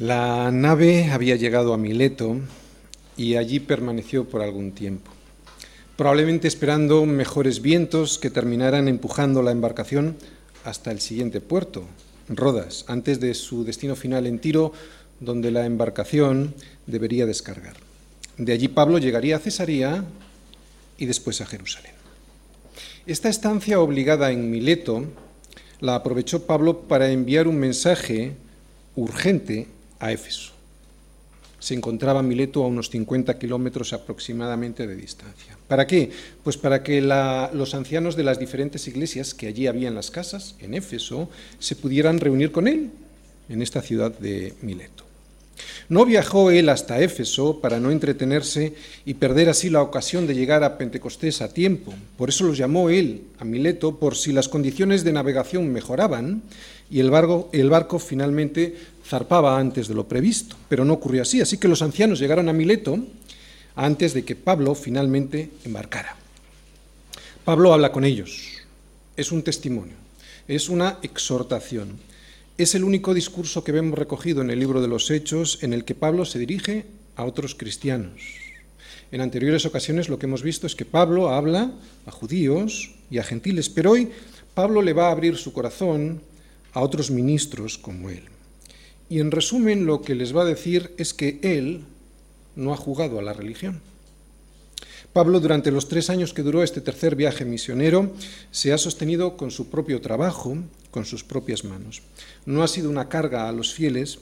La 0.00 0.50
nave 0.50 1.10
había 1.12 1.36
llegado 1.36 1.74
a 1.74 1.76
Mileto 1.76 2.36
y 3.18 3.36
allí 3.36 3.60
permaneció 3.60 4.24
por 4.24 4.40
algún 4.40 4.72
tiempo, 4.72 5.10
probablemente 6.00 6.48
esperando 6.48 7.04
mejores 7.04 7.60
vientos 7.60 8.18
que 8.18 8.30
terminaran 8.30 8.88
empujando 8.88 9.42
la 9.42 9.50
embarcación 9.50 10.16
hasta 10.64 10.92
el 10.92 10.98
siguiente 10.98 11.42
puerto, 11.42 11.84
Rodas, 12.26 12.86
antes 12.88 13.20
de 13.20 13.34
su 13.34 13.64
destino 13.64 13.94
final 13.94 14.26
en 14.26 14.38
Tiro, 14.38 14.72
donde 15.20 15.50
la 15.50 15.66
embarcación 15.66 16.54
debería 16.86 17.26
descargar. 17.26 17.74
De 18.38 18.54
allí 18.54 18.68
Pablo 18.68 18.96
llegaría 18.96 19.36
a 19.36 19.40
Cesarea 19.40 20.02
y 20.96 21.04
después 21.04 21.42
a 21.42 21.46
Jerusalén. 21.46 21.92
Esta 23.04 23.28
estancia 23.28 23.78
obligada 23.78 24.30
en 24.30 24.50
Mileto 24.50 25.04
la 25.80 25.96
aprovechó 25.96 26.46
Pablo 26.46 26.80
para 26.80 27.10
enviar 27.10 27.46
un 27.46 27.58
mensaje 27.58 28.36
urgente 28.96 29.66
a 29.98 30.12
Éfeso. 30.12 30.49
Se 31.60 31.74
encontraba 31.74 32.22
Mileto 32.22 32.64
a 32.64 32.66
unos 32.66 32.90
50 32.90 33.38
kilómetros 33.38 33.92
aproximadamente 33.92 34.86
de 34.86 34.96
distancia. 34.96 35.56
¿Para 35.68 35.86
qué? 35.86 36.10
Pues 36.42 36.56
para 36.56 36.82
que 36.82 37.00
los 37.00 37.74
ancianos 37.74 38.16
de 38.16 38.24
las 38.24 38.40
diferentes 38.40 38.88
iglesias 38.88 39.34
que 39.34 39.46
allí 39.46 39.68
había 39.68 39.86
en 39.86 39.94
las 39.94 40.10
casas, 40.10 40.56
en 40.58 40.74
Éfeso, 40.74 41.30
se 41.60 41.76
pudieran 41.76 42.18
reunir 42.18 42.50
con 42.50 42.66
él 42.66 42.90
en 43.48 43.62
esta 43.62 43.82
ciudad 43.82 44.10
de 44.18 44.54
Mileto. 44.62 45.04
No 45.88 46.06
viajó 46.06 46.50
él 46.50 46.68
hasta 46.68 47.00
Éfeso 47.00 47.60
para 47.60 47.80
no 47.80 47.90
entretenerse 47.90 48.74
y 49.04 49.14
perder 49.14 49.48
así 49.48 49.70
la 49.70 49.82
ocasión 49.82 50.26
de 50.26 50.34
llegar 50.34 50.64
a 50.64 50.78
Pentecostés 50.78 51.42
a 51.42 51.52
tiempo. 51.52 51.92
Por 52.16 52.28
eso 52.28 52.44
los 52.44 52.56
llamó 52.56 52.90
él 52.90 53.24
a 53.38 53.44
Mileto, 53.44 53.98
por 53.98 54.16
si 54.16 54.32
las 54.32 54.48
condiciones 54.48 55.04
de 55.04 55.12
navegación 55.12 55.72
mejoraban 55.72 56.42
y 56.90 57.00
el 57.00 57.10
barco, 57.10 57.48
el 57.52 57.70
barco 57.70 57.98
finalmente 57.98 58.76
zarpaba 59.10 59.58
antes 59.58 59.88
de 59.88 59.94
lo 59.94 60.06
previsto, 60.06 60.54
pero 60.68 60.84
no 60.84 60.94
ocurrió 60.94 61.22
así. 61.22 61.40
Así 61.40 61.58
que 61.58 61.66
los 61.66 61.82
ancianos 61.82 62.20
llegaron 62.20 62.48
a 62.48 62.52
Mileto 62.52 62.96
antes 63.74 64.14
de 64.14 64.24
que 64.24 64.36
Pablo 64.36 64.76
finalmente 64.76 65.50
embarcara. 65.64 66.14
Pablo 67.44 67.72
habla 67.72 67.90
con 67.90 68.04
ellos, 68.04 68.62
es 69.16 69.32
un 69.32 69.42
testimonio, 69.42 69.96
es 70.46 70.68
una 70.68 70.98
exhortación. 71.02 71.98
Es 72.56 72.74
el 72.74 72.84
único 72.84 73.14
discurso 73.14 73.64
que 73.64 73.72
vemos 73.72 73.98
recogido 73.98 74.42
en 74.42 74.50
el 74.50 74.60
libro 74.60 74.80
de 74.80 74.88
los 74.88 75.10
Hechos 75.10 75.58
en 75.62 75.72
el 75.72 75.84
que 75.84 75.94
Pablo 75.94 76.24
se 76.24 76.38
dirige 76.38 76.84
a 77.16 77.24
otros 77.24 77.54
cristianos. 77.54 78.20
En 79.10 79.22
anteriores 79.22 79.66
ocasiones 79.66 80.08
lo 80.08 80.18
que 80.18 80.26
hemos 80.26 80.42
visto 80.42 80.68
es 80.68 80.76
que 80.76 80.84
Pablo 80.84 81.30
habla 81.30 81.72
a 82.06 82.10
judíos 82.12 82.92
y 83.10 83.18
a 83.18 83.24
gentiles, 83.24 83.70
pero 83.70 83.92
hoy 83.92 84.10
Pablo 84.54 84.82
le 84.82 84.92
va 84.92 85.08
a 85.08 85.12
abrir 85.12 85.36
su 85.36 85.52
corazón 85.52 86.20
a 86.74 86.80
otros 86.80 87.10
ministros 87.10 87.78
como 87.78 88.10
él. 88.10 88.22
Y 89.10 89.18
en 89.18 89.32
resumen 89.32 89.86
lo 89.86 90.02
que 90.02 90.14
les 90.14 90.34
va 90.34 90.42
a 90.42 90.46
decir 90.46 90.94
es 90.96 91.12
que 91.12 91.40
él 91.42 91.82
no 92.54 92.72
ha 92.72 92.76
jugado 92.76 93.18
a 93.18 93.22
la 93.22 93.32
religión. 93.32 93.82
Pablo, 95.12 95.40
durante 95.40 95.72
los 95.72 95.88
tres 95.88 96.08
años 96.10 96.32
que 96.32 96.44
duró 96.44 96.62
este 96.62 96.80
tercer 96.80 97.16
viaje 97.16 97.44
misionero, 97.44 98.12
se 98.52 98.72
ha 98.72 98.78
sostenido 98.78 99.36
con 99.36 99.50
su 99.50 99.68
propio 99.68 100.00
trabajo, 100.00 100.56
con 100.92 101.04
sus 101.04 101.24
propias 101.24 101.64
manos. 101.64 102.02
No 102.46 102.62
ha 102.62 102.68
sido 102.68 102.88
una 102.88 103.08
carga 103.08 103.48
a 103.48 103.52
los 103.52 103.74
fieles. 103.74 104.20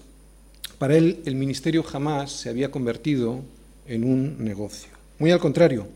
Para 0.78 0.96
él 0.96 1.20
el 1.26 1.34
ministerio 1.34 1.82
jamás 1.82 2.32
se 2.32 2.48
había 2.48 2.70
convertido 2.70 3.42
en 3.86 4.04
un 4.04 4.42
negocio. 4.42 4.88
Muy 5.18 5.30
al 5.30 5.38
contrario, 5.38 5.86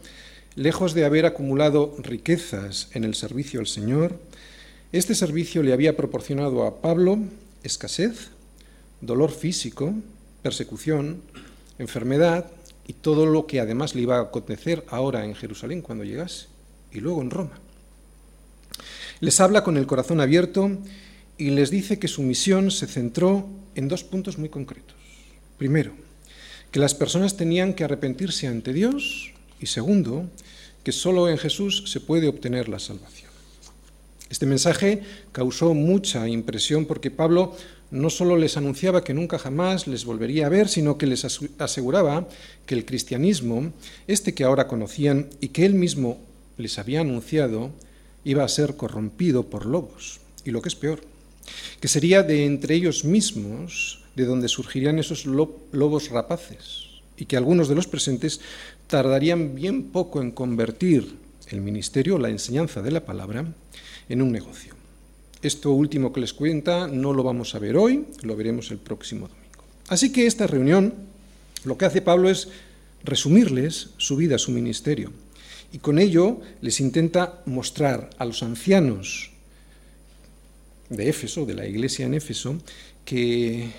lejos 0.54 0.92
de 0.92 1.06
haber 1.06 1.24
acumulado 1.24 1.96
riquezas 1.98 2.88
en 2.92 3.04
el 3.04 3.14
servicio 3.14 3.58
al 3.58 3.66
Señor, 3.66 4.20
este 4.92 5.14
servicio 5.14 5.62
le 5.62 5.72
había 5.72 5.96
proporcionado 5.96 6.64
a 6.66 6.82
Pablo 6.82 7.18
escasez, 7.62 8.28
dolor 9.02 9.30
físico, 9.30 9.92
persecución, 10.42 11.20
enfermedad 11.78 12.46
y 12.86 12.94
todo 12.94 13.26
lo 13.26 13.46
que 13.46 13.60
además 13.60 13.94
le 13.94 14.02
iba 14.02 14.16
a 14.16 14.22
acontecer 14.22 14.84
ahora 14.88 15.24
en 15.24 15.34
Jerusalén 15.34 15.82
cuando 15.82 16.04
llegase 16.04 16.46
y 16.92 17.00
luego 17.00 17.20
en 17.20 17.30
Roma. 17.30 17.58
Les 19.20 19.40
habla 19.40 19.62
con 19.62 19.76
el 19.76 19.86
corazón 19.86 20.20
abierto 20.20 20.70
y 21.36 21.50
les 21.50 21.70
dice 21.70 21.98
que 21.98 22.08
su 22.08 22.22
misión 22.22 22.70
se 22.70 22.86
centró 22.86 23.46
en 23.74 23.88
dos 23.88 24.04
puntos 24.04 24.38
muy 24.38 24.48
concretos. 24.48 24.96
Primero, 25.58 25.92
que 26.70 26.80
las 26.80 26.94
personas 26.94 27.36
tenían 27.36 27.74
que 27.74 27.84
arrepentirse 27.84 28.46
ante 28.46 28.72
Dios 28.72 29.32
y 29.60 29.66
segundo, 29.66 30.28
que 30.84 30.92
solo 30.92 31.28
en 31.28 31.38
Jesús 31.38 31.84
se 31.86 32.00
puede 32.00 32.28
obtener 32.28 32.68
la 32.68 32.78
salvación. 32.78 33.30
Este 34.30 34.46
mensaje 34.46 35.02
causó 35.30 35.74
mucha 35.74 36.26
impresión 36.26 36.86
porque 36.86 37.10
Pablo 37.10 37.54
no 37.92 38.08
solo 38.08 38.38
les 38.38 38.56
anunciaba 38.56 39.04
que 39.04 39.12
nunca 39.12 39.38
jamás 39.38 39.86
les 39.86 40.06
volvería 40.06 40.46
a 40.46 40.48
ver, 40.48 40.68
sino 40.68 40.96
que 40.96 41.06
les 41.06 41.24
aseguraba 41.58 42.26
que 42.64 42.74
el 42.74 42.86
cristianismo, 42.86 43.70
este 44.08 44.32
que 44.32 44.44
ahora 44.44 44.66
conocían 44.66 45.28
y 45.40 45.48
que 45.48 45.66
él 45.66 45.74
mismo 45.74 46.18
les 46.56 46.78
había 46.78 47.02
anunciado, 47.02 47.70
iba 48.24 48.44
a 48.44 48.48
ser 48.48 48.76
corrompido 48.76 49.44
por 49.44 49.66
lobos. 49.66 50.20
Y 50.44 50.52
lo 50.52 50.62
que 50.62 50.70
es 50.70 50.74
peor, 50.74 51.02
que 51.80 51.88
sería 51.88 52.22
de 52.22 52.46
entre 52.46 52.74
ellos 52.74 53.04
mismos 53.04 54.00
de 54.16 54.24
donde 54.24 54.48
surgirían 54.48 54.98
esos 54.98 55.26
lobos 55.26 56.08
rapaces, 56.08 56.86
y 57.18 57.26
que 57.26 57.36
algunos 57.36 57.68
de 57.68 57.74
los 57.74 57.86
presentes 57.86 58.40
tardarían 58.86 59.54
bien 59.54 59.84
poco 59.84 60.22
en 60.22 60.30
convertir 60.30 61.16
el 61.48 61.60
ministerio, 61.60 62.18
la 62.18 62.30
enseñanza 62.30 62.80
de 62.80 62.90
la 62.90 63.04
palabra, 63.04 63.44
en 64.08 64.22
un 64.22 64.32
negocio. 64.32 64.81
Esto 65.42 65.72
último 65.72 66.12
que 66.12 66.20
les 66.20 66.32
cuenta 66.32 66.86
no 66.86 67.12
lo 67.12 67.24
vamos 67.24 67.54
a 67.54 67.58
ver 67.58 67.76
hoy, 67.76 68.06
lo 68.22 68.36
veremos 68.36 68.70
el 68.70 68.78
próximo 68.78 69.28
domingo. 69.28 69.64
Así 69.88 70.12
que 70.12 70.26
esta 70.26 70.46
reunión 70.46 70.94
lo 71.64 71.76
que 71.76 71.84
hace 71.84 72.00
Pablo 72.00 72.30
es 72.30 72.48
resumirles 73.04 73.90
su 73.96 74.16
vida, 74.16 74.38
su 74.38 74.52
ministerio. 74.52 75.12
Y 75.72 75.78
con 75.78 75.98
ello 75.98 76.40
les 76.60 76.80
intenta 76.80 77.42
mostrar 77.46 78.10
a 78.18 78.24
los 78.24 78.42
ancianos 78.42 79.30
de 80.90 81.08
Éfeso, 81.08 81.46
de 81.46 81.54
la 81.54 81.66
iglesia 81.66 82.06
en 82.06 82.14
Éfeso, 82.14 82.58
que 83.04 83.70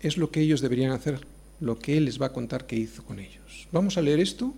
es 0.00 0.16
lo 0.16 0.30
que 0.30 0.40
ellos 0.40 0.60
deberían 0.60 0.92
hacer, 0.92 1.20
lo 1.60 1.78
que 1.78 1.96
él 1.96 2.06
les 2.06 2.20
va 2.20 2.26
a 2.26 2.32
contar 2.32 2.66
que 2.66 2.76
hizo 2.76 3.04
con 3.04 3.18
ellos. 3.18 3.68
Vamos 3.70 3.96
a 3.96 4.02
leer 4.02 4.20
esto 4.20 4.54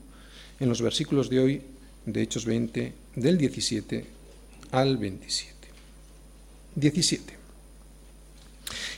en 0.60 0.68
los 0.68 0.80
versículos 0.80 1.28
de 1.28 1.40
hoy, 1.40 1.62
de 2.06 2.22
Hechos 2.22 2.46
20, 2.46 2.92
del 3.16 3.38
17 3.38 4.06
al 4.70 4.96
27. 4.96 5.53
17. 6.76 7.34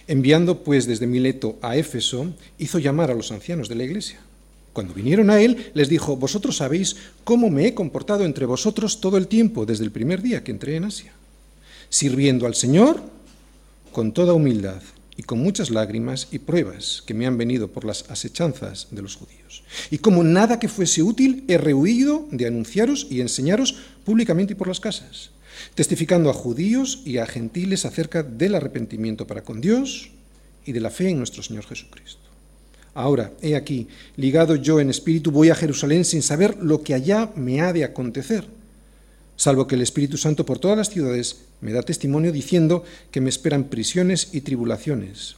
Enviando 0.08 0.62
pues 0.62 0.86
desde 0.86 1.06
Mileto 1.06 1.58
a 1.62 1.76
Éfeso, 1.76 2.32
hizo 2.58 2.78
llamar 2.78 3.10
a 3.10 3.14
los 3.14 3.32
ancianos 3.32 3.68
de 3.68 3.74
la 3.74 3.84
iglesia. 3.84 4.20
Cuando 4.72 4.94
vinieron 4.94 5.30
a 5.30 5.40
él, 5.40 5.72
les 5.74 5.88
dijo, 5.88 6.16
vosotros 6.16 6.58
sabéis 6.58 6.96
cómo 7.24 7.50
me 7.50 7.66
he 7.66 7.74
comportado 7.74 8.24
entre 8.24 8.46
vosotros 8.46 9.00
todo 9.00 9.16
el 9.16 9.26
tiempo 9.26 9.66
desde 9.66 9.84
el 9.84 9.90
primer 9.90 10.22
día 10.22 10.44
que 10.44 10.52
entré 10.52 10.76
en 10.76 10.84
Asia, 10.84 11.12
sirviendo 11.88 12.46
al 12.46 12.54
Señor 12.54 13.02
con 13.90 14.12
toda 14.12 14.34
humildad 14.34 14.82
y 15.16 15.22
con 15.22 15.38
muchas 15.38 15.70
lágrimas 15.70 16.28
y 16.30 16.38
pruebas 16.38 17.02
que 17.06 17.14
me 17.14 17.26
han 17.26 17.38
venido 17.38 17.68
por 17.68 17.84
las 17.84 18.08
asechanzas 18.10 18.88
de 18.90 19.02
los 19.02 19.16
judíos. 19.16 19.64
Y 19.90 19.98
como 19.98 20.22
nada 20.22 20.60
que 20.60 20.68
fuese 20.68 21.02
útil, 21.02 21.44
he 21.48 21.56
rehuido 21.56 22.28
de 22.30 22.46
anunciaros 22.46 23.06
y 23.10 23.22
enseñaros 23.22 23.76
públicamente 24.04 24.52
y 24.52 24.56
por 24.56 24.68
las 24.68 24.78
casas 24.78 25.30
testificando 25.74 26.30
a 26.30 26.34
judíos 26.34 27.02
y 27.04 27.18
a 27.18 27.26
gentiles 27.26 27.84
acerca 27.84 28.22
del 28.22 28.54
arrepentimiento 28.54 29.26
para 29.26 29.42
con 29.42 29.60
Dios 29.60 30.10
y 30.64 30.72
de 30.72 30.80
la 30.80 30.90
fe 30.90 31.10
en 31.10 31.18
nuestro 31.18 31.42
Señor 31.42 31.66
Jesucristo. 31.66 32.26
Ahora, 32.94 33.32
he 33.42 33.56
aquí, 33.56 33.88
ligado 34.16 34.56
yo 34.56 34.80
en 34.80 34.88
espíritu, 34.88 35.30
voy 35.30 35.50
a 35.50 35.54
Jerusalén 35.54 36.04
sin 36.04 36.22
saber 36.22 36.56
lo 36.62 36.82
que 36.82 36.94
allá 36.94 37.30
me 37.36 37.60
ha 37.60 37.74
de 37.74 37.84
acontecer, 37.84 38.46
salvo 39.36 39.66
que 39.66 39.74
el 39.74 39.82
Espíritu 39.82 40.16
Santo 40.16 40.46
por 40.46 40.58
todas 40.58 40.78
las 40.78 40.88
ciudades 40.88 41.44
me 41.60 41.72
da 41.72 41.82
testimonio 41.82 42.32
diciendo 42.32 42.84
que 43.10 43.20
me 43.20 43.28
esperan 43.28 43.64
prisiones 43.64 44.30
y 44.32 44.40
tribulaciones. 44.40 45.36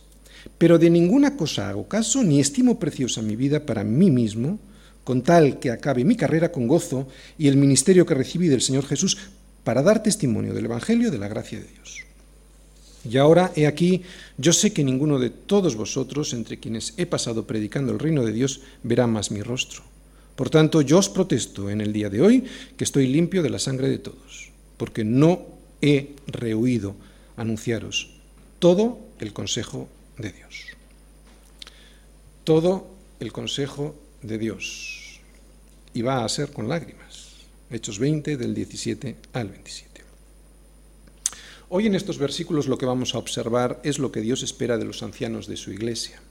Pero 0.57 0.79
de 0.79 0.89
ninguna 0.89 1.37
cosa 1.37 1.69
hago 1.69 1.89
caso, 1.89 2.23
ni 2.23 2.39
estimo 2.39 2.79
preciosa 2.79 3.23
mi 3.23 3.35
vida 3.35 3.67
para 3.67 3.83
mí 3.83 4.11
mismo, 4.13 4.61
con 5.03 5.23
tal 5.23 5.59
que 5.59 5.71
acabe 5.71 6.05
mi 6.05 6.17
carrera 6.17 6.53
con 6.53 6.69
gozo 6.69 7.09
y 7.39 7.49
el 7.49 7.57
ministerio 7.57 8.07
que 8.07 8.15
recibí 8.15 8.49
del 8.49 8.61
Señor 8.61 8.87
Jesús 8.87 9.19
para 9.69 9.83
dar 9.83 10.03
testimonio 10.03 10.55
del 10.55 10.65
Evangelio 10.65 11.11
de 11.11 11.19
la 11.19 11.29
gracia 11.29 11.61
de 11.61 11.69
Dios. 11.69 12.01
Y 13.05 13.19
ahora, 13.19 13.53
he 13.55 13.67
aquí, 13.67 14.01
yo 14.39 14.55
sé 14.55 14.73
que 14.73 14.83
ninguno 14.83 15.19
de 15.19 15.29
todos 15.29 15.77
vosotros, 15.77 16.33
entre 16.33 16.59
quienes 16.59 16.95
he 16.97 17.05
pasado 17.05 17.47
predicando 17.47 17.93
el 17.93 17.99
reino 17.99 18.25
de 18.25 18.33
Dios, 18.33 18.63
verá 18.83 19.07
más 19.07 19.31
mi 19.31 19.43
rostro, 19.43 19.83
Por 20.37 20.49
tanto, 20.49 20.81
yo 20.81 20.97
os 20.97 21.11
protesto 21.11 21.69
en 21.69 21.83
el 21.83 21.93
día 21.93 22.09
de 22.09 22.23
hoy 22.23 22.45
que 22.79 22.85
estoy 22.85 23.09
limpio 23.09 23.43
de 23.43 23.51
la 23.51 23.59
sangre 23.59 23.91
de 23.91 23.99
todos, 23.99 24.53
porque 24.79 25.05
no 25.05 25.45
he 25.83 26.17
rehuido 26.29 26.97
anunciaros 27.37 28.09
todo 28.61 28.99
el 29.21 29.35
consejo 29.35 29.87
de 30.17 30.33
Dios. 30.33 30.65
Todo 32.45 32.89
el 33.21 33.33
consejo 33.33 33.95
de 34.23 34.39
Dios. 34.39 35.21
Y 35.93 36.01
va 36.01 36.25
a 36.25 36.29
ser 36.31 36.55
con 36.55 36.71
lágrimas. 36.71 37.08
Hechos 37.71 37.99
20 37.99 38.39
del 38.39 38.55
17 38.55 39.17
al 39.35 39.49
27. 39.49 40.01
Hoy 41.69 41.87
en 41.87 41.95
estos 41.95 42.17
versículos 42.17 42.67
lo 42.67 42.79
que 42.79 42.87
vamos 42.87 43.15
a 43.15 43.19
observar 43.19 43.79
es 43.85 43.99
lo 43.99 44.11
que 44.11 44.23
Dios 44.23 44.43
espera 44.43 44.79
de 44.79 44.87
los 44.87 45.03
ancianos 45.03 45.47
de 45.47 45.59
su 45.59 45.71
iglesia. 45.71 46.23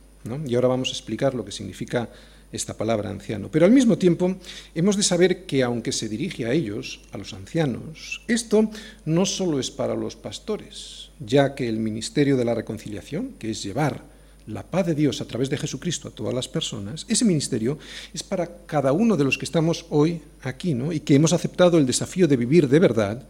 Y 0.48 0.56
ahora 0.56 0.70
vamos 0.70 0.90
a 0.90 0.94
explicar 0.94 1.36
lo 1.36 1.46
que 1.46 1.52
significa 1.52 2.10
esta 2.52 2.76
palabra 2.76 3.12
anciano. 3.12 3.50
Pero 3.52 3.66
al 3.66 3.72
mismo 3.72 4.00
tiempo 4.00 4.36
hemos 4.74 4.98
de 4.98 5.04
saber 5.04 5.46
que 5.46 5.62
aunque 5.62 5.92
se 5.92 6.10
dirige 6.10 6.48
a 6.48 6.54
ellos, 6.54 7.02
a 7.12 7.20
los 7.20 7.34
ancianos, 7.34 8.24
esto 8.28 8.72
no 9.06 9.28
solo 9.28 9.60
es 9.60 9.70
para 9.70 9.96
los 9.96 10.16
pastores, 10.16 11.12
ya 11.20 11.54
que 11.54 11.70
el 11.70 11.78
ministerio 11.78 12.36
de 12.36 12.46
la 12.46 12.56
reconciliación, 12.56 13.34
que 13.38 13.52
es 13.52 13.62
llevar 13.62 14.17
la 14.48 14.64
paz 14.64 14.88
de 14.88 14.96
Dios 14.96 15.22
a 15.22 15.26
través 15.26 15.50
de 15.50 15.58
Jesucristo 15.58 16.08
a 16.08 16.12
todas 16.12 16.34
las 16.34 16.48
personas, 16.48 17.06
ese 17.08 17.26
ministerio 17.26 17.78
es 18.14 18.24
para 18.24 18.66
cada 18.66 18.92
uno 18.94 19.16
de 19.18 19.24
los 19.24 19.38
que 19.38 19.46
estamos 19.46 19.86
hoy 19.90 20.22
aquí, 20.42 20.74
¿no? 20.74 20.92
Y 20.92 21.02
que 21.02 21.16
hemos 21.16 21.34
aceptado 21.34 21.78
el 21.78 21.86
desafío 21.86 22.28
de 22.28 22.38
vivir 22.38 22.68
de 22.68 22.80
verdad 22.80 23.28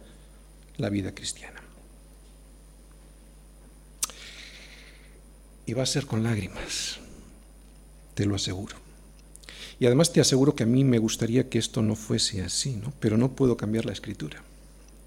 la 0.76 0.88
vida 0.88 1.14
cristiana. 1.14 1.58
y 5.68 5.74
va 5.74 5.82
a 5.82 5.86
ser 5.86 6.06
con 6.06 6.22
lágrimas, 6.22 6.98
te 8.14 8.24
lo 8.24 8.34
aseguro. 8.34 8.74
Y 9.78 9.84
además 9.84 10.10
te 10.10 10.20
aseguro 10.22 10.54
que 10.54 10.62
a 10.62 10.66
mí 10.66 10.82
me 10.82 10.98
gustaría 10.98 11.50
que 11.50 11.58
esto 11.58 11.82
no 11.82 11.94
fuese 11.94 12.40
así, 12.40 12.76
¿no? 12.76 12.94
pero 13.00 13.18
no 13.18 13.32
puedo 13.32 13.58
cambiar 13.58 13.84
la 13.84 13.92
escritura. 13.92 14.42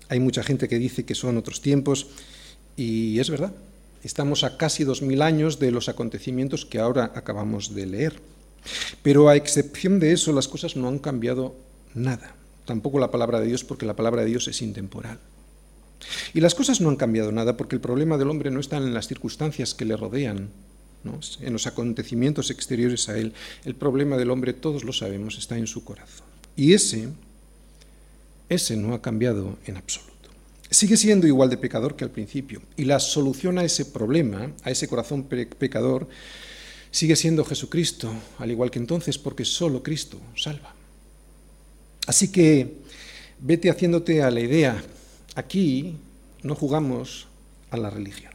Hay 0.08 0.20
mucha 0.20 0.44
gente 0.44 0.70
que 0.70 0.78
dice 0.78 1.04
que 1.04 1.16
son 1.16 1.38
otros 1.38 1.62
tiempos 1.62 2.10
y 2.78 3.18
es 3.20 3.32
verdad. 3.32 3.56
Estamos 4.04 4.44
a 4.44 4.58
casi 4.58 4.84
dos 4.84 5.02
mil 5.02 5.22
años 5.22 5.60
de 5.60 5.72
los 5.72 5.90
acontecimientos 5.90 6.66
que 6.66 6.80
ahora 6.80 7.12
acabamos 7.16 7.76
de 7.76 7.86
leer. 7.86 8.20
Pero 9.02 9.30
a 9.30 9.36
excepción 9.36 10.00
de 10.00 10.14
eso, 10.14 10.34
las 10.34 10.48
cosas 10.48 10.76
no 10.76 10.88
han 10.88 11.00
cambiado 11.00 11.56
nada. 11.94 12.36
Tampoco 12.66 13.00
la 13.00 13.12
palabra 13.12 13.40
de 13.40 13.48
Dios, 13.48 13.64
porque 13.64 13.86
la 13.86 13.96
palabra 13.96 14.22
de 14.22 14.28
Dios 14.28 14.48
es 14.48 14.62
intemporal. 14.62 15.20
Y 16.34 16.42
las 16.42 16.56
cosas 16.56 16.82
no 16.82 16.90
han 16.90 16.96
cambiado 16.96 17.32
nada 17.32 17.58
porque 17.58 17.76
el 17.76 17.82
problema 17.82 18.18
del 18.18 18.30
hombre 18.30 18.52
no 18.52 18.60
está 18.60 18.78
en 18.78 18.94
las 18.94 19.08
circunstancias 19.08 19.74
que 19.74 19.86
le 19.86 19.98
rodean, 19.98 20.50
en 21.40 21.54
los 21.54 21.68
acontecimientos 21.68 22.50
exteriores 22.50 23.10
a 23.10 23.18
él. 23.18 23.34
El 23.66 23.76
problema 23.76 24.18
del 24.18 24.32
hombre, 24.32 24.54
todos 24.54 24.84
lo 24.84 24.94
sabemos, 24.94 25.38
está 25.38 25.58
en 25.58 25.68
su 25.68 25.84
corazón. 25.84 26.28
Y 26.56 26.74
ese, 26.74 27.10
ese 28.50 28.78
no 28.78 28.94
ha 28.94 29.02
cambiado 29.02 29.58
en 29.66 29.78
absoluto. 29.78 30.11
Sigue 30.72 30.98
siendo 30.98 31.28
igual 31.28 31.50
de 31.52 31.58
pecador 31.58 31.96
que 31.96 32.04
al 32.04 32.10
principio. 32.10 32.64
Y 32.78 32.86
la 32.86 33.00
solución 33.00 33.60
a 33.60 33.64
ese 33.64 33.86
problema, 33.86 34.52
a 34.64 34.72
ese 34.72 34.88
corazón 34.88 35.24
pecador, 35.24 36.08
sigue 36.90 37.16
siendo 37.16 37.46
Jesucristo, 37.46 38.12
al 38.40 38.50
igual 38.50 38.72
que 38.72 38.80
entonces, 38.80 39.20
porque 39.20 39.46
solo 39.46 39.84
Cristo 39.84 40.18
salva. 40.36 40.74
Así 42.08 42.32
que 42.32 42.78
vete 43.40 43.70
haciéndote 43.70 44.24
a 44.24 44.32
la 44.32 44.40
idea 44.40 44.82
Aquí 45.36 45.96
no 46.44 46.56
jugamos 46.56 47.28
a 47.70 47.78
la 47.78 47.90
religión. 47.90 48.34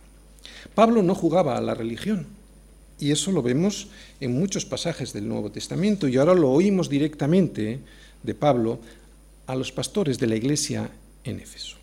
Pablo 0.74 1.02
no 1.02 1.14
jugaba 1.14 1.56
a 1.56 1.60
la 1.60 1.74
religión. 1.74 2.26
Y 2.98 3.10
eso 3.10 3.30
lo 3.32 3.42
vemos 3.42 3.88
en 4.20 4.32
muchos 4.32 4.64
pasajes 4.64 5.12
del 5.12 5.28
Nuevo 5.28 5.50
Testamento. 5.50 6.08
Y 6.08 6.16
ahora 6.16 6.34
lo 6.34 6.50
oímos 6.50 6.88
directamente 6.88 7.80
de 8.22 8.34
Pablo 8.34 8.80
a 9.46 9.54
los 9.54 9.72
pastores 9.72 10.18
de 10.18 10.26
la 10.26 10.36
iglesia 10.36 10.90
en 11.24 11.40
Éfeso. 11.40 11.76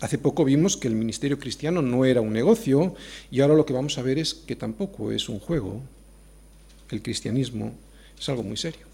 Hace 0.00 0.16
poco 0.16 0.44
vimos 0.44 0.76
que 0.76 0.88
el 0.88 0.94
ministerio 0.94 1.38
cristiano 1.38 1.82
no 1.82 2.04
era 2.04 2.22
un 2.22 2.32
negocio 2.32 2.94
y 3.30 3.40
ahora 3.40 3.54
lo 3.54 3.66
que 3.66 3.74
vamos 3.74 3.98
a 3.98 4.02
ver 4.02 4.18
es 4.18 4.32
que 4.34 4.56
tampoco 4.56 5.12
es 5.12 5.28
un 5.28 5.38
juego. 5.38 5.82
El 6.90 7.02
cristianismo 7.02 7.74
es 8.18 8.28
algo 8.28 8.42
muy 8.42 8.56
serio. 8.56 8.86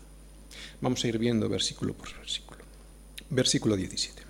Vamos 0.81 1.05
a 1.05 1.09
ir 1.09 1.19
viendo 1.19 1.49
versículo 1.49 1.95
por 1.95 2.13
versículo. 2.19 2.61
Versículo 3.31 3.77
17. 3.77 4.23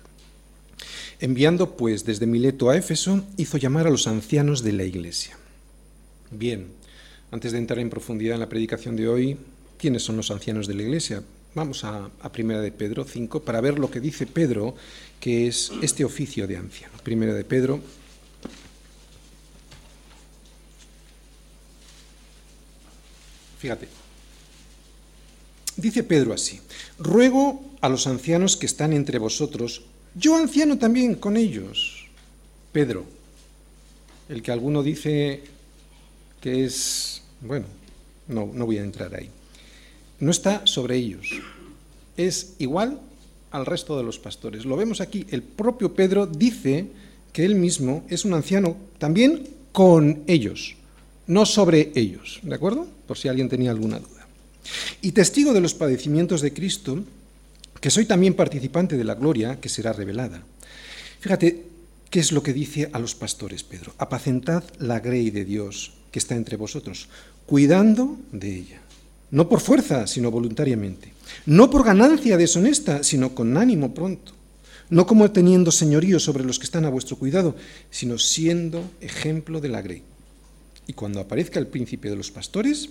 Enviando 1.19 1.75
pues 1.75 2.05
desde 2.05 2.27
Mileto 2.27 2.69
a 2.69 2.77
Éfeso, 2.77 3.23
hizo 3.37 3.57
llamar 3.57 3.87
a 3.87 3.89
los 3.89 4.05
ancianos 4.05 4.61
de 4.61 4.73
la 4.73 4.83
iglesia. 4.83 5.37
Bien, 6.29 6.67
antes 7.31 7.51
de 7.51 7.57
entrar 7.57 7.79
en 7.79 7.89
profundidad 7.89 8.35
en 8.35 8.41
la 8.41 8.49
predicación 8.49 8.95
de 8.95 9.07
hoy, 9.07 9.37
¿quiénes 9.79 10.03
son 10.03 10.17
los 10.17 10.29
ancianos 10.29 10.67
de 10.67 10.75
la 10.75 10.83
iglesia? 10.83 11.23
Vamos 11.55 11.83
a, 11.83 12.09
Primera 12.31 12.61
de 12.61 12.71
Pedro 12.71 13.03
5 13.03 13.41
para 13.41 13.61
ver 13.61 13.79
lo 13.79 13.89
que 13.89 13.99
dice 13.99 14.27
Pedro, 14.27 14.75
que 15.19 15.47
es 15.47 15.71
este 15.81 16.05
oficio 16.05 16.47
de 16.47 16.57
anciano. 16.57 16.93
Primera 17.03 17.33
de 17.33 17.43
Pedro. 17.43 17.79
Fíjate. 23.57 23.87
Dice 25.77 26.03
Pedro 26.03 26.33
así, 26.33 26.59
ruego 26.97 27.63
a 27.81 27.89
los 27.89 28.07
ancianos 28.07 28.57
que 28.57 28.65
están 28.65 28.93
entre 28.93 29.19
vosotros 29.19 29.83
yo 30.17 30.35
anciano 30.35 30.79
también 30.79 31.15
con 31.15 31.37
ellos. 31.37 32.07
Pedro, 32.71 33.05
el 34.29 34.41
que 34.41 34.51
alguno 34.51 34.81
dice 34.81 35.43
que 36.41 36.65
es, 36.65 37.21
bueno, 37.41 37.65
no, 38.27 38.49
no 38.51 38.65
voy 38.65 38.79
a 38.79 38.83
entrar 38.83 39.13
ahí, 39.15 39.29
no 40.19 40.31
está 40.31 40.65
sobre 40.65 40.95
ellos, 40.97 41.29
es 42.15 42.53
igual 42.59 42.99
al 43.51 43.65
resto 43.65 43.97
de 43.97 44.03
los 44.03 44.19
pastores. 44.19 44.65
Lo 44.65 44.75
vemos 44.75 45.01
aquí, 45.01 45.25
el 45.29 45.43
propio 45.43 45.93
Pedro 45.93 46.25
dice 46.25 46.87
que 47.33 47.45
él 47.45 47.55
mismo 47.55 48.03
es 48.09 48.25
un 48.25 48.33
anciano 48.33 48.77
también 48.97 49.47
con 49.71 50.23
ellos, 50.27 50.75
no 51.27 51.45
sobre 51.45 51.91
ellos, 51.95 52.39
¿de 52.41 52.55
acuerdo? 52.55 52.87
Por 53.05 53.17
si 53.17 53.27
alguien 53.27 53.49
tenía 53.49 53.71
alguna 53.71 53.99
duda. 53.99 54.27
Y 55.01 55.11
testigo 55.11 55.53
de 55.53 55.61
los 55.61 55.73
padecimientos 55.73 56.41
de 56.41 56.53
Cristo, 56.53 57.03
que 57.79 57.89
soy 57.89 58.05
también 58.05 58.33
participante 58.33 58.97
de 58.97 59.03
la 59.03 59.15
gloria 59.15 59.59
que 59.61 59.69
será 59.69 59.93
revelada. 59.93 60.43
Fíjate 61.19 61.63
qué 62.09 62.19
es 62.19 62.31
lo 62.31 62.43
que 62.43 62.53
dice 62.53 62.89
a 62.91 62.99
los 62.99 63.15
pastores 63.15 63.63
Pedro. 63.63 63.93
Apacentad 63.97 64.63
la 64.79 64.99
grey 64.99 65.29
de 65.29 65.45
Dios 65.45 65.93
que 66.11 66.19
está 66.19 66.35
entre 66.35 66.57
vosotros, 66.57 67.07
cuidando 67.45 68.17
de 68.31 68.55
ella. 68.55 68.81
No 69.31 69.49
por 69.49 69.59
fuerza, 69.59 70.07
sino 70.07 70.31
voluntariamente. 70.31 71.13
No 71.45 71.69
por 71.69 71.83
ganancia 71.83 72.37
deshonesta, 72.37 73.03
sino 73.03 73.35
con 73.35 73.57
ánimo 73.57 73.93
pronto. 73.93 74.33
No 74.89 75.05
como 75.05 75.29
teniendo 75.31 75.71
señorío 75.71 76.19
sobre 76.19 76.45
los 76.45 76.59
que 76.59 76.65
están 76.65 76.85
a 76.85 76.89
vuestro 76.89 77.17
cuidado, 77.17 77.55
sino 77.91 78.17
siendo 78.17 78.89
ejemplo 79.01 79.59
de 79.59 79.69
la 79.69 79.81
grey. 79.81 80.03
Y 80.87 80.93
cuando 80.93 81.19
aparezca 81.19 81.59
el 81.59 81.67
príncipe 81.67 82.09
de 82.09 82.15
los 82.15 82.31
pastores, 82.31 82.89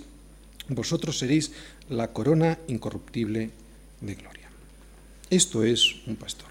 vosotros 0.68 1.18
seréis 1.18 1.52
la 1.88 2.12
corona 2.12 2.58
incorruptible 2.68 3.50
de 4.02 4.14
gloria. 4.14 4.50
Esto 5.30 5.64
es 5.64 5.96
un 6.06 6.16
pastor. 6.16 6.49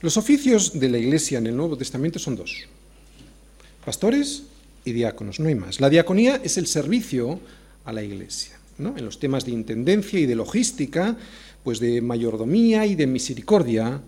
Los 0.00 0.16
oficios 0.16 0.78
de 0.78 0.88
la 0.88 0.98
Iglesia 0.98 1.38
en 1.38 1.46
el 1.46 1.56
Nuevo 1.56 1.76
Testamento 1.76 2.18
son 2.18 2.36
dos. 2.36 2.64
Pastores 3.84 4.44
y 4.84 4.92
diáconos, 4.92 5.38
no 5.38 5.48
hay 5.48 5.54
más. 5.54 5.80
La 5.80 5.90
diaconía 5.90 6.40
es 6.42 6.58
el 6.58 6.66
servicio 6.66 7.40
a 7.84 7.92
la 7.92 8.02
Iglesia. 8.02 8.58
¿No? 8.78 8.96
En 8.96 9.04
los 9.04 9.18
temas 9.18 9.44
de 9.44 9.52
intendencia 9.52 10.18
y 10.18 10.26
de 10.26 10.34
logística, 10.34 11.16
pues 11.62 11.80
de 11.80 12.00
mayordomía 12.00 12.86
y 12.86 12.94
de 12.94 13.06
misericordia 13.06 14.00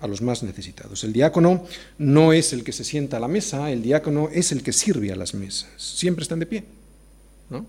a 0.00 0.06
los 0.08 0.20
más 0.20 0.42
necesitados. 0.42 1.04
El 1.04 1.12
diácono 1.12 1.64
no 1.98 2.32
es 2.32 2.52
el 2.52 2.64
que 2.64 2.72
se 2.72 2.84
sienta 2.84 3.16
a 3.16 3.20
la 3.20 3.28
mesa, 3.28 3.70
el 3.70 3.82
diácono 3.82 4.28
es 4.32 4.50
el 4.52 4.62
que 4.62 4.72
sirve 4.72 5.12
a 5.12 5.16
las 5.16 5.32
mesas. 5.32 5.70
Siempre 5.76 6.22
están 6.22 6.40
de 6.40 6.46
pie. 6.46 6.64
¿no? 7.50 7.64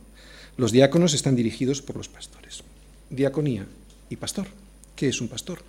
Los 0.57 0.71
diáconos 0.71 1.13
están 1.13 1.35
dirigidos 1.35 1.81
por 1.81 1.95
los 1.95 2.09
pastores. 2.09 2.63
Diaconía 3.09 3.67
y 4.09 4.15
pastor. 4.15 4.47
¿Qué 4.95 5.09
es 5.09 5.21
un 5.21 5.27
pastor? 5.27 5.59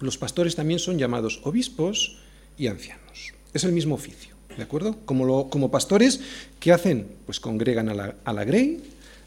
Los 0.00 0.18
pastores 0.18 0.54
también 0.54 0.78
son 0.78 0.98
llamados 0.98 1.40
obispos 1.44 2.18
y 2.58 2.66
ancianos. 2.66 3.32
Es 3.54 3.64
el 3.64 3.72
mismo 3.72 3.94
oficio, 3.94 4.34
¿de 4.56 4.62
acuerdo? 4.62 4.96
Como, 5.04 5.48
como 5.48 5.70
pastores, 5.70 6.20
¿qué 6.60 6.72
hacen? 6.72 7.08
Pues 7.26 7.40
congregan 7.40 7.88
a 7.88 7.94
la, 7.94 8.14
a 8.24 8.32
la 8.32 8.44
grey, 8.44 8.80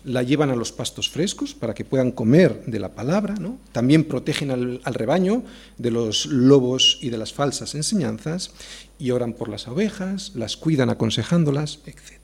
la 0.04 0.24
llevan 0.24 0.50
a 0.50 0.56
los 0.56 0.72
pastos 0.72 1.10
frescos 1.10 1.54
para 1.54 1.74
que 1.74 1.86
puedan 1.86 2.12
comer 2.12 2.66
de 2.66 2.80
la 2.80 2.90
palabra, 2.90 3.36
¿no? 3.36 3.58
también 3.72 4.04
protegen 4.04 4.52
al, 4.52 4.82
al, 4.84 4.94
rebaño 4.94 5.44
de 5.78 5.92
los 5.92 6.26
lobos 6.26 6.98
y 7.02 7.10
de 7.10 7.18
las 7.18 7.34
falsas 7.34 7.76
enseñanzas 7.76 8.52
y 8.98 9.12
oran 9.12 9.34
por 9.34 9.50
las 9.50 9.68
ovejas, 9.68 10.32
las 10.36 10.58
cuidan 10.58 10.90
aconsejándolas, 10.90 11.80
etc. 11.86 12.22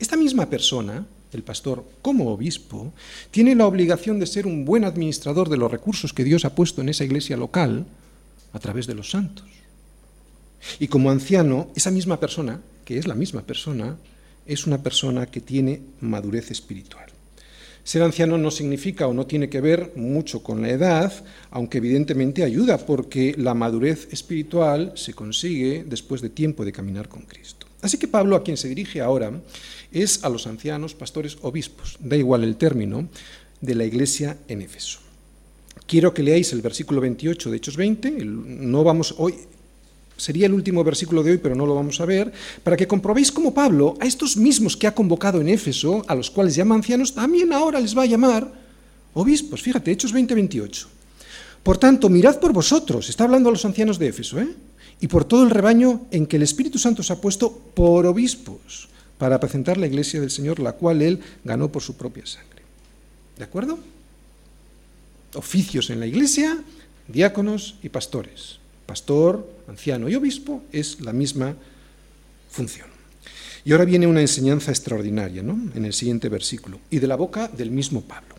Esta 0.00 0.16
misma 0.16 0.46
persona, 0.46 1.06
el 1.32 1.42
pastor, 1.42 1.84
como 2.00 2.32
obispo, 2.32 2.94
tiene 3.30 3.54
la 3.54 3.66
obligación 3.66 4.18
de 4.18 4.26
ser 4.26 4.46
un 4.46 4.64
buen 4.64 4.84
administrador 4.84 5.50
de 5.50 5.58
los 5.58 5.70
recursos 5.70 6.14
que 6.14 6.24
Dios 6.24 6.46
ha 6.46 6.54
puesto 6.54 6.80
en 6.80 6.88
esa 6.88 7.04
iglesia 7.04 7.36
local 7.36 7.84
a 8.54 8.58
través 8.58 8.86
de 8.86 8.94
los 8.94 9.10
santos. 9.10 9.44
Y 10.78 10.88
como 10.88 11.10
anciano, 11.10 11.68
esa 11.74 11.90
misma 11.90 12.18
persona, 12.18 12.62
que 12.86 12.96
es 12.96 13.06
la 13.06 13.14
misma 13.14 13.42
persona, 13.42 13.98
es 14.46 14.66
una 14.66 14.82
persona 14.82 15.26
que 15.26 15.42
tiene 15.42 15.82
madurez 16.00 16.50
espiritual. 16.50 17.09
Ser 17.90 18.02
anciano 18.02 18.38
no 18.38 18.52
significa 18.52 19.08
o 19.08 19.12
no 19.12 19.26
tiene 19.26 19.48
que 19.48 19.60
ver 19.60 19.90
mucho 19.96 20.44
con 20.44 20.62
la 20.62 20.70
edad, 20.70 21.12
aunque 21.50 21.78
evidentemente 21.78 22.44
ayuda, 22.44 22.78
porque 22.78 23.34
la 23.36 23.52
madurez 23.52 24.06
espiritual 24.12 24.92
se 24.94 25.12
consigue 25.12 25.82
después 25.84 26.20
de 26.20 26.30
tiempo 26.30 26.64
de 26.64 26.70
caminar 26.70 27.08
con 27.08 27.22
Cristo. 27.22 27.66
Así 27.82 27.98
que 27.98 28.06
Pablo 28.06 28.36
a 28.36 28.44
quien 28.44 28.56
se 28.56 28.68
dirige 28.68 29.00
ahora 29.00 29.32
es 29.90 30.22
a 30.22 30.28
los 30.28 30.46
ancianos, 30.46 30.94
pastores, 30.94 31.38
obispos, 31.42 31.96
da 31.98 32.14
igual 32.14 32.44
el 32.44 32.54
término, 32.54 33.08
de 33.60 33.74
la 33.74 33.84
iglesia 33.84 34.38
en 34.46 34.62
Éfeso. 34.62 35.00
Quiero 35.88 36.14
que 36.14 36.22
leáis 36.22 36.52
el 36.52 36.62
versículo 36.62 37.00
28 37.00 37.50
de 37.50 37.56
Hechos 37.56 37.76
20, 37.76 38.12
no 38.24 38.84
vamos 38.84 39.16
hoy 39.18 39.34
sería 40.20 40.46
el 40.46 40.52
último 40.52 40.84
versículo 40.84 41.22
de 41.22 41.32
hoy, 41.32 41.38
pero 41.38 41.54
no 41.54 41.64
lo 41.64 41.74
vamos 41.74 42.00
a 42.00 42.04
ver, 42.04 42.30
para 42.62 42.76
que 42.76 42.86
comprobéis 42.86 43.32
cómo 43.32 43.54
Pablo, 43.54 43.96
a 44.00 44.06
estos 44.06 44.36
mismos 44.36 44.76
que 44.76 44.86
ha 44.86 44.94
convocado 44.94 45.40
en 45.40 45.48
Éfeso, 45.48 46.04
a 46.06 46.14
los 46.14 46.30
cuales 46.30 46.54
llama 46.54 46.74
ancianos, 46.74 47.14
también 47.14 47.52
ahora 47.52 47.80
les 47.80 47.96
va 47.96 48.02
a 48.02 48.06
llamar 48.06 48.52
obispos. 49.14 49.62
Fíjate, 49.62 49.90
Hechos 49.90 50.12
20, 50.12 50.34
28. 50.34 50.88
Por 51.62 51.78
tanto, 51.78 52.08
mirad 52.08 52.38
por 52.38 52.52
vosotros, 52.52 53.08
está 53.08 53.24
hablando 53.24 53.48
a 53.48 53.52
los 53.52 53.64
ancianos 53.64 53.98
de 53.98 54.08
Éfeso, 54.08 54.38
¿eh? 54.38 54.48
y 55.00 55.08
por 55.08 55.24
todo 55.24 55.42
el 55.42 55.50
rebaño 55.50 56.02
en 56.10 56.26
que 56.26 56.36
el 56.36 56.42
Espíritu 56.42 56.78
Santo 56.78 57.02
se 57.02 57.12
ha 57.12 57.20
puesto 57.20 57.50
por 57.50 58.06
obispos, 58.06 58.88
para 59.18 59.36
apresentar 59.36 59.76
la 59.76 59.86
iglesia 59.86 60.20
del 60.20 60.30
Señor, 60.30 60.60
la 60.60 60.72
cual 60.72 61.02
él 61.02 61.20
ganó 61.44 61.70
por 61.70 61.82
su 61.82 61.94
propia 61.94 62.24
sangre. 62.26 62.62
¿De 63.36 63.44
acuerdo? 63.44 63.78
Oficios 65.34 65.90
en 65.90 66.00
la 66.00 66.06
iglesia, 66.06 66.62
diáconos 67.08 67.76
y 67.82 67.88
pastores 67.90 68.59
pastor, 68.90 69.48
anciano 69.68 70.08
y 70.08 70.16
obispo, 70.16 70.64
es 70.72 71.00
la 71.00 71.12
misma 71.12 71.54
función. 72.50 72.88
Y 73.64 73.70
ahora 73.70 73.84
viene 73.84 74.08
una 74.08 74.20
enseñanza 74.20 74.72
extraordinaria, 74.72 75.44
¿no? 75.44 75.70
En 75.76 75.84
el 75.84 75.92
siguiente 75.92 76.28
versículo, 76.28 76.80
y 76.90 76.98
de 76.98 77.06
la 77.06 77.14
boca 77.14 77.46
del 77.46 77.70
mismo 77.70 78.00
Pablo, 78.00 78.34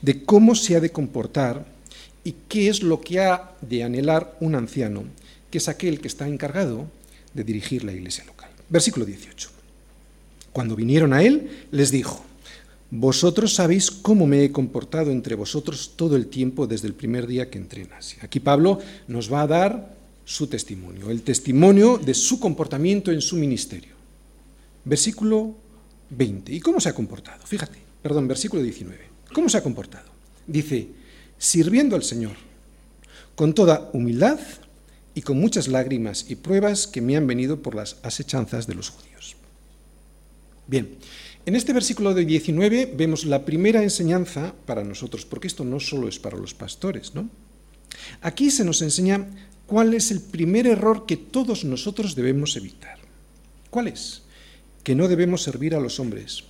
de 0.00 0.24
cómo 0.24 0.54
se 0.54 0.76
ha 0.76 0.80
de 0.80 0.88
comportar 0.88 1.66
y 2.24 2.36
qué 2.48 2.70
es 2.70 2.82
lo 2.82 3.02
que 3.02 3.20
ha 3.20 3.52
de 3.60 3.82
anhelar 3.82 4.34
un 4.40 4.54
anciano, 4.54 5.04
que 5.50 5.58
es 5.58 5.68
aquel 5.68 6.00
que 6.00 6.08
está 6.08 6.26
encargado 6.26 6.86
de 7.34 7.44
dirigir 7.44 7.84
la 7.84 7.92
iglesia 7.92 8.24
local. 8.24 8.48
Versículo 8.70 9.04
18. 9.04 9.50
Cuando 10.54 10.74
vinieron 10.74 11.12
a 11.12 11.22
él, 11.22 11.66
les 11.70 11.90
dijo, 11.90 12.24
vosotros 12.94 13.54
sabéis 13.54 13.90
cómo 13.90 14.26
me 14.26 14.44
he 14.44 14.52
comportado 14.52 15.10
entre 15.10 15.34
vosotros 15.34 15.92
todo 15.96 16.14
el 16.14 16.26
tiempo 16.26 16.66
desde 16.66 16.88
el 16.88 16.92
primer 16.92 17.26
día 17.26 17.48
que 17.48 17.56
entré 17.56 17.82
en 17.82 17.92
Asia. 17.94 18.18
Aquí 18.20 18.38
Pablo 18.38 18.80
nos 19.08 19.32
va 19.32 19.40
a 19.40 19.46
dar 19.46 19.96
su 20.26 20.46
testimonio, 20.46 21.08
el 21.08 21.22
testimonio 21.22 21.96
de 21.96 22.12
su 22.12 22.38
comportamiento 22.38 23.10
en 23.10 23.22
su 23.22 23.36
ministerio. 23.36 23.94
Versículo 24.84 25.54
20. 26.10 26.52
¿Y 26.52 26.60
cómo 26.60 26.80
se 26.80 26.90
ha 26.90 26.94
comportado? 26.94 27.46
Fíjate, 27.46 27.78
perdón, 28.02 28.28
versículo 28.28 28.62
19. 28.62 29.00
¿Cómo 29.32 29.48
se 29.48 29.56
ha 29.56 29.62
comportado? 29.62 30.10
Dice, 30.46 30.88
sirviendo 31.38 31.96
al 31.96 32.02
Señor, 32.02 32.36
con 33.34 33.54
toda 33.54 33.88
humildad 33.94 34.38
y 35.14 35.22
con 35.22 35.40
muchas 35.40 35.66
lágrimas 35.66 36.26
y 36.28 36.36
pruebas 36.36 36.86
que 36.86 37.00
me 37.00 37.16
han 37.16 37.26
venido 37.26 37.62
por 37.62 37.74
las 37.74 37.96
asechanzas 38.02 38.66
de 38.66 38.74
los 38.74 38.90
judíos. 38.90 39.36
Bien, 40.66 40.98
en 41.44 41.56
este 41.56 41.72
versículo 41.72 42.14
de 42.14 42.24
19 42.24 42.94
vemos 42.96 43.24
la 43.24 43.44
primera 43.44 43.82
enseñanza 43.82 44.54
para 44.66 44.84
nosotros, 44.84 45.24
porque 45.24 45.48
esto 45.48 45.64
no 45.64 45.80
solo 45.80 46.08
es 46.08 46.18
para 46.18 46.38
los 46.38 46.54
pastores, 46.54 47.14
¿no? 47.14 47.28
Aquí 48.20 48.50
se 48.50 48.64
nos 48.64 48.82
enseña 48.82 49.26
cuál 49.66 49.94
es 49.94 50.10
el 50.10 50.20
primer 50.20 50.66
error 50.66 51.06
que 51.06 51.16
todos 51.16 51.64
nosotros 51.64 52.14
debemos 52.14 52.56
evitar. 52.56 52.98
¿Cuál 53.70 53.88
es? 53.88 54.22
Que 54.84 54.94
no 54.94 55.08
debemos 55.08 55.42
servir 55.42 55.74
a 55.74 55.80
los 55.80 55.98
hombres, 55.98 56.44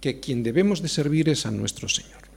que 0.00 0.20
quien 0.20 0.42
debemos 0.42 0.82
de 0.82 0.88
servir 0.88 1.28
es 1.28 1.46
a 1.46 1.50
nuestro 1.50 1.88
Señor. 1.88 2.28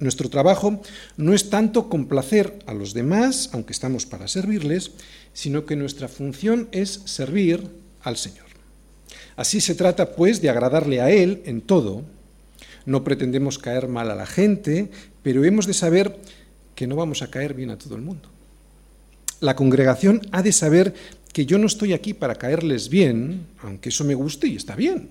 Nuestro 0.00 0.28
trabajo 0.28 0.82
no 1.16 1.34
es 1.34 1.50
tanto 1.50 1.88
complacer 1.88 2.58
a 2.66 2.74
los 2.74 2.94
demás, 2.94 3.50
aunque 3.52 3.72
estamos 3.72 4.06
para 4.06 4.26
servirles, 4.26 4.90
sino 5.32 5.66
que 5.66 5.76
nuestra 5.76 6.08
función 6.08 6.68
es 6.72 7.02
servir 7.04 7.68
al 8.02 8.16
Señor. 8.16 8.53
Así 9.36 9.60
se 9.60 9.74
trata, 9.74 10.14
pues, 10.14 10.40
de 10.40 10.50
agradarle 10.50 11.00
a 11.00 11.10
Él 11.10 11.42
en 11.46 11.60
todo. 11.60 12.02
No 12.86 13.04
pretendemos 13.04 13.58
caer 13.58 13.88
mal 13.88 14.10
a 14.10 14.14
la 14.14 14.26
gente, 14.26 14.90
pero 15.22 15.44
hemos 15.44 15.66
de 15.66 15.74
saber 15.74 16.16
que 16.74 16.86
no 16.86 16.96
vamos 16.96 17.22
a 17.22 17.30
caer 17.30 17.54
bien 17.54 17.70
a 17.70 17.78
todo 17.78 17.96
el 17.96 18.02
mundo. 18.02 18.28
La 19.40 19.56
congregación 19.56 20.20
ha 20.32 20.42
de 20.42 20.52
saber 20.52 20.94
que 21.32 21.46
yo 21.46 21.58
no 21.58 21.66
estoy 21.66 21.92
aquí 21.92 22.14
para 22.14 22.36
caerles 22.36 22.88
bien, 22.88 23.46
aunque 23.60 23.88
eso 23.88 24.04
me 24.04 24.14
guste 24.14 24.46
y 24.46 24.56
está 24.56 24.76
bien. 24.76 25.08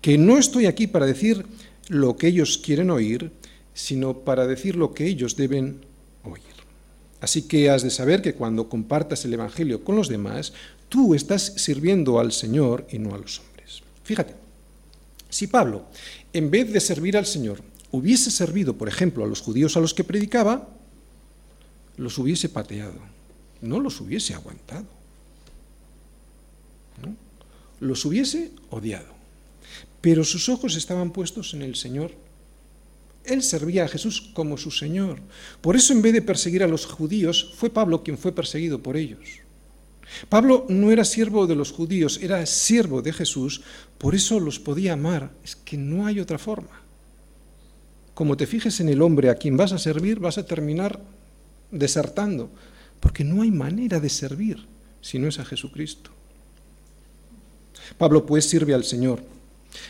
Que 0.00 0.18
no 0.18 0.38
estoy 0.38 0.66
aquí 0.66 0.86
para 0.86 1.06
decir 1.06 1.46
lo 1.88 2.16
que 2.16 2.26
ellos 2.26 2.58
quieren 2.58 2.90
oír, 2.90 3.30
sino 3.74 4.18
para 4.20 4.46
decir 4.46 4.76
lo 4.76 4.92
que 4.92 5.06
ellos 5.06 5.36
deben 5.36 5.80
oír. 6.24 6.42
Así 7.20 7.42
que 7.42 7.70
has 7.70 7.82
de 7.82 7.90
saber 7.90 8.22
que 8.22 8.34
cuando 8.34 8.68
compartas 8.68 9.24
el 9.24 9.32
Evangelio 9.34 9.84
con 9.84 9.96
los 9.96 10.08
demás, 10.08 10.52
tú 10.94 11.12
estás 11.12 11.54
sirviendo 11.56 12.20
al 12.20 12.30
Señor 12.30 12.86
y 12.88 13.00
no 13.00 13.16
a 13.16 13.18
los 13.18 13.40
hombres. 13.40 13.82
Fíjate, 14.04 14.36
si 15.28 15.48
Pablo, 15.48 15.86
en 16.32 16.52
vez 16.52 16.72
de 16.72 16.78
servir 16.78 17.16
al 17.16 17.26
Señor, 17.26 17.60
hubiese 17.90 18.30
servido, 18.30 18.78
por 18.78 18.86
ejemplo, 18.86 19.24
a 19.24 19.26
los 19.26 19.40
judíos 19.40 19.76
a 19.76 19.80
los 19.80 19.92
que 19.92 20.04
predicaba, 20.04 20.68
los 21.96 22.16
hubiese 22.16 22.48
pateado, 22.48 23.00
no 23.60 23.80
los 23.80 24.00
hubiese 24.00 24.34
aguantado, 24.34 24.86
los 27.80 28.04
hubiese 28.04 28.52
odiado. 28.70 29.12
Pero 30.00 30.22
sus 30.22 30.48
ojos 30.48 30.76
estaban 30.76 31.10
puestos 31.10 31.54
en 31.54 31.62
el 31.62 31.74
Señor. 31.74 32.12
Él 33.24 33.42
servía 33.42 33.86
a 33.86 33.88
Jesús 33.88 34.30
como 34.32 34.56
su 34.58 34.70
Señor. 34.70 35.18
Por 35.60 35.74
eso, 35.74 35.92
en 35.92 36.02
vez 36.02 36.12
de 36.12 36.22
perseguir 36.22 36.62
a 36.62 36.68
los 36.68 36.86
judíos, 36.86 37.52
fue 37.56 37.68
Pablo 37.68 38.04
quien 38.04 38.16
fue 38.16 38.30
perseguido 38.30 38.80
por 38.80 38.96
ellos. 38.96 39.43
Pablo 40.28 40.66
no 40.68 40.90
era 40.90 41.04
siervo 41.04 41.46
de 41.46 41.54
los 41.54 41.72
judíos, 41.72 42.20
era 42.22 42.44
siervo 42.46 43.02
de 43.02 43.12
Jesús, 43.12 43.62
por 43.98 44.14
eso 44.14 44.40
los 44.40 44.58
podía 44.58 44.94
amar. 44.94 45.30
Es 45.44 45.56
que 45.56 45.76
no 45.76 46.06
hay 46.06 46.20
otra 46.20 46.38
forma. 46.38 46.82
Como 48.14 48.36
te 48.36 48.46
fijes 48.46 48.80
en 48.80 48.88
el 48.88 49.02
hombre 49.02 49.30
a 49.30 49.34
quien 49.34 49.56
vas 49.56 49.72
a 49.72 49.78
servir, 49.78 50.20
vas 50.20 50.38
a 50.38 50.46
terminar 50.46 51.00
desertando, 51.70 52.48
porque 53.00 53.24
no 53.24 53.42
hay 53.42 53.50
manera 53.50 53.98
de 53.98 54.08
servir 54.08 54.64
si 55.00 55.18
no 55.18 55.28
es 55.28 55.38
a 55.38 55.44
Jesucristo. 55.44 56.10
Pablo 57.98 58.24
pues 58.24 58.48
sirve 58.48 58.72
al 58.72 58.84
Señor. 58.84 59.20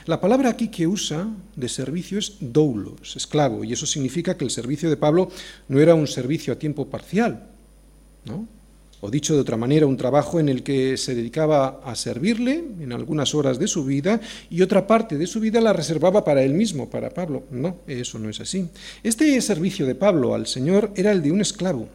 La 0.06 0.20
palabra 0.20 0.48
aquí 0.48 0.68
que 0.68 0.86
usa 0.86 1.28
de 1.54 1.68
servicio 1.68 2.18
es 2.18 2.36
doulos, 2.40 3.16
esclavo, 3.16 3.64
y 3.64 3.72
eso 3.72 3.84
significa 3.84 4.36
que 4.36 4.44
el 4.44 4.50
servicio 4.50 4.88
de 4.88 4.96
Pablo 4.96 5.30
no 5.68 5.78
era 5.78 5.94
un 5.94 6.06
servicio 6.06 6.52
a 6.52 6.58
tiempo 6.58 6.88
parcial, 6.88 7.46
¿no? 8.24 8.48
O 9.04 9.10
dicho 9.10 9.34
de 9.34 9.40
otra 9.40 9.58
manera, 9.58 9.84
un 9.84 9.98
trabajo 9.98 10.40
en 10.40 10.48
el 10.48 10.62
que 10.62 10.96
se 10.96 11.14
dedicaba 11.14 11.82
a 11.84 11.94
servirle 11.94 12.64
en 12.80 12.90
algunas 12.90 13.34
horas 13.34 13.58
de 13.58 13.68
su 13.68 13.84
vida 13.84 14.18
y 14.48 14.62
otra 14.62 14.86
parte 14.86 15.18
de 15.18 15.26
su 15.26 15.40
vida 15.40 15.60
la 15.60 15.74
reservaba 15.74 16.24
para 16.24 16.42
él 16.42 16.54
mismo, 16.54 16.88
para 16.88 17.10
Pablo. 17.10 17.44
No, 17.50 17.76
eso 17.86 18.18
no 18.18 18.30
es 18.30 18.40
así. 18.40 18.66
Este 19.02 19.38
servicio 19.42 19.84
de 19.84 19.94
Pablo 19.94 20.34
al 20.34 20.46
Señor 20.46 20.90
era 20.96 21.12
el 21.12 21.20
de 21.20 21.32
un 21.32 21.42
esclavo, 21.42 21.86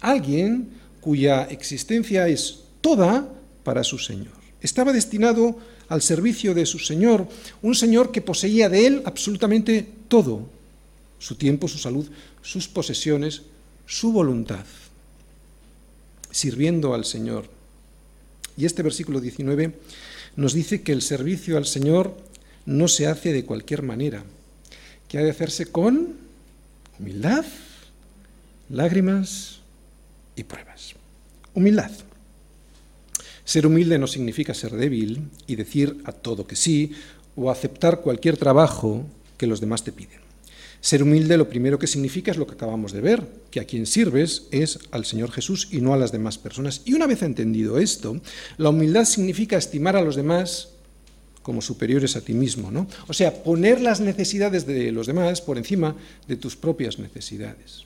alguien 0.00 0.70
cuya 1.00 1.44
existencia 1.44 2.26
es 2.26 2.64
toda 2.80 3.28
para 3.62 3.84
su 3.84 3.96
Señor. 3.96 4.34
Estaba 4.60 4.92
destinado 4.92 5.56
al 5.88 6.02
servicio 6.02 6.52
de 6.52 6.66
su 6.66 6.80
Señor, 6.80 7.28
un 7.62 7.76
Señor 7.76 8.10
que 8.10 8.22
poseía 8.22 8.68
de 8.68 8.88
él 8.88 9.02
absolutamente 9.04 9.86
todo, 10.08 10.48
su 11.20 11.36
tiempo, 11.36 11.68
su 11.68 11.78
salud, 11.78 12.08
sus 12.42 12.66
posesiones, 12.66 13.42
su 13.86 14.10
voluntad 14.10 14.64
sirviendo 16.32 16.94
al 16.94 17.04
Señor. 17.04 17.48
Y 18.56 18.66
este 18.66 18.82
versículo 18.82 19.20
19 19.20 19.72
nos 20.34 20.52
dice 20.52 20.82
que 20.82 20.92
el 20.92 21.02
servicio 21.02 21.56
al 21.56 21.66
Señor 21.66 22.16
no 22.66 22.88
se 22.88 23.06
hace 23.06 23.32
de 23.32 23.44
cualquier 23.44 23.82
manera, 23.82 24.24
que 25.08 25.18
ha 25.18 25.22
de 25.22 25.30
hacerse 25.30 25.66
con 25.66 26.16
humildad, 26.98 27.44
lágrimas 28.68 29.60
y 30.34 30.44
pruebas. 30.44 30.94
Humildad. 31.54 31.90
Ser 33.44 33.66
humilde 33.66 33.98
no 33.98 34.06
significa 34.06 34.54
ser 34.54 34.72
débil 34.72 35.28
y 35.46 35.56
decir 35.56 36.00
a 36.04 36.12
todo 36.12 36.46
que 36.46 36.56
sí 36.56 36.92
o 37.36 37.50
aceptar 37.50 38.00
cualquier 38.00 38.36
trabajo 38.36 39.04
que 39.36 39.46
los 39.46 39.60
demás 39.60 39.84
te 39.84 39.92
piden. 39.92 40.20
Ser 40.82 41.04
humilde 41.04 41.36
lo 41.36 41.48
primero 41.48 41.78
que 41.78 41.86
significa 41.86 42.32
es 42.32 42.36
lo 42.36 42.46
que 42.48 42.54
acabamos 42.54 42.90
de 42.90 43.00
ver, 43.00 43.24
que 43.52 43.60
a 43.60 43.64
quien 43.64 43.86
sirves 43.86 44.48
es 44.50 44.80
al 44.90 45.04
Señor 45.04 45.30
Jesús 45.30 45.68
y 45.70 45.80
no 45.80 45.94
a 45.94 45.96
las 45.96 46.10
demás 46.10 46.38
personas. 46.38 46.82
Y 46.84 46.94
una 46.94 47.06
vez 47.06 47.22
entendido 47.22 47.78
esto, 47.78 48.20
la 48.58 48.70
humildad 48.70 49.04
significa 49.04 49.56
estimar 49.56 49.94
a 49.94 50.02
los 50.02 50.16
demás 50.16 50.70
como 51.42 51.62
superiores 51.62 52.16
a 52.16 52.20
ti 52.20 52.34
mismo, 52.34 52.72
¿no? 52.72 52.88
O 53.06 53.12
sea, 53.12 53.44
poner 53.44 53.80
las 53.80 54.00
necesidades 54.00 54.66
de 54.66 54.90
los 54.90 55.06
demás 55.06 55.40
por 55.40 55.56
encima 55.56 55.94
de 56.26 56.36
tus 56.36 56.56
propias 56.56 56.98
necesidades. 56.98 57.84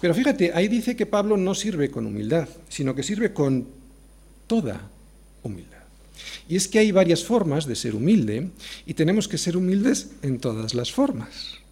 Pero 0.00 0.14
fíjate, 0.14 0.52
ahí 0.54 0.68
dice 0.68 0.96
que 0.96 1.04
Pablo 1.04 1.36
no 1.36 1.54
sirve 1.54 1.90
con 1.90 2.06
humildad, 2.06 2.48
sino 2.70 2.94
que 2.94 3.02
sirve 3.02 3.34
con 3.34 3.68
toda 4.46 4.88
humildad. 5.42 5.84
Y 6.48 6.56
es 6.56 6.68
que 6.68 6.78
hay 6.78 6.90
varias 6.90 7.22
formas 7.22 7.66
de 7.66 7.76
ser 7.76 7.94
humilde 7.94 8.48
y 8.86 8.94
tenemos 8.94 9.28
que 9.28 9.36
ser 9.36 9.58
humildes 9.58 10.12
en 10.22 10.38
todas 10.38 10.72
las 10.72 10.90
formas. 10.90 11.63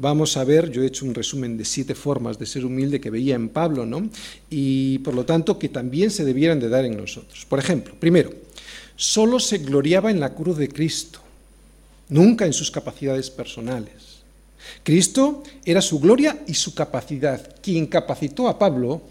Vamos 0.00 0.38
a 0.38 0.44
ver, 0.44 0.70
yo 0.70 0.82
he 0.82 0.86
hecho 0.86 1.04
un 1.04 1.14
resumen 1.14 1.58
de 1.58 1.64
siete 1.66 1.94
formas 1.94 2.38
de 2.38 2.46
ser 2.46 2.64
humilde 2.64 3.02
que 3.02 3.10
veía 3.10 3.34
en 3.34 3.50
Pablo, 3.50 3.84
¿no? 3.84 4.08
Y 4.48 4.98
por 5.00 5.12
lo 5.12 5.26
tanto 5.26 5.58
que 5.58 5.68
también 5.68 6.10
se 6.10 6.24
debieran 6.24 6.58
de 6.58 6.70
dar 6.70 6.86
en 6.86 6.96
nosotros. 6.96 7.44
Por 7.44 7.58
ejemplo, 7.58 7.94
primero, 8.00 8.32
solo 8.96 9.38
se 9.38 9.58
gloriaba 9.58 10.10
en 10.10 10.18
la 10.18 10.34
cruz 10.34 10.56
de 10.56 10.70
Cristo, 10.70 11.20
nunca 12.08 12.46
en 12.46 12.54
sus 12.54 12.70
capacidades 12.70 13.28
personales. 13.28 14.22
Cristo 14.82 15.42
era 15.66 15.82
su 15.82 16.00
gloria 16.00 16.44
y 16.46 16.54
su 16.54 16.74
capacidad. 16.74 17.56
Quien 17.60 17.86
capacitó 17.86 18.48
a 18.48 18.58
Pablo 18.58 19.02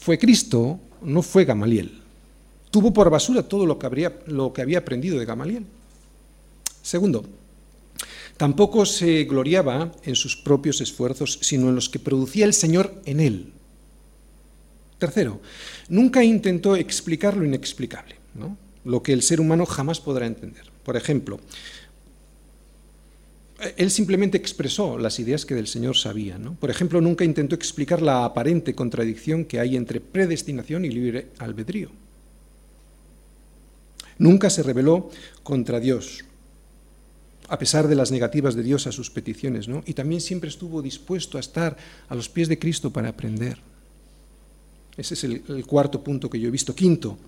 fue 0.00 0.18
Cristo, 0.18 0.80
no 1.02 1.22
fue 1.22 1.44
Gamaliel. 1.44 2.00
Tuvo 2.72 2.92
por 2.92 3.08
basura 3.08 3.44
todo 3.44 3.66
lo 3.66 3.78
que, 3.78 3.86
habría, 3.86 4.12
lo 4.26 4.52
que 4.52 4.62
había 4.62 4.78
aprendido 4.78 5.16
de 5.20 5.26
Gamaliel. 5.26 5.64
Segundo, 6.82 7.24
Tampoco 8.36 8.86
se 8.86 9.24
gloriaba 9.24 9.92
en 10.04 10.16
sus 10.16 10.36
propios 10.36 10.80
esfuerzos, 10.80 11.38
sino 11.42 11.68
en 11.68 11.74
los 11.74 11.88
que 11.88 11.98
producía 11.98 12.44
el 12.44 12.54
Señor 12.54 12.94
en 13.04 13.20
él. 13.20 13.52
Tercero, 14.98 15.40
nunca 15.88 16.22
intentó 16.22 16.76
explicar 16.76 17.36
lo 17.36 17.44
inexplicable, 17.44 18.16
lo 18.84 19.02
que 19.02 19.12
el 19.12 19.22
ser 19.22 19.40
humano 19.40 19.66
jamás 19.66 20.00
podrá 20.00 20.26
entender. 20.26 20.64
Por 20.84 20.96
ejemplo, 20.96 21.40
él 23.76 23.90
simplemente 23.90 24.38
expresó 24.38 24.98
las 24.98 25.20
ideas 25.20 25.46
que 25.46 25.54
del 25.54 25.68
Señor 25.68 25.96
sabía. 25.96 26.38
Por 26.58 26.70
ejemplo, 26.70 27.00
nunca 27.00 27.24
intentó 27.24 27.54
explicar 27.54 28.02
la 28.02 28.24
aparente 28.24 28.74
contradicción 28.74 29.44
que 29.44 29.60
hay 29.60 29.76
entre 29.76 30.00
predestinación 30.00 30.84
y 30.84 30.90
libre 30.90 31.28
albedrío. 31.38 31.90
Nunca 34.18 34.50
se 34.50 34.62
rebeló 34.62 35.10
contra 35.42 35.80
Dios, 35.80 36.24
a 37.52 37.58
pesar 37.58 37.86
de 37.86 37.94
las 37.94 38.10
negativas 38.10 38.54
de 38.54 38.62
Dios 38.62 38.86
a 38.86 38.92
sus 38.92 39.10
peticiones, 39.10 39.68
¿no? 39.68 39.84
Y 39.84 39.92
también 39.92 40.22
siempre 40.22 40.48
estuvo 40.48 40.80
dispuesto 40.80 41.36
a 41.36 41.40
estar 41.40 41.76
a 42.08 42.14
los 42.14 42.30
pies 42.30 42.48
de 42.48 42.58
Cristo 42.58 42.90
para 42.90 43.10
aprender. 43.10 43.58
Ese 44.96 45.12
es 45.12 45.24
el, 45.24 45.66
cuarto 45.66 46.02
punto 46.02 46.30
que 46.30 46.40
yo 46.40 46.48
he 46.48 46.50
visto. 46.50 46.74
Quinto, 46.74 47.18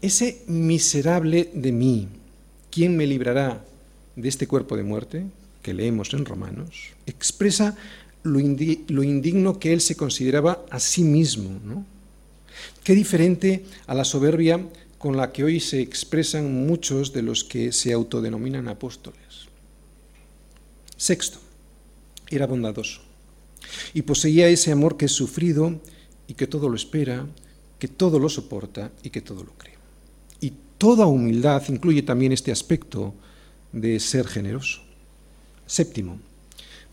ese 0.00 0.44
miserable 0.46 1.50
de 1.52 1.72
mí, 1.72 2.08
¿quién 2.70 2.96
me 2.96 3.06
librará 3.06 3.62
de 4.16 4.28
este 4.30 4.46
cuerpo 4.46 4.78
de 4.78 4.82
muerte? 4.82 5.26
que 5.60 5.74
leemos 5.74 6.14
en 6.14 6.24
Romanos, 6.24 6.94
expresa 7.04 7.76
lo, 8.22 8.40
indigno 8.40 9.58
que 9.58 9.74
él 9.74 9.82
se 9.82 9.94
consideraba 9.94 10.64
a 10.70 10.80
sí 10.80 11.04
mismo. 11.04 11.84
Qué 12.82 12.94
diferente 12.94 13.66
a 13.86 13.94
la 13.94 14.04
soberbia 14.04 14.58
con 15.00 15.16
la 15.16 15.32
que 15.32 15.44
hoy 15.44 15.60
se 15.60 15.80
expresan 15.80 16.66
muchos 16.66 17.14
de 17.14 17.22
los 17.22 17.42
que 17.42 17.72
se 17.72 17.90
autodenominan 17.90 18.68
apóstoles. 18.68 19.48
Sexto, 20.94 21.38
era 22.28 22.46
bondadoso 22.46 23.00
y 23.94 24.02
poseía 24.02 24.48
ese 24.48 24.72
amor 24.72 24.98
que 24.98 25.06
es 25.06 25.12
sufrido 25.12 25.80
y 26.28 26.34
que 26.34 26.46
todo 26.46 26.68
lo 26.68 26.76
espera, 26.76 27.26
que 27.78 27.88
todo 27.88 28.18
lo 28.18 28.28
soporta 28.28 28.92
y 29.02 29.08
que 29.08 29.22
todo 29.22 29.42
lo 29.42 29.52
cree. 29.52 29.78
Y 30.38 30.52
toda 30.76 31.06
humildad 31.06 31.62
incluye 31.70 32.02
también 32.02 32.32
este 32.32 32.52
aspecto 32.52 33.14
de 33.72 33.98
ser 34.00 34.28
generoso. 34.28 34.82
Séptimo, 35.66 36.20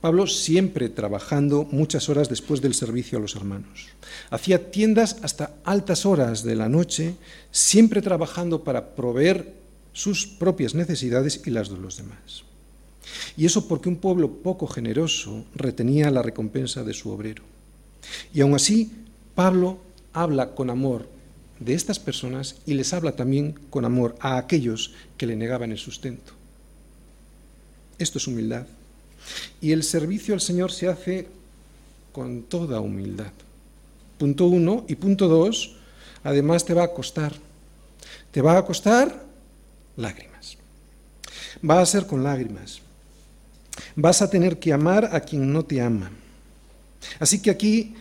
Pablo 0.01 0.27
siempre 0.27 0.89
trabajando 0.89 1.67
muchas 1.71 2.07
horas 2.07 2.29
después 2.29 2.61
del 2.61 2.75
servicio 2.75 3.17
a 3.17 3.21
los 3.21 3.35
hermanos. 3.35 3.87
Hacía 4.29 4.69
tiendas 4.69 5.17
hasta 5.23 5.55
altas 5.63 6.05
horas 6.05 6.43
de 6.43 6.55
la 6.55 6.69
noche, 6.69 7.15
siempre 7.51 8.01
trabajando 8.01 8.63
para 8.63 8.95
proveer 8.95 9.53
sus 9.93 10.27
propias 10.27 10.75
necesidades 10.75 11.41
y 11.45 11.49
las 11.49 11.69
de 11.69 11.77
los 11.77 11.97
demás. 11.97 12.43
Y 13.35 13.45
eso 13.45 13.67
porque 13.67 13.89
un 13.89 13.95
pueblo 13.95 14.31
poco 14.31 14.67
generoso 14.67 15.45
retenía 15.55 16.11
la 16.11 16.21
recompensa 16.21 16.83
de 16.83 16.93
su 16.93 17.09
obrero. 17.09 17.43
Y 18.33 18.41
aún 18.41 18.53
así, 18.53 18.91
Pablo 19.33 19.79
habla 20.13 20.53
con 20.53 20.69
amor 20.69 21.09
de 21.59 21.73
estas 21.73 21.97
personas 21.97 22.57
y 22.67 22.75
les 22.75 22.93
habla 22.93 23.13
también 23.13 23.53
con 23.71 23.85
amor 23.85 24.15
a 24.19 24.37
aquellos 24.37 24.93
que 25.17 25.25
le 25.25 25.35
negaban 25.35 25.71
el 25.71 25.77
sustento. 25.79 26.33
Esto 27.97 28.19
es 28.19 28.27
humildad. 28.27 28.67
Y 29.61 29.71
el 29.71 29.83
servicio 29.83 30.33
al 30.33 30.41
Señor 30.41 30.71
se 30.71 30.87
hace 30.87 31.27
con 32.11 32.43
toda 32.43 32.79
humildad. 32.79 33.31
Punto 34.17 34.47
uno. 34.47 34.85
Y 34.87 34.95
punto 34.95 35.27
dos, 35.27 35.75
además 36.23 36.65
te 36.65 36.73
va 36.73 36.83
a 36.83 36.93
costar. 36.93 37.33
Te 38.31 38.41
va 38.41 38.57
a 38.57 38.65
costar 38.65 39.23
lágrimas. 39.95 40.57
Va 41.67 41.81
a 41.81 41.85
ser 41.85 42.07
con 42.07 42.23
lágrimas. 42.23 42.81
Vas 43.95 44.21
a 44.21 44.29
tener 44.29 44.59
que 44.59 44.73
amar 44.73 45.09
a 45.11 45.19
quien 45.21 45.51
no 45.51 45.63
te 45.65 45.81
ama. 45.81 46.11
Así 47.19 47.41
que 47.41 47.51
aquí 47.51 47.95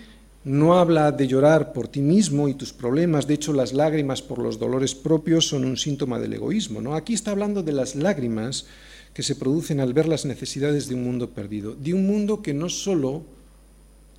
no 0.44 0.78
habla 0.78 1.10
de 1.10 1.26
llorar 1.26 1.72
por 1.72 1.88
ti 1.88 2.00
mismo 2.00 2.48
y 2.48 2.54
tus 2.54 2.72
problemas, 2.72 3.26
de 3.26 3.34
hecho 3.34 3.52
las 3.52 3.72
lágrimas 3.72 4.22
por 4.22 4.38
los 4.38 4.60
dolores 4.60 4.94
propios 4.94 5.48
son 5.48 5.64
un 5.64 5.76
síntoma 5.76 6.20
del 6.20 6.34
egoísmo, 6.34 6.80
¿no? 6.80 6.94
Aquí 6.94 7.14
está 7.14 7.32
hablando 7.32 7.64
de 7.64 7.72
las 7.72 7.96
lágrimas 7.96 8.66
que 9.16 9.22
se 9.22 9.34
producen 9.34 9.80
al 9.80 9.94
ver 9.94 10.08
las 10.08 10.26
necesidades 10.26 10.90
de 10.90 10.94
un 10.94 11.02
mundo 11.02 11.30
perdido, 11.30 11.74
de 11.74 11.94
un 11.94 12.06
mundo 12.06 12.42
que 12.42 12.52
no 12.52 12.68
solo 12.68 13.24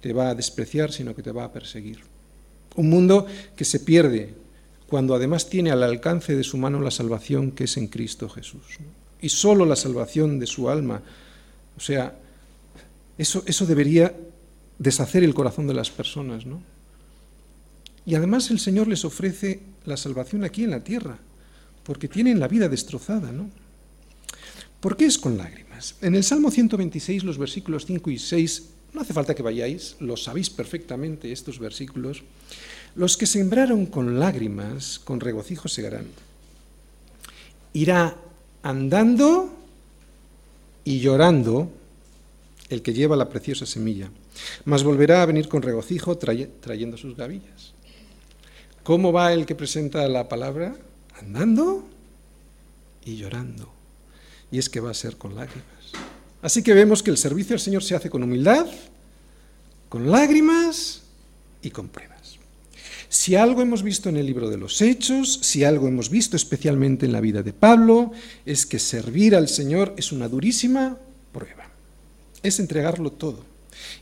te 0.01 0.12
va 0.12 0.31
a 0.31 0.33
despreciar, 0.33 0.91
sino 0.91 1.13
que 1.13 1.21
te 1.21 1.31
va 1.31 1.43
a 1.43 1.53
perseguir. 1.53 1.99
Un 2.77 2.89
mundo 2.89 3.27
que 3.55 3.63
se 3.63 3.79
pierde 3.79 4.33
cuando 4.88 5.13
además 5.13 5.51
tiene 5.51 5.69
al 5.69 5.83
alcance 5.83 6.36
de 6.36 6.43
su 6.43 6.57
mano 6.57 6.81
la 6.81 6.89
salvación 6.89 7.51
que 7.51 7.65
es 7.65 7.77
en 7.77 7.89
Cristo 7.89 8.27
Jesús. 8.27 8.63
Y 9.21 9.29
solo 9.29 9.67
la 9.67 9.75
salvación 9.75 10.39
de 10.39 10.47
su 10.47 10.67
alma. 10.67 11.03
O 11.77 11.79
sea, 11.79 12.17
eso, 13.19 13.43
eso 13.45 13.67
debería 13.67 14.15
deshacer 14.79 15.23
el 15.23 15.36
corazón 15.36 15.67
de 15.67 15.75
las 15.75 15.91
personas, 15.91 16.47
¿no? 16.47 16.60
Y 18.03 18.15
además 18.15 18.49
el 18.49 18.57
Señor 18.57 18.88
les 18.88 19.05
ofrece 19.05 19.60
la 19.86 19.95
salvación 19.95 20.43
aquí 20.43 20.63
en 20.63 20.71
la 20.71 20.83
tierra, 20.83 21.19
porque 21.83 22.07
tienen 22.07 22.39
la 22.39 22.47
vida 22.47 22.67
destrozada, 22.67 23.31
¿no? 23.31 23.51
¿Por 24.80 24.96
qué 24.96 25.06
es 25.06 25.18
con 25.18 25.38
lágrimas? 25.38 25.96
En 26.02 26.13
el 26.13 26.24
Salmo 26.24 26.52
126, 26.52 27.24
los 27.24 27.40
versículos 27.40 27.86
5 27.88 28.12
y 28.12 28.20
6, 28.20 28.70
no 28.94 29.02
hace 29.02 29.13
falta 29.13 29.34
que 29.34 29.42
vayáis, 29.42 29.96
los 30.00 30.24
sabéis 30.24 30.52
perfectamente 30.52 31.32
estos 31.32 31.58
versículos, 31.58 32.24
los 32.96 33.18
que 33.18 33.26
sembraron 33.26 33.88
con 33.88 34.20
lágrimas, 34.20 35.00
con 35.00 35.20
regocijo 35.20 35.68
segarán. 35.68 36.06
Irá 37.74 38.18
andando 38.62 39.52
y 40.84 41.00
llorando 41.00 41.72
el 42.70 42.84
que 42.84 42.94
lleva 42.94 43.16
la 43.16 43.30
preciosa 43.30 43.66
semilla, 43.66 44.12
mas 44.66 44.84
volverá 44.84 45.24
a 45.24 45.26
venir 45.26 45.48
con 45.48 45.63
regocijo 45.63 46.18
trayendo 46.18 46.98
sus 46.98 47.16
gavillas. 47.18 47.74
¿Cómo 48.84 49.12
va 49.12 49.34
el 49.34 49.48
que 49.48 49.56
presenta 49.56 50.08
la 50.08 50.30
palabra? 50.30 50.76
Andando 51.20 51.84
y 53.04 53.18
llorando 53.18 53.77
y 54.51 54.60
es 54.60 54.69
que 54.69 54.79
va 54.79 54.91
a 54.91 54.95
ser 54.95 55.17
con 55.17 55.36
lágrimas. 55.36 55.65
Así 56.41 56.63
que 56.63 56.73
vemos 56.73 57.03
que 57.03 57.12
el 57.12 57.17
servicio 57.17 57.53
al 57.55 57.60
Señor 57.60 57.83
se 57.83 57.95
hace 57.95 58.10
con 58.10 58.23
humildad, 58.23 58.67
con 59.89 60.10
lágrimas 60.12 61.01
y 61.62 61.71
con 61.71 61.88
pruebas. 61.89 62.17
Si 63.10 63.36
algo 63.36 63.62
hemos 63.62 63.83
visto 63.83 64.10
en 64.10 64.17
el 64.17 64.25
libro 64.25 64.49
de 64.49 64.57
los 64.57 64.81
Hechos, 64.81 65.39
si 65.41 65.63
algo 65.63 65.88
hemos 65.88 66.10
visto 66.10 66.36
especialmente 66.36 67.05
en 67.05 67.13
la 67.13 67.21
vida 67.21 67.41
de 67.41 67.53
Pablo, 67.53 68.12
es 68.45 68.65
que 68.65 68.79
servir 68.79 69.36
al 69.36 69.47
Señor 69.47 69.93
es 69.97 70.12
una 70.12 70.27
durísima 70.27 70.97
prueba. 71.31 71.69
Es 72.43 72.60
entregarlo 72.60 73.12
todo 73.12 73.43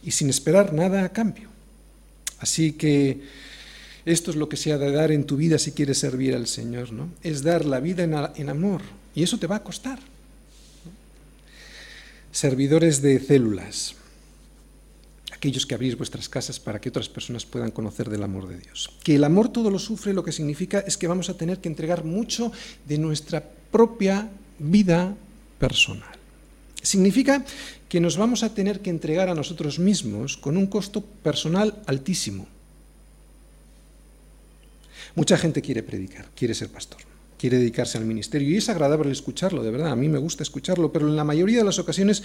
y 0.03 0.11
sin 0.11 0.29
esperar 0.29 0.73
nada 0.73 1.03
a 1.03 1.13
cambio. 1.13 1.49
Así 2.39 2.73
que 2.73 3.21
esto 4.05 4.31
es 4.31 4.37
lo 4.37 4.49
que 4.49 4.57
se 4.57 4.71
ha 4.71 4.77
de 4.77 4.91
dar 4.91 5.11
en 5.11 5.25
tu 5.25 5.37
vida 5.37 5.57
si 5.59 5.71
quieres 5.71 5.99
servir 5.99 6.35
al 6.35 6.47
Señor, 6.47 6.91
¿no? 6.91 7.09
Es 7.23 7.43
dar 7.43 7.65
la 7.65 7.79
vida 7.79 8.03
en, 8.35 8.49
amor 8.49 8.81
y 9.13 9.23
eso 9.23 9.37
te 9.37 9.47
va 9.47 9.57
a 9.57 9.63
costar 9.63 9.99
servidores 12.35 13.01
de 13.01 13.17
células, 13.23 13.95
aquellos 15.31 15.65
que 15.65 15.73
abrís 15.73 15.95
vuestras 15.95 16.27
casas 16.27 16.59
para 16.59 16.81
que 16.81 16.89
otras 16.89 17.07
personas 17.07 17.45
puedan 17.47 17.71
conocer 17.71 18.09
del 18.09 18.23
amor 18.23 18.49
de 18.49 18.59
Dios. 18.59 18.91
Que 19.03 19.15
el 19.15 19.23
amor 19.23 19.47
todo 19.47 19.71
lo 19.71 19.79
sufre, 19.79 20.11
lo 20.11 20.21
que 20.21 20.33
significa 20.33 20.79
es 20.79 20.97
que 20.97 21.07
vamos 21.07 21.29
a 21.29 21.37
tener 21.37 21.59
que 21.59 21.69
entregar 21.69 22.03
mucho 22.03 22.51
de 22.85 22.97
nuestra 22.97 23.41
propia 23.71 24.27
vida 24.59 25.15
personal. 25.59 26.19
Significa 26.83 27.45
que 27.87 28.01
nos 28.01 28.17
vamos 28.17 28.43
a 28.43 28.53
tener 28.53 28.81
que 28.81 28.89
entregar 28.89 29.29
a 29.29 29.35
nosotros 29.35 29.79
mismos 29.79 30.35
con 30.35 30.57
un 30.57 30.67
costo 30.67 30.99
personal 30.99 31.81
altísimo. 31.87 32.47
Mucha 35.15 35.37
gente 35.37 35.61
quiere 35.61 35.83
predicar, 35.83 36.27
quiere 36.35 36.53
ser 36.53 36.67
pastor 36.67 37.14
quiere 37.45 37.59
dedicarse 37.59 37.99
al 37.99 38.05
ministerio. 38.05 38.49
Y 38.49 38.57
es 38.57 38.69
agradable 38.69 39.11
escucharlo, 39.11 39.61
de 39.61 39.69
verdad, 39.69 39.91
a 39.91 39.95
mí 39.95 40.09
me 40.09 40.17
gusta 40.17 40.41
escucharlo, 40.41 40.91
pero 40.91 41.07
en 41.07 41.15
la 41.15 41.23
mayoría 41.23 41.59
de 41.59 41.63
las 41.63 41.77
ocasiones 41.77 42.23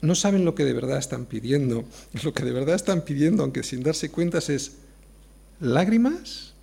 no 0.00 0.16
saben 0.16 0.44
lo 0.44 0.56
que 0.56 0.64
de 0.64 0.72
verdad 0.72 0.98
están 0.98 1.26
pidiendo. 1.26 1.84
Lo 2.24 2.34
que 2.34 2.44
de 2.44 2.50
verdad 2.50 2.74
están 2.74 3.02
pidiendo, 3.02 3.44
aunque 3.44 3.62
sin 3.62 3.84
darse 3.84 4.10
cuentas, 4.10 4.48
es 4.48 4.72
lágrimas 5.60 6.54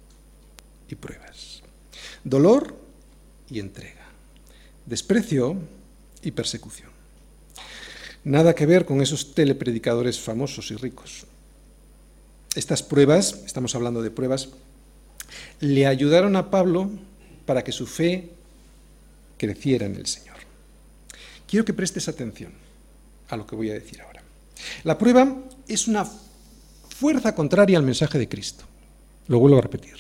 y 0.89 0.95
pruebas. 0.95 1.62
dolor 2.25 2.75
y 3.49 3.60
entrega, 3.60 4.08
desprecio 4.86 5.55
y 6.21 6.31
persecución. 6.31 6.89
Nada 8.25 8.55
que 8.55 8.65
ver 8.65 8.84
con 8.84 9.01
esos 9.01 9.34
telepredicadores 9.34 10.19
famosos 10.19 10.69
y 10.71 10.75
ricos. 10.75 11.27
Estas 12.55 12.84
pruebas, 12.84 13.39
estamos 13.45 13.73
hablando 13.73 14.01
de 14.01 14.12
pruebas, 14.12 14.49
le 15.62 15.88
ayudaron 15.88 16.36
a 16.36 16.51
Pablo 16.51 16.91
para 17.45 17.63
que 17.63 17.71
su 17.71 17.86
fe 17.86 18.29
creciera 19.38 19.86
en 19.86 19.95
el 19.95 20.05
Señor. 20.05 20.36
Quiero 21.47 21.65
que 21.65 21.73
prestes 21.73 22.08
atención 22.08 22.51
a 23.29 23.38
lo 23.38 23.45
que 23.45 23.55
voy 23.55 23.69
a 23.69 23.73
decir 23.73 24.01
ahora. 24.01 24.23
La 24.84 24.97
prueba 24.97 25.36
es 25.67 25.88
una 25.88 26.05
fuerza 26.05 27.36
contraria 27.36 27.77
al 27.77 27.84
mensaje 27.84 28.17
de 28.17 28.27
Cristo. 28.27 28.63
Lo 29.27 29.39
vuelvo 29.39 29.58
a 29.58 29.62
repetir. 29.62 29.95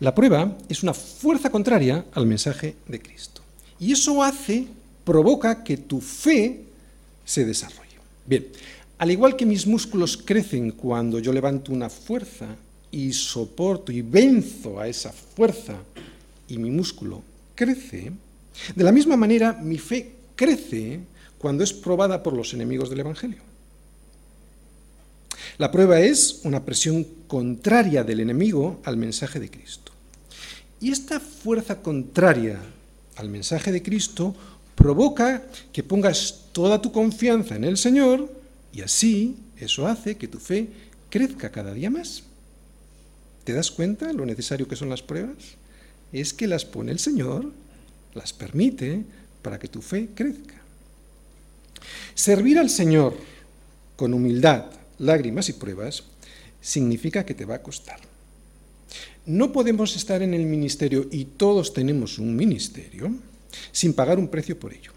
La 0.00 0.14
prueba 0.14 0.56
es 0.68 0.82
una 0.82 0.94
fuerza 0.94 1.50
contraria 1.50 2.04
al 2.12 2.26
mensaje 2.26 2.76
de 2.86 3.00
Cristo. 3.00 3.42
Y 3.78 3.92
eso 3.92 4.22
hace, 4.22 4.66
provoca 5.04 5.64
que 5.64 5.76
tu 5.76 6.00
fe 6.00 6.60
se 7.24 7.44
desarrolle. 7.44 7.96
Bien, 8.26 8.46
al 8.98 9.10
igual 9.10 9.36
que 9.36 9.46
mis 9.46 9.66
músculos 9.66 10.16
crecen 10.16 10.72
cuando 10.72 11.18
yo 11.18 11.32
levanto 11.32 11.72
una 11.72 11.90
fuerza 11.90 12.56
y 12.90 13.12
soporto 13.12 13.90
y 13.90 14.02
venzo 14.02 14.78
a 14.78 14.86
esa 14.86 15.12
fuerza 15.12 15.74
y 16.48 16.58
mi 16.58 16.70
músculo 16.70 17.22
crece, 17.54 18.12
de 18.74 18.84
la 18.84 18.92
misma 18.92 19.16
manera 19.16 19.52
mi 19.52 19.78
fe 19.78 20.12
crece 20.36 21.00
cuando 21.38 21.64
es 21.64 21.72
probada 21.72 22.22
por 22.22 22.32
los 22.32 22.54
enemigos 22.54 22.90
del 22.90 23.00
Evangelio. 23.00 23.42
La 25.58 25.70
prueba 25.70 26.00
es 26.00 26.40
una 26.44 26.64
presión 26.64 27.06
contraria 27.28 28.02
del 28.02 28.20
enemigo 28.20 28.80
al 28.84 28.96
mensaje 28.96 29.38
de 29.38 29.50
Cristo. 29.50 29.92
Y 30.80 30.90
esta 30.90 31.20
fuerza 31.20 31.80
contraria 31.80 32.60
al 33.16 33.28
mensaje 33.28 33.70
de 33.70 33.82
Cristo 33.82 34.34
provoca 34.74 35.44
que 35.72 35.82
pongas 35.82 36.46
toda 36.52 36.82
tu 36.82 36.90
confianza 36.90 37.54
en 37.54 37.64
el 37.64 37.76
Señor 37.76 38.28
y 38.72 38.80
así 38.80 39.36
eso 39.58 39.86
hace 39.86 40.16
que 40.16 40.28
tu 40.28 40.38
fe 40.38 40.68
crezca 41.10 41.50
cada 41.50 41.72
día 41.72 41.90
más. 41.90 42.24
¿Te 43.44 43.52
das 43.52 43.70
cuenta 43.70 44.12
lo 44.12 44.26
necesario 44.26 44.66
que 44.66 44.76
son 44.76 44.88
las 44.88 45.02
pruebas? 45.02 45.36
Es 46.14 46.32
que 46.32 46.46
las 46.46 46.64
pone 46.64 46.92
el 46.92 47.00
Señor, 47.00 47.50
las 48.14 48.32
permite 48.32 49.02
para 49.42 49.58
que 49.58 49.66
tu 49.66 49.82
fe 49.82 50.10
crezca. 50.14 50.54
Servir 52.14 52.56
al 52.60 52.70
Señor 52.70 53.16
con 53.96 54.14
humildad, 54.14 54.66
lágrimas 55.00 55.48
y 55.48 55.54
pruebas 55.54 56.04
significa 56.60 57.26
que 57.26 57.34
te 57.34 57.44
va 57.44 57.56
a 57.56 57.62
costar. 57.62 57.98
No 59.26 59.52
podemos 59.52 59.96
estar 59.96 60.22
en 60.22 60.34
el 60.34 60.46
ministerio 60.46 61.08
y 61.10 61.24
todos 61.24 61.74
tenemos 61.74 62.20
un 62.20 62.36
ministerio 62.36 63.12
sin 63.72 63.92
pagar 63.92 64.20
un 64.20 64.28
precio 64.28 64.56
por 64.56 64.72
ello. 64.72 64.92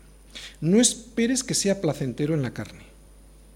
No 0.62 0.80
esperes 0.80 1.43
que 1.43 1.56
sea 1.56 1.82
placentero 1.82 2.36
en 2.36 2.43
la 2.43 2.53
carne. 2.53 2.86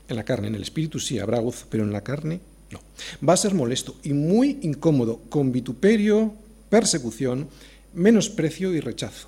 En 0.08 0.16
la 0.16 0.24
carne, 0.24 0.48
en 0.48 0.56
el 0.56 0.64
espíritu 0.64 1.00
sí 1.00 1.20
habrá 1.20 1.40
gozo, 1.40 1.68
pero 1.70 1.84
en 1.84 1.94
la 1.94 2.04
carne 2.04 2.40
no. 2.72 2.82
Va 3.28 3.34
a 3.34 3.38
ser 3.38 3.54
molesto 3.54 3.98
y 4.02 4.14
muy 4.14 4.58
incómodo, 4.64 5.20
con 5.30 5.52
vituperio, 5.52 6.34
persecución, 6.72 7.50
menosprecio 7.94 8.74
y 8.74 8.80
rechazo. 8.80 9.28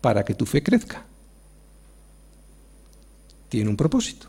Para 0.00 0.24
que 0.24 0.34
tu 0.34 0.46
fe 0.46 0.62
crezca. 0.62 1.04
Tiene 3.50 3.68
un 3.68 3.76
propósito. 3.76 4.28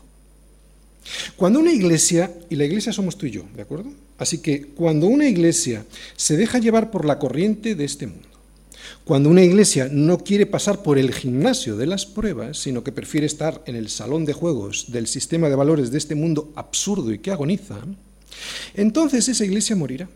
Cuando 1.36 1.58
una 1.58 1.72
iglesia, 1.72 2.30
y 2.50 2.56
la 2.56 2.66
iglesia 2.66 2.92
somos 2.92 3.16
tú 3.16 3.26
y 3.26 3.30
yo, 3.30 3.44
¿de 3.56 3.62
acuerdo? 3.62 3.90
Así 4.18 4.38
que 4.38 4.66
cuando 4.66 5.06
una 5.06 5.26
iglesia 5.26 5.84
se 6.16 6.36
deja 6.36 6.58
llevar 6.58 6.90
por 6.90 7.04
la 7.04 7.18
corriente 7.18 7.74
de 7.74 7.84
este 7.84 8.06
mundo, 8.06 8.28
cuando 9.04 9.30
una 9.30 9.42
iglesia 9.42 9.88
no 9.90 10.18
quiere 10.18 10.46
pasar 10.46 10.82
por 10.82 10.98
el 10.98 11.12
gimnasio 11.14 11.76
de 11.76 11.86
las 11.86 12.04
pruebas, 12.04 12.58
sino 12.58 12.84
que 12.84 12.92
prefiere 12.92 13.26
estar 13.26 13.62
en 13.66 13.76
el 13.76 13.88
salón 13.88 14.26
de 14.26 14.34
juegos 14.34 14.92
del 14.92 15.06
sistema 15.06 15.48
de 15.48 15.56
valores 15.56 15.90
de 15.90 15.98
este 15.98 16.14
mundo 16.14 16.52
absurdo 16.54 17.10
y 17.10 17.18
que 17.18 17.30
agoniza, 17.30 17.78
entonces 18.74 19.28
esa 19.28 19.44
iglesia 19.44 19.76
morirá. 19.76 20.08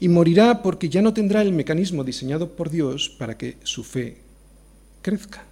Y 0.00 0.08
morirá 0.08 0.62
porque 0.62 0.88
ya 0.88 1.02
no 1.02 1.14
tendrá 1.14 1.42
el 1.42 1.52
mecanismo 1.52 2.04
diseñado 2.04 2.56
por 2.56 2.70
Dios 2.70 3.08
para 3.08 3.36
que 3.36 3.56
su 3.64 3.84
fe 3.84 4.18
crezca. 5.02 5.44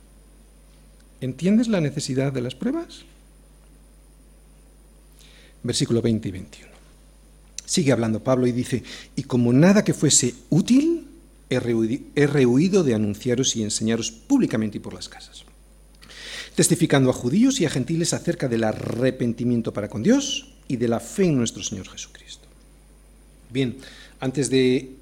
¿Entiendes 1.21 1.69
la 1.69 1.81
necesidad 1.81 2.33
de 2.33 2.41
las 2.41 2.55
pruebas? 2.55 3.05
Versículo 5.63 6.03
20 6.03 6.29
y 6.29 6.33
21. 6.33 6.73
Sigue 7.65 7.93
hablando 7.93 8.25
Pablo 8.25 8.47
y 8.47 8.53
dice, 8.53 8.83
y 9.15 9.23
como 9.23 9.53
nada 9.53 9.85
que 9.85 9.95
fuese 9.95 10.35
útil, 10.51 11.07
he 11.49 12.27
rehuido 12.27 12.83
de 12.83 12.95
anunciaros 12.95 13.57
y 13.57 13.63
enseñaros 13.63 14.11
públicamente 14.11 14.79
y 14.79 14.81
por 14.81 14.95
las 14.95 15.09
casas, 15.09 15.45
testificando 16.55 17.11
a 17.11 17.13
judíos 17.13 17.61
y 17.61 17.67
a 17.67 17.71
gentiles 17.71 18.15
acerca 18.15 18.49
del 18.49 18.65
arrepentimiento 18.65 19.73
para 19.73 19.89
con 19.89 20.03
Dios 20.03 20.55
y 20.67 20.77
de 20.77 20.89
la 20.89 20.99
fe 20.99 21.27
en 21.27 21.37
nuestro 21.37 21.63
Señor 21.63 21.89
Jesucristo. 21.89 22.49
Bien, 23.51 23.77
antes 24.23 24.51
de 24.51 24.95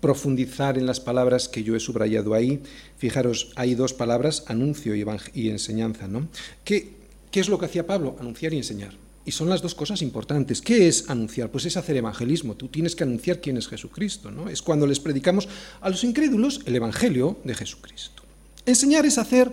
profundizar 0.00 0.78
en 0.78 0.86
las 0.86 1.00
palabras 1.00 1.48
que 1.48 1.64
yo 1.64 1.74
he 1.74 1.80
subrayado 1.80 2.34
ahí, 2.34 2.62
fijaros, 2.96 3.50
hay 3.56 3.74
dos 3.74 3.92
palabras, 3.92 4.44
anuncio 4.46 4.94
y, 4.94 5.50
enseñanza, 5.50 6.06
¿no? 6.06 6.28
¿Qué, 6.64 6.92
¿Qué 7.32 7.40
es 7.40 7.48
lo 7.48 7.58
que 7.58 7.66
hacía 7.66 7.84
Pablo? 7.84 8.16
Anunciar 8.20 8.54
y 8.54 8.58
enseñar. 8.58 8.94
Y 9.24 9.32
son 9.32 9.48
las 9.48 9.60
dos 9.60 9.74
cosas 9.74 10.02
importantes. 10.02 10.62
¿Qué 10.62 10.86
es 10.86 11.10
anunciar? 11.10 11.50
Pues 11.50 11.64
es 11.66 11.76
hacer 11.76 11.96
evangelismo. 11.96 12.54
Tú 12.54 12.68
tienes 12.68 12.94
que 12.94 13.02
anunciar 13.02 13.40
quién 13.40 13.56
es 13.56 13.66
Jesucristo. 13.66 14.30
¿no? 14.30 14.48
Es 14.48 14.62
cuando 14.62 14.86
les 14.86 15.00
predicamos 15.00 15.48
a 15.80 15.90
los 15.90 16.04
incrédulos 16.04 16.60
el 16.64 16.76
Evangelio 16.76 17.38
de 17.42 17.54
Jesucristo. 17.54 18.22
Enseñar 18.66 19.04
es 19.04 19.18
hacer 19.18 19.52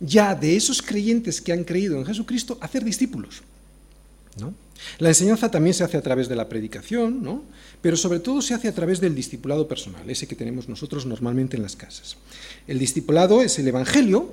ya 0.00 0.34
de 0.34 0.56
esos 0.56 0.80
creyentes 0.80 1.42
que 1.42 1.52
han 1.52 1.64
creído 1.64 1.98
en 1.98 2.06
Jesucristo, 2.06 2.56
hacer 2.62 2.82
discípulos. 2.82 3.42
¿no? 4.40 4.54
La 4.98 5.08
enseñanza 5.08 5.50
también 5.50 5.74
se 5.74 5.84
hace 5.84 5.96
a 5.96 6.02
través 6.02 6.28
de 6.28 6.36
la 6.36 6.48
predicación, 6.48 7.22
¿no? 7.22 7.42
Pero 7.82 7.96
sobre 7.96 8.20
todo 8.20 8.42
se 8.42 8.54
hace 8.54 8.68
a 8.68 8.74
través 8.74 9.00
del 9.00 9.14
discipulado 9.14 9.68
personal, 9.68 10.08
ese 10.08 10.26
que 10.26 10.34
tenemos 10.34 10.68
nosotros 10.68 11.06
normalmente 11.06 11.56
en 11.56 11.62
las 11.62 11.76
casas. 11.76 12.16
El 12.66 12.78
discipulado 12.78 13.42
es 13.42 13.58
el 13.58 13.68
Evangelio, 13.68 14.30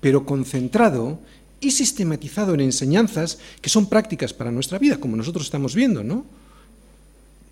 pero 0.00 0.26
concentrado 0.26 1.18
y 1.60 1.72
sistematizado 1.72 2.54
en 2.54 2.60
enseñanzas 2.60 3.38
que 3.60 3.68
son 3.70 3.88
prácticas 3.88 4.32
para 4.32 4.50
nuestra 4.50 4.78
vida, 4.78 4.98
como 4.98 5.16
nosotros 5.16 5.44
estamos 5.44 5.74
viendo, 5.74 6.02
¿no? 6.02 6.24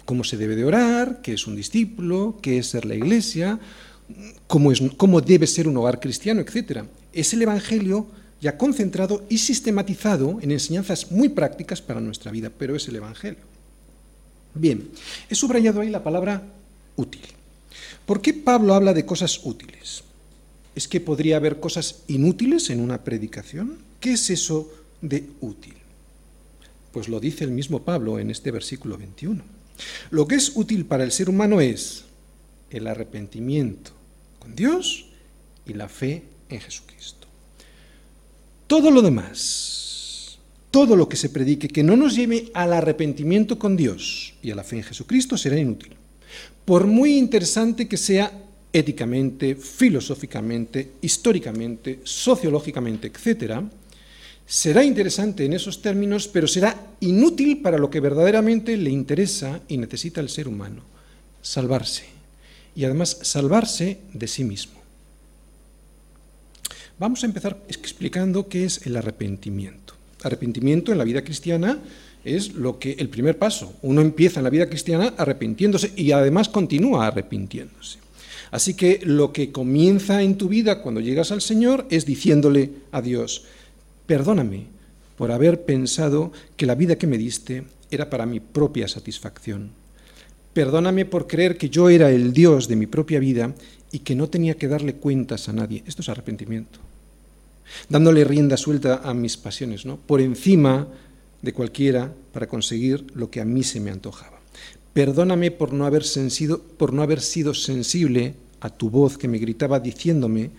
Cómo 0.05 0.25
se 0.25 0.39
debe 0.39 0.57
de 0.57 0.65
orar, 0.65 1.21
qué 1.23 1.35
es 1.35 1.47
un 1.47 1.57
discípulo, 1.57 2.39
qué 2.41 2.59
es 2.59 2.69
ser 2.69 2.87
la 2.87 2.95
iglesia, 2.95 3.61
cómo, 4.47 4.73
es, 4.73 4.83
cómo 4.97 5.21
debe 5.21 5.47
ser 5.47 5.69
un 5.69 5.77
hogar 5.77 6.01
cristiano, 6.01 6.41
etc. 6.41 6.85
Es 7.13 7.33
el 7.35 7.43
Evangelio 7.43 8.07
ya 8.41 8.57
concentrado 8.57 9.25
y 9.29 9.39
sistematizado 9.39 10.39
en 10.41 10.53
enseñanzas 10.53 11.11
muy 11.11 11.29
prácticas 11.29 11.83
para 11.83 12.01
nuestra 12.01 12.31
vida, 12.31 12.51
pero 12.57 12.77
es 12.77 12.89
el 12.89 12.97
Evangelio. 12.97 13.48
Bien, 14.59 14.91
he 15.31 15.35
subrayado 15.35 15.81
ahí 15.81 15.91
la 15.91 16.03
palabra 16.03 16.43
útil. 16.97 17.23
¿Por 18.05 18.21
qué 18.21 18.35
Pablo 18.35 18.75
habla 18.75 18.93
de 18.93 19.07
cosas 19.07 19.41
útiles? 19.45 20.03
¿Es 20.75 20.89
que 20.89 21.01
podría 21.01 21.37
haber 21.37 21.61
cosas 21.61 22.03
inútiles 22.09 22.71
en 22.71 22.81
una 22.81 23.05
predicación? 23.05 23.79
¿Qué 24.01 24.13
es 24.13 24.31
eso 24.31 24.73
de 25.01 25.29
útil? 25.41 25.75
Pues 26.93 27.09
lo 27.09 27.21
dice 27.21 27.45
el 27.45 27.51
mismo 27.51 27.83
Pablo 27.83 28.19
en 28.19 28.31
este 28.31 28.51
versículo 28.51 28.97
21. 28.97 29.43
Lo 30.11 30.27
que 30.27 30.37
es 30.37 30.53
útil 30.57 30.87
para 30.87 31.05
el 31.05 31.13
ser 31.13 31.29
humano 31.29 31.61
es 31.61 32.05
el 32.71 32.87
arrepentimiento 32.87 33.93
con 34.39 34.57
Dios 34.57 35.07
y 35.67 35.75
la 35.75 35.89
fe 35.89 36.25
en 36.49 36.61
Jesucristo. 36.61 37.27
Todo 38.67 38.91
lo 38.91 39.03
demás, 39.03 39.88
todo 40.71 40.97
lo 40.97 41.09
que 41.09 41.17
se 41.17 41.31
predique 41.31 41.69
que 41.69 41.83
no 41.83 41.97
nos 41.97 42.15
lleve 42.15 42.51
al 42.55 42.73
arrepentimiento 42.73 43.59
con 43.59 43.77
Dios 43.77 44.35
y 44.43 44.51
a 44.51 44.55
la 44.55 44.65
fe 44.65 44.77
en 44.77 44.83
Jesucristo 44.83 45.37
será 45.37 45.59
inútil. 45.59 45.95
Por 46.65 46.87
muy 46.87 47.17
interesante 47.17 47.89
que 47.89 47.97
sea 47.97 48.31
éticamente, 48.73 49.57
filosóficamente, 49.57 50.93
históricamente, 51.01 52.01
sociológicamente, 52.05 53.09
etcétera, 53.09 53.65
será 54.47 54.85
interesante 54.85 55.45
en 55.45 55.55
esos 55.55 55.81
términos, 55.81 56.29
pero 56.29 56.47
será 56.47 56.77
inútil 57.01 57.61
para 57.61 57.79
lo 57.79 57.91
que 57.91 58.01
verdaderamente 58.01 58.77
le 58.77 58.91
interesa 58.91 59.61
y 59.69 59.79
necesita 59.79 60.21
el 60.21 60.29
ser 60.29 60.49
humano, 60.49 60.83
salvarse. 61.43 62.05
Y 62.75 62.85
además 62.85 63.19
salvarse 63.23 63.99
de 64.13 64.29
sí 64.29 64.45
mismo. 64.45 64.79
Vamos 66.99 67.23
a 67.23 67.27
empezar 67.27 67.63
explicando 67.69 68.49
qué 68.49 68.65
es 68.65 68.87
el 68.87 68.97
arrepentimiento. 68.97 69.98
Arrepentimiento 70.23 70.93
en 70.93 70.99
la 70.99 71.05
vida 71.05 71.23
cristiana 71.23 71.79
es 72.25 72.55
lo 72.55 72.79
que 72.79 72.93
el 72.99 73.09
primer 73.09 73.39
paso. 73.39 73.75
Uno 73.83 74.01
empieza 74.01 74.41
en 74.41 74.45
la 74.45 74.51
vida 74.51 74.69
cristiana 74.69 75.15
arrepintiéndose 75.17 75.93
y 75.97 76.13
además 76.13 76.49
continúa 76.49 77.07
arrepintiéndose. 77.07 77.99
Así 78.51 78.75
que 78.75 79.01
lo 79.05 79.33
que 79.33 79.53
comienza 79.53 80.23
en 80.23 80.37
tu 80.37 80.49
vida 80.49 80.83
cuando 80.83 81.01
llegas 81.01 81.33
al 81.33 81.43
Señor 81.43 81.87
es 81.91 82.07
diciéndole 82.07 82.71
a 82.93 83.03
Dios, 83.03 83.45
Perdóname 84.07 84.65
por 85.19 85.33
haber 85.33 85.65
pensado 85.65 86.33
que 86.57 86.65
la 86.65 86.75
vida 86.75 86.97
que 86.97 87.07
me 87.07 87.19
diste 87.19 87.65
era 87.91 88.09
para 88.09 88.25
mi 88.25 88.41
propia 88.41 88.89
satisfacción. 88.89 89.71
Perdóname 90.55 91.05
por 91.05 91.27
creer 91.27 91.59
que 91.59 91.69
yo 91.69 91.91
era 91.91 92.11
el 92.11 92.33
Dios 92.33 92.69
de 92.69 92.77
mi 92.77 92.87
propia 92.87 93.21
vida 93.21 93.55
y 93.93 94.01
que 94.01 94.15
no 94.15 94.29
tenía 94.29 94.55
que 94.55 94.69
darle 94.69 94.95
cuentas 94.95 95.49
a 95.49 95.53
nadie. 95.53 95.83
Esto 95.87 96.01
es 96.03 96.09
arrepentimiento. 96.09 96.79
Dándole 97.89 98.25
rienda 98.25 98.57
suelta 98.57 99.03
a 99.05 99.15
mis 99.15 99.37
pasiones, 99.37 99.85
¿no? 99.85 99.97
Por 99.97 100.21
encima 100.21 100.89
de 101.43 101.53
cualquiera 101.53 102.13
para 102.33 102.49
conseguir 102.49 103.05
lo 103.15 103.31
que 103.31 103.41
a 103.41 103.45
mí 103.45 103.63
se 103.63 103.81
me 103.81 103.91
antojaba. 103.91 104.39
Perdóname 104.93 105.51
por 105.51 105.73
no 105.73 105.87
haber, 105.87 106.05
por 106.77 106.93
no 106.93 107.03
haber 107.03 107.21
sido 107.21 107.55
sensible 107.55 108.35
a 108.61 108.71
tu 108.71 108.91
voz 108.91 109.17
que 109.17 109.29
me 109.29 109.39
gritaba 109.39 109.79
diciéndome 109.79 110.51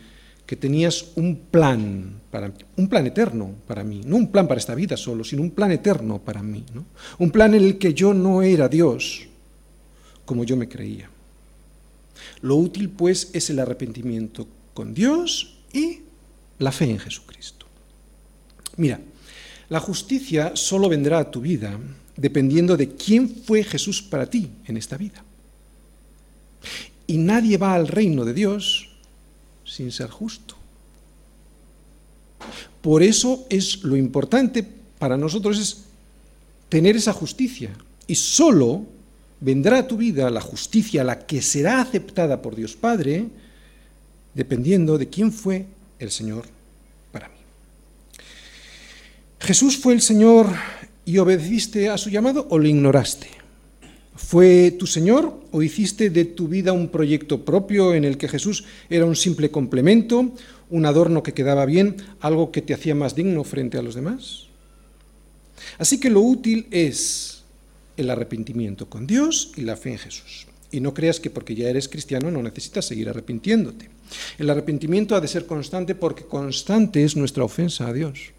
que 0.45 0.55
tenías 0.55 1.11
un 1.15 1.35
plan 1.51 2.19
para 2.31 2.51
un 2.75 2.87
plan 2.87 3.05
eterno 3.05 3.51
para 3.67 3.83
mí, 3.83 4.01
no 4.03 4.15
un 4.15 4.31
plan 4.31 4.47
para 4.47 4.59
esta 4.59 4.73
vida 4.73 4.97
solo, 4.97 5.23
sino 5.23 5.43
un 5.43 5.51
plan 5.51 5.71
eterno 5.71 6.19
para 6.19 6.41
mí, 6.41 6.63
¿no? 6.73 6.85
un 7.19 7.29
plan 7.29 7.53
en 7.53 7.63
el 7.63 7.77
que 7.77 7.93
yo 7.93 8.13
no 8.13 8.41
era 8.41 8.67
Dios 8.67 9.27
como 10.25 10.43
yo 10.43 10.55
me 10.55 10.67
creía. 10.67 11.09
Lo 12.41 12.55
útil 12.55 12.89
pues 12.89 13.29
es 13.33 13.49
el 13.49 13.59
arrepentimiento 13.59 14.47
con 14.73 14.93
Dios 14.93 15.57
y 15.73 15.99
la 16.59 16.71
fe 16.71 16.85
en 16.85 16.99
Jesucristo. 16.99 17.65
Mira, 18.77 18.99
la 19.69 19.79
justicia 19.79 20.55
solo 20.55 20.89
vendrá 20.89 21.19
a 21.19 21.31
tu 21.31 21.41
vida 21.41 21.79
dependiendo 22.15 22.75
de 22.75 22.89
quién 22.95 23.29
fue 23.29 23.63
Jesús 23.63 24.01
para 24.01 24.29
ti 24.29 24.49
en 24.65 24.77
esta 24.77 24.97
vida. 24.97 25.23
Y 27.07 27.17
nadie 27.17 27.57
va 27.57 27.73
al 27.73 27.87
reino 27.87 28.25
de 28.25 28.33
Dios 28.33 28.89
sin 29.65 29.91
ser 29.91 30.09
justo. 30.09 30.55
Por 32.81 33.03
eso 33.03 33.45
es 33.49 33.83
lo 33.83 33.95
importante 33.95 34.65
para 34.97 35.17
nosotros 35.17 35.59
es 35.59 35.85
tener 36.67 36.95
esa 36.95 37.13
justicia. 37.13 37.71
Y 38.07 38.15
solo 38.15 38.85
vendrá 39.39 39.79
a 39.79 39.87
tu 39.87 39.97
vida 39.97 40.29
la 40.29 40.41
justicia, 40.41 41.03
la 41.03 41.25
que 41.25 41.41
será 41.41 41.81
aceptada 41.81 42.41
por 42.41 42.55
Dios 42.55 42.75
Padre, 42.75 43.27
dependiendo 44.33 44.97
de 44.97 45.09
quién 45.09 45.31
fue 45.31 45.65
el 45.99 46.11
Señor 46.11 46.45
para 47.11 47.29
mí. 47.29 47.35
¿Jesús 49.39 49.77
fue 49.77 49.93
el 49.93 50.01
Señor 50.01 50.47
y 51.05 51.17
obedeciste 51.17 51.89
a 51.89 51.97
su 51.97 52.09
llamado 52.09 52.47
o 52.49 52.57
lo 52.57 52.67
ignoraste? 52.67 53.27
¿Fue 54.15 54.71
tu 54.71 54.85
Señor 54.85 55.33
o 55.51 55.61
hiciste 55.61 56.09
de 56.09 56.25
tu 56.25 56.47
vida 56.47 56.73
un 56.73 56.89
proyecto 56.89 57.45
propio 57.45 57.93
en 57.93 58.03
el 58.03 58.17
que 58.17 58.27
Jesús 58.27 58.65
era 58.89 59.05
un 59.05 59.15
simple 59.15 59.49
complemento, 59.49 60.33
un 60.69 60.85
adorno 60.85 61.23
que 61.23 61.33
quedaba 61.33 61.65
bien, 61.65 61.95
algo 62.19 62.51
que 62.51 62.61
te 62.61 62.73
hacía 62.73 62.95
más 62.95 63.15
digno 63.15 63.43
frente 63.43 63.77
a 63.77 63.81
los 63.81 63.95
demás? 63.95 64.47
Así 65.77 65.99
que 65.99 66.09
lo 66.09 66.21
útil 66.21 66.67
es 66.69 67.43
el 67.97 68.09
arrepentimiento 68.09 68.89
con 68.89 69.07
Dios 69.07 69.51
y 69.55 69.61
la 69.61 69.77
fe 69.77 69.91
en 69.91 69.97
Jesús. 69.97 70.47
Y 70.71 70.81
no 70.81 70.93
creas 70.93 71.19
que 71.19 71.29
porque 71.29 71.55
ya 71.55 71.69
eres 71.69 71.87
cristiano 71.87 72.29
no 72.29 72.43
necesitas 72.43 72.85
seguir 72.85 73.09
arrepintiéndote. 73.09 73.89
El 74.37 74.49
arrepentimiento 74.49 75.15
ha 75.15 75.21
de 75.21 75.27
ser 75.27 75.45
constante 75.45 75.95
porque 75.95 76.25
constante 76.25 77.03
es 77.03 77.15
nuestra 77.15 77.43
ofensa 77.43 77.87
a 77.87 77.93
Dios. 77.93 78.33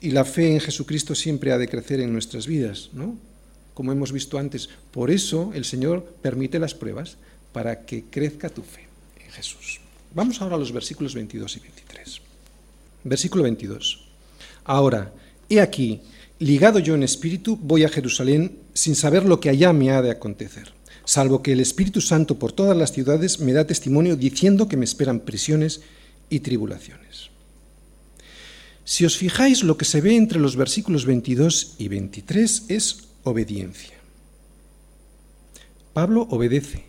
y 0.00 0.10
la 0.10 0.24
fe 0.24 0.52
en 0.52 0.60
Jesucristo 0.60 1.14
siempre 1.14 1.52
ha 1.52 1.58
de 1.58 1.68
crecer 1.68 2.00
en 2.00 2.12
nuestras 2.12 2.46
vidas, 2.46 2.90
¿no? 2.92 3.16
Como 3.74 3.92
hemos 3.92 4.12
visto 4.12 4.38
antes. 4.38 4.68
Por 4.90 5.10
eso 5.10 5.50
el 5.54 5.64
Señor 5.64 6.04
permite 6.22 6.58
las 6.58 6.74
pruebas 6.74 7.16
para 7.52 7.84
que 7.84 8.04
crezca 8.04 8.48
tu 8.48 8.62
fe 8.62 8.86
en 9.24 9.30
Jesús. 9.32 9.80
Vamos 10.14 10.40
ahora 10.40 10.56
a 10.56 10.58
los 10.58 10.72
versículos 10.72 11.14
22 11.14 11.56
y 11.56 11.60
23. 11.60 12.20
Versículo 13.04 13.42
22. 13.44 14.04
Ahora, 14.64 15.12
he 15.48 15.60
aquí, 15.60 16.00
ligado 16.38 16.78
yo 16.78 16.94
en 16.94 17.02
espíritu, 17.02 17.58
voy 17.60 17.84
a 17.84 17.88
Jerusalén 17.88 18.58
sin 18.74 18.94
saber 18.94 19.24
lo 19.24 19.40
que 19.40 19.50
allá 19.50 19.72
me 19.72 19.90
ha 19.90 20.02
de 20.02 20.10
acontecer, 20.10 20.72
salvo 21.06 21.42
que 21.42 21.52
el 21.52 21.60
Espíritu 21.60 22.02
Santo 22.02 22.38
por 22.38 22.52
todas 22.52 22.76
las 22.76 22.92
ciudades 22.92 23.40
me 23.40 23.54
da 23.54 23.64
testimonio 23.64 24.16
diciendo 24.16 24.68
que 24.68 24.76
me 24.76 24.84
esperan 24.84 25.20
prisiones 25.20 25.80
y 26.28 26.40
tribulaciones. 26.40 27.30
Si 28.84 29.04
os 29.04 29.16
fijáis, 29.16 29.62
lo 29.62 29.78
que 29.78 29.84
se 29.84 30.00
ve 30.00 30.14
entre 30.14 30.38
los 30.38 30.54
versículos 30.56 31.06
22 31.06 31.76
y 31.78 31.88
23 31.88 32.64
es 32.68 33.08
obediencia. 33.24 33.96
Pablo 35.92 36.26
obedece, 36.30 36.84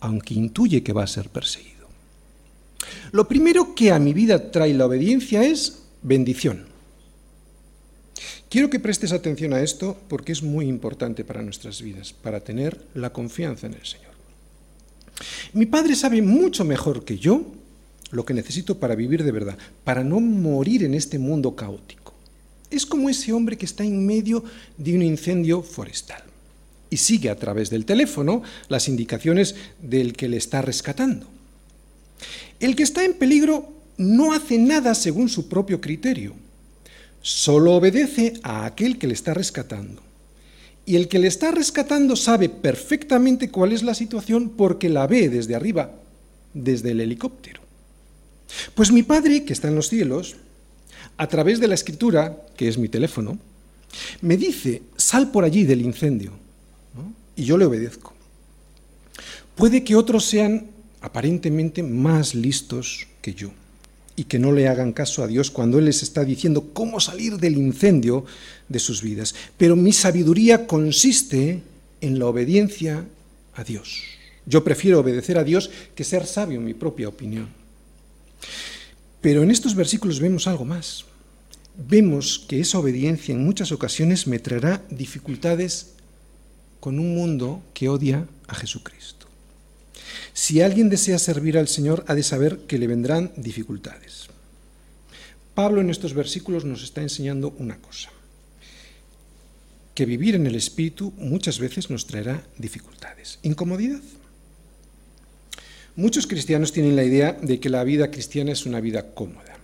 aunque 0.00 0.34
intuye 0.34 0.82
que 0.82 0.92
va 0.92 1.02
a 1.02 1.08
ser 1.08 1.28
perseguido. 1.28 1.88
Lo 3.12 3.26
primero 3.26 3.74
que 3.74 3.92
a 3.92 3.98
mi 3.98 4.12
vida 4.12 4.50
trae 4.50 4.72
la 4.74 4.86
obediencia 4.86 5.42
es 5.42 5.82
bendición. 6.02 6.66
Quiero 8.48 8.70
que 8.70 8.80
prestes 8.80 9.12
atención 9.12 9.52
a 9.52 9.60
esto 9.60 9.96
porque 10.08 10.32
es 10.32 10.42
muy 10.42 10.66
importante 10.66 11.22
para 11.22 11.42
nuestras 11.42 11.82
vidas, 11.82 12.14
para 12.14 12.40
tener 12.40 12.80
la 12.94 13.12
confianza 13.12 13.66
en 13.66 13.74
el 13.74 13.84
Señor. 13.84 14.08
Mi 15.52 15.66
padre 15.66 15.94
sabe 15.94 16.22
mucho 16.22 16.64
mejor 16.64 17.04
que 17.04 17.18
yo 17.18 17.44
lo 18.10 18.24
que 18.24 18.32
necesito 18.32 18.78
para 18.78 18.94
vivir 18.94 19.22
de 19.22 19.32
verdad, 19.32 19.58
para 19.84 20.02
no 20.02 20.20
morir 20.20 20.82
en 20.84 20.94
este 20.94 21.18
mundo 21.18 21.54
caótico. 21.54 22.14
Es 22.70 22.86
como 22.86 23.10
ese 23.10 23.34
hombre 23.34 23.58
que 23.58 23.66
está 23.66 23.84
en 23.84 24.06
medio 24.06 24.42
de 24.78 24.94
un 24.94 25.02
incendio 25.02 25.62
forestal 25.62 26.22
y 26.88 26.96
sigue 26.96 27.28
a 27.28 27.36
través 27.36 27.68
del 27.68 27.84
teléfono 27.84 28.42
las 28.68 28.88
indicaciones 28.88 29.56
del 29.82 30.14
que 30.14 30.28
le 30.28 30.38
está 30.38 30.62
rescatando. 30.62 31.26
El 32.60 32.76
que 32.76 32.82
está 32.82 33.04
en 33.04 33.14
peligro 33.14 33.72
no 33.98 34.32
hace 34.32 34.56
nada 34.56 34.94
según 34.94 35.28
su 35.28 35.48
propio 35.48 35.80
criterio, 35.82 36.34
solo 37.22 37.74
obedece 37.74 38.34
a 38.42 38.64
aquel 38.64 38.98
que 38.98 39.06
le 39.06 39.14
está 39.14 39.34
rescatando. 39.34 40.02
Y 40.86 40.96
el 40.96 41.08
que 41.08 41.18
le 41.18 41.28
está 41.28 41.50
rescatando 41.50 42.16
sabe 42.16 42.48
perfectamente 42.48 43.50
cuál 43.50 43.72
es 43.72 43.82
la 43.82 43.94
situación 43.94 44.50
porque 44.50 44.88
la 44.88 45.06
ve 45.06 45.28
desde 45.28 45.54
arriba, 45.54 45.92
desde 46.54 46.92
el 46.92 47.00
helicóptero. 47.00 47.60
Pues 48.74 48.90
mi 48.90 49.02
Padre, 49.02 49.44
que 49.44 49.52
está 49.52 49.68
en 49.68 49.74
los 49.74 49.88
cielos, 49.88 50.36
a 51.18 51.26
través 51.26 51.60
de 51.60 51.68
la 51.68 51.74
escritura, 51.74 52.46
que 52.56 52.68
es 52.68 52.78
mi 52.78 52.88
teléfono, 52.88 53.38
me 54.22 54.36
dice, 54.36 54.82
sal 54.96 55.30
por 55.30 55.44
allí 55.44 55.64
del 55.64 55.82
incendio. 55.82 56.32
Y 57.36 57.44
yo 57.44 57.58
le 57.58 57.66
obedezco. 57.66 58.14
Puede 59.54 59.84
que 59.84 59.96
otros 59.96 60.24
sean 60.24 60.68
aparentemente 61.00 61.82
más 61.82 62.34
listos 62.34 63.06
que 63.20 63.34
yo 63.34 63.50
y 64.18 64.24
que 64.24 64.40
no 64.40 64.50
le 64.50 64.66
hagan 64.66 64.92
caso 64.92 65.22
a 65.22 65.28
Dios 65.28 65.52
cuando 65.52 65.78
Él 65.78 65.84
les 65.84 66.02
está 66.02 66.24
diciendo 66.24 66.70
cómo 66.72 66.98
salir 66.98 67.36
del 67.36 67.56
incendio 67.56 68.24
de 68.68 68.80
sus 68.80 69.00
vidas. 69.00 69.32
Pero 69.56 69.76
mi 69.76 69.92
sabiduría 69.92 70.66
consiste 70.66 71.62
en 72.00 72.18
la 72.18 72.26
obediencia 72.26 73.04
a 73.54 73.62
Dios. 73.62 74.02
Yo 74.44 74.64
prefiero 74.64 74.98
obedecer 74.98 75.38
a 75.38 75.44
Dios 75.44 75.70
que 75.94 76.02
ser 76.02 76.26
sabio 76.26 76.58
en 76.58 76.64
mi 76.64 76.74
propia 76.74 77.08
opinión. 77.08 77.48
Pero 79.20 79.44
en 79.44 79.52
estos 79.52 79.76
versículos 79.76 80.18
vemos 80.18 80.48
algo 80.48 80.64
más. 80.64 81.04
Vemos 81.76 82.44
que 82.48 82.58
esa 82.58 82.80
obediencia 82.80 83.32
en 83.32 83.44
muchas 83.44 83.70
ocasiones 83.70 84.26
me 84.26 84.40
traerá 84.40 84.82
dificultades 84.90 85.92
con 86.80 86.98
un 86.98 87.14
mundo 87.14 87.62
que 87.72 87.88
odia 87.88 88.26
a 88.48 88.54
Jesucristo. 88.56 89.17
Si 90.32 90.60
alguien 90.60 90.88
desea 90.88 91.18
servir 91.18 91.58
al 91.58 91.68
Señor, 91.68 92.04
ha 92.08 92.14
de 92.14 92.22
saber 92.22 92.60
que 92.66 92.78
le 92.78 92.86
vendrán 92.86 93.32
dificultades. 93.36 94.28
Pablo 95.54 95.80
en 95.80 95.90
estos 95.90 96.14
versículos 96.14 96.64
nos 96.64 96.84
está 96.84 97.02
enseñando 97.02 97.54
una 97.58 97.78
cosa, 97.78 98.10
que 99.94 100.06
vivir 100.06 100.36
en 100.36 100.46
el 100.46 100.54
Espíritu 100.54 101.12
muchas 101.18 101.58
veces 101.58 101.90
nos 101.90 102.06
traerá 102.06 102.46
dificultades, 102.58 103.40
incomodidad. 103.42 104.00
Muchos 105.96 106.28
cristianos 106.28 106.70
tienen 106.70 106.94
la 106.94 107.02
idea 107.02 107.32
de 107.32 107.58
que 107.58 107.70
la 107.70 107.82
vida 107.82 108.12
cristiana 108.12 108.52
es 108.52 108.66
una 108.66 108.80
vida 108.80 109.14
cómoda, 109.14 109.58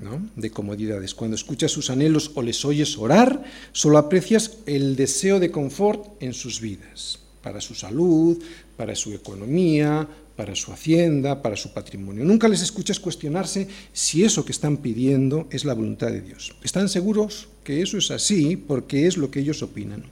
¿no? 0.00 0.28
de 0.34 0.50
comodidades. 0.50 1.14
Cuando 1.14 1.36
escuchas 1.36 1.70
sus 1.70 1.90
anhelos 1.90 2.32
o 2.34 2.42
les 2.42 2.64
oyes 2.64 2.98
orar, 2.98 3.44
solo 3.70 3.98
aprecias 3.98 4.56
el 4.66 4.96
deseo 4.96 5.38
de 5.38 5.52
confort 5.52 6.20
en 6.20 6.34
sus 6.34 6.60
vidas, 6.60 7.20
para 7.42 7.60
su 7.60 7.74
salud, 7.74 8.38
para 8.76 8.94
su 8.94 9.12
economía, 9.12 10.06
para 10.36 10.54
su 10.54 10.72
hacienda, 10.72 11.42
para 11.42 11.56
su 11.56 11.72
patrimonio. 11.72 12.24
Nunca 12.24 12.48
les 12.48 12.62
escuchas 12.62 12.98
cuestionarse 12.98 13.68
si 13.92 14.24
eso 14.24 14.44
que 14.44 14.52
están 14.52 14.78
pidiendo 14.78 15.46
es 15.50 15.64
la 15.64 15.74
voluntad 15.74 16.08
de 16.08 16.22
Dios. 16.22 16.54
Están 16.62 16.88
seguros 16.88 17.48
que 17.64 17.82
eso 17.82 17.98
es 17.98 18.10
así 18.10 18.56
porque 18.56 19.06
es 19.06 19.16
lo 19.16 19.30
que 19.30 19.40
ellos 19.40 19.62
opinan. 19.62 20.04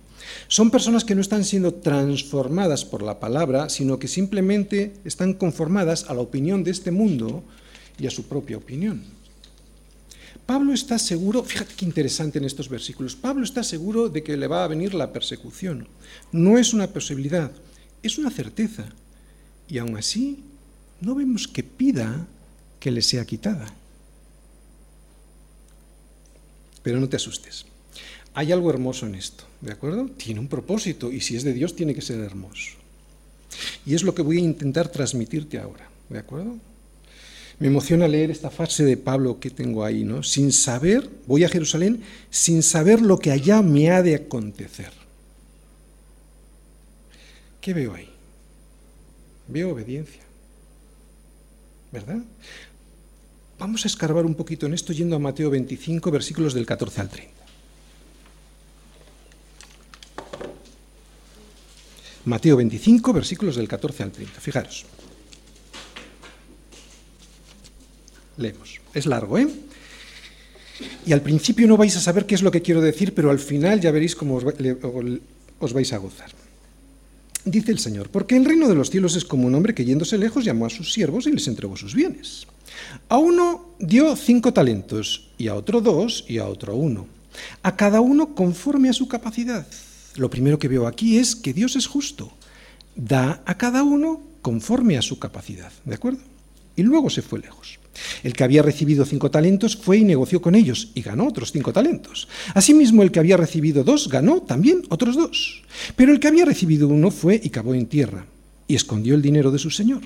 Son 0.49 0.71
personas 0.71 1.05
que 1.05 1.15
no 1.15 1.21
están 1.21 1.45
siendo 1.45 1.75
transformadas 1.75 2.85
por 2.85 3.03
la 3.03 3.21
palabra, 3.21 3.69
sino 3.69 3.99
que 3.99 4.09
simplemente 4.09 4.93
están 5.05 5.33
conformadas 5.33 6.05
a 6.09 6.15
la 6.15 6.21
opinión 6.21 6.65
de 6.65 6.73
este 6.73 6.91
mundo 6.91 7.43
y 7.99 8.07
a 8.07 8.11
su 8.11 8.25
propia 8.25 8.59
opinión. 8.59 9.18
Pablo 10.49 10.73
está 10.73 10.99
seguro, 10.99 11.45
fíjate 11.45 11.75
qué 11.77 11.85
interesante 11.85 12.39
en 12.39 12.47
estos 12.47 12.71
versículos, 12.71 13.15
Pablo 13.15 13.45
está 13.45 13.63
seguro 13.63 14.09
de 14.09 14.23
que 14.23 14.35
le 14.35 14.47
va 14.47 14.65
a 14.65 14.69
venir 14.69 14.95
la 14.95 15.13
persecución. 15.13 15.87
No 16.33 16.57
es 16.57 16.73
una 16.73 16.87
posibilidad, 16.87 17.53
es 18.03 18.17
una 18.17 18.31
certeza. 18.31 18.89
Y 19.69 19.77
aún 19.77 19.99
así, 19.99 20.43
no 21.03 21.15
vemos 21.15 21.49
que 21.49 21.63
pida 21.63 22.27
que 22.81 22.91
le 22.91 23.03
sea 23.03 23.27
quitada. 23.27 23.67
Pero 26.83 26.99
no 26.99 27.11
te 27.11 27.17
asustes. 27.17 27.67
Hay 28.33 28.51
algo 28.51 28.71
hermoso 28.71 29.05
en 29.05 29.17
esto, 29.17 29.45
¿de 29.61 29.73
acuerdo? 29.73 30.07
Tiene 30.07 30.41
un 30.41 30.49
propósito 30.49 31.13
y 31.13 31.21
si 31.21 31.37
es 31.37 31.45
de 31.45 31.53
Dios 31.53 31.77
tiene 31.77 31.95
que 31.95 32.01
ser 32.01 32.21
hermoso. 32.21 32.73
Y 33.85 33.95
es 33.95 34.03
lo 34.03 34.15
que 34.15 34.23
voy 34.23 34.39
a 34.39 34.41
intentar 34.41 34.89
transmitirte 34.89 35.59
ahora, 35.59 35.91
¿de 36.09 36.19
acuerdo? 36.21 36.57
Me 37.59 37.67
emociona 37.67 38.07
leer 38.07 38.31
esta 38.31 38.51
frase 38.51 38.85
de 38.85 38.97
Pablo 38.97 39.41
que 39.41 39.51
tengo 39.51 39.85
ahí, 39.85 40.05
¿no? 40.05 40.23
Sin 40.23 40.53
saber, 40.53 41.11
voy 41.27 41.43
a 41.45 41.49
Jerusalén 41.49 42.03
sin 42.31 42.63
saber 42.63 43.03
lo 43.03 43.19
que 43.19 43.33
allá 43.33 43.63
me 43.63 43.91
ha 43.91 44.03
de 44.03 44.15
acontecer. 44.15 44.93
¿Qué 47.61 47.75
veo 47.75 47.95
ahí? 47.95 48.09
Veo 49.49 49.73
obediencia. 49.73 50.23
¿Verdad? 51.91 52.19
Vamos 53.59 53.85
a 53.85 53.89
escarbar 53.89 54.25
un 54.25 54.37
poquito 54.37 54.67
en 54.67 54.75
esto 54.75 54.93
yendo 54.93 55.17
a 55.17 55.19
Mateo 55.19 55.51
25, 55.51 56.11
versículos 56.13 56.55
del 56.55 56.65
14 56.65 57.01
al 57.01 57.09
30. 57.09 57.35
Mateo 62.27 62.57
25, 62.57 63.13
versículos 63.13 63.57
del 63.57 63.67
14 63.67 64.03
al 64.05 64.13
30. 64.13 64.41
Fijaros. 64.41 64.87
Leemos. 68.39 68.81
Es 68.95 69.07
largo, 69.07 69.37
¿eh? 69.37 69.49
Y 71.05 71.13
al 71.13 71.23
principio 71.23 71.67
no 71.67 71.77
vais 71.77 71.97
a 71.97 72.01
saber 72.01 72.25
qué 72.25 72.35
es 72.35 72.43
lo 72.43 72.51
que 72.51 72.63
quiero 72.63 72.81
decir, 72.81 73.13
pero 73.13 73.31
al 73.31 73.39
final 73.39 73.81
ya 73.81 73.91
veréis 73.91 74.15
cómo 74.15 74.37
os, 74.37 75.73
vais 75.73 75.93
a 75.93 75.99
gozar. 75.99 76.31
Dice 77.45 77.73
el 77.73 77.79
Señor, 77.79 78.11
porque 78.11 78.37
el 78.37 78.45
reino 78.45 78.69
de 78.69 78.75
los 78.75 78.91
cielos 78.91 79.17
es 79.17 79.25
como 79.25 79.47
un 79.47 79.55
hombre 79.55 79.75
que 79.75 79.85
yéndose 79.85 80.19
lejos 80.19 80.45
llamó 80.45 80.67
a 80.67 80.71
sus 80.71 80.93
siervos 80.93 81.27
y 81.27 81.33
les 81.33 81.49
entregó 81.49 81.77
sus 81.77 81.95
bienes. 81.95 82.47
A 83.09 83.19
uno 83.19 83.75
dio 83.79 84.15
cinco 84.15 84.53
talentos, 84.53 85.31
y 85.37 85.49
a 85.49 85.55
otro 85.55 85.81
dos, 85.81 86.25
y 86.29 86.39
a 86.39 86.47
otro 86.47 86.77
uno. 86.77 87.07
A 87.63 87.77
cada 87.77 88.01
uno 88.01 88.35
conforme 88.35 88.89
a 88.89 88.93
su 88.93 89.09
capacidad. 89.09 89.67
Lo 90.17 90.31
primero 90.31 90.59
que 90.59 90.69
veo 90.69 90.87
aquí 90.87 91.19
es 91.19 91.35
que 91.35 91.53
Dios 91.53 91.75
es 91.77 91.87
justo. 91.87 92.33
Da 92.95 93.43
a 93.47 93.57
cada 93.57 93.83
uno 93.83 94.21
conforme 94.43 94.99
a 94.99 95.03
su 95.03 95.19
capacidad. 95.19 95.73
¿De 95.85 95.95
acuerdo? 95.95 96.21
Y 96.79 96.85
luego 96.85 97.11
se 97.11 97.23
fue 97.23 97.41
lejos. 97.41 97.81
El 98.23 98.35
que 98.35 98.45
había 98.45 98.63
recibido 98.63 99.05
cinco 99.05 99.33
talentos 99.33 99.77
fue 99.77 99.99
y 99.99 100.05
negoció 100.05 100.41
con 100.41 100.55
ellos 100.55 100.93
y 100.95 101.03
ganó 101.03 101.27
otros 101.27 101.51
cinco 101.51 101.73
talentos. 101.73 102.29
Asimismo, 102.55 103.03
el 103.03 103.11
que 103.11 103.19
había 103.19 103.37
recibido 103.37 103.83
dos 103.83 104.09
ganó 104.09 104.43
también 104.43 104.83
otros 104.89 105.17
dos. 105.17 105.65
Pero 105.97 106.13
el 106.13 106.21
que 106.21 106.29
había 106.29 106.45
recibido 106.45 106.87
uno 106.87 107.11
fue 107.11 107.41
y 107.43 107.51
cavó 107.51 107.75
en 107.75 107.87
tierra 107.87 108.27
y 108.69 108.77
escondió 108.77 109.17
el 109.17 109.23
dinero 109.23 109.51
de 109.51 109.59
su 109.59 109.71
señor. 109.71 110.03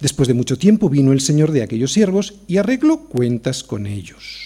Después 0.00 0.26
de 0.26 0.32
mucho 0.32 0.56
tiempo 0.56 0.88
vino 0.88 1.12
el 1.12 1.20
señor 1.20 1.52
de 1.52 1.62
aquellos 1.62 1.92
siervos 1.92 2.36
y 2.46 2.56
arregló 2.56 3.00
cuentas 3.00 3.62
con 3.62 3.86
ellos. 3.86 4.40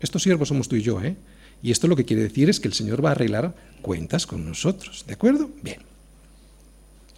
Estos 0.00 0.24
siervos 0.24 0.48
somos 0.48 0.66
tú 0.66 0.74
y 0.74 0.82
yo, 0.82 1.00
¿eh? 1.00 1.14
Y 1.62 1.70
esto 1.70 1.86
lo 1.86 1.94
que 1.94 2.04
quiere 2.04 2.24
decir 2.24 2.50
es 2.50 2.58
que 2.58 2.66
el 2.66 2.74
Señor 2.74 3.04
va 3.04 3.10
a 3.10 3.12
arreglar 3.12 3.54
cuentas 3.82 4.26
con 4.26 4.44
nosotros, 4.44 5.04
¿de 5.06 5.14
acuerdo? 5.14 5.50
Bien. 5.62 5.89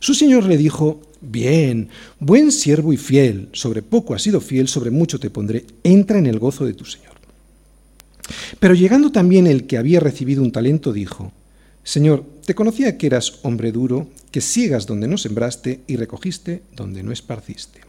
Su 0.00 0.14
señor 0.14 0.44
le 0.44 0.56
dijo, 0.56 1.00
bien, 1.20 1.90
buen 2.18 2.50
siervo 2.50 2.92
y 2.92 2.96
fiel, 2.96 3.50
sobre 3.52 3.82
poco 3.82 4.14
has 4.14 4.22
sido 4.22 4.40
fiel, 4.40 4.66
sobre 4.66 4.90
mucho 4.90 5.20
te 5.20 5.30
pondré, 5.30 5.66
entra 5.84 6.18
en 6.18 6.26
el 6.26 6.38
gozo 6.38 6.64
de 6.64 6.74
tu 6.74 6.84
señor. 6.84 7.10
Pero 8.58 8.74
llegando 8.74 9.12
también 9.12 9.46
el 9.46 9.66
que 9.66 9.76
había 9.76 10.00
recibido 10.00 10.42
un 10.42 10.52
talento, 10.52 10.92
dijo, 10.92 11.32
Señor, 11.84 12.24
te 12.46 12.54
conocía 12.54 12.96
que 12.96 13.06
eras 13.06 13.40
hombre 13.42 13.72
duro, 13.72 14.08
que 14.30 14.40
ciegas 14.40 14.86
donde 14.86 15.08
no 15.08 15.18
sembraste 15.18 15.80
y 15.86 15.96
recogiste 15.96 16.62
donde 16.74 17.02
no 17.02 17.12
esparciste. 17.12 17.80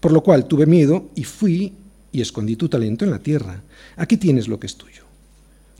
Por 0.00 0.12
lo 0.12 0.22
cual 0.22 0.46
tuve 0.46 0.66
miedo 0.66 1.10
y 1.14 1.24
fui 1.24 1.72
y 2.12 2.20
escondí 2.20 2.56
tu 2.56 2.68
talento 2.68 3.04
en 3.04 3.10
la 3.10 3.18
tierra. 3.20 3.62
Aquí 3.96 4.16
tienes 4.16 4.48
lo 4.48 4.58
que 4.58 4.66
es 4.66 4.76
tuyo. 4.76 5.03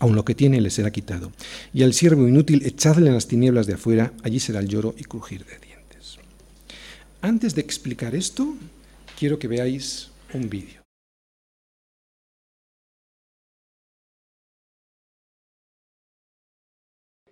Aun 0.00 0.14
lo 0.14 0.24
que 0.24 0.34
tiene 0.34 0.60
le 0.60 0.70
será 0.70 0.90
quitado. 0.90 1.32
Y 1.72 1.82
al 1.82 1.92
siervo 1.92 2.26
inútil 2.28 2.64
echadle 2.64 3.08
en 3.08 3.14
las 3.14 3.26
tinieblas 3.26 3.66
de 3.66 3.74
afuera, 3.74 4.12
allí 4.22 4.38
será 4.38 4.60
el 4.60 4.68
lloro 4.68 4.94
y 4.96 5.04
crujir 5.04 5.44
de 5.44 5.58
dientes. 5.58 6.18
Antes 7.20 7.54
de 7.54 7.62
explicar 7.62 8.14
esto, 8.14 8.54
quiero 9.18 9.38
que 9.38 9.48
veáis 9.48 10.10
un 10.34 10.48
vídeo. 10.48 10.78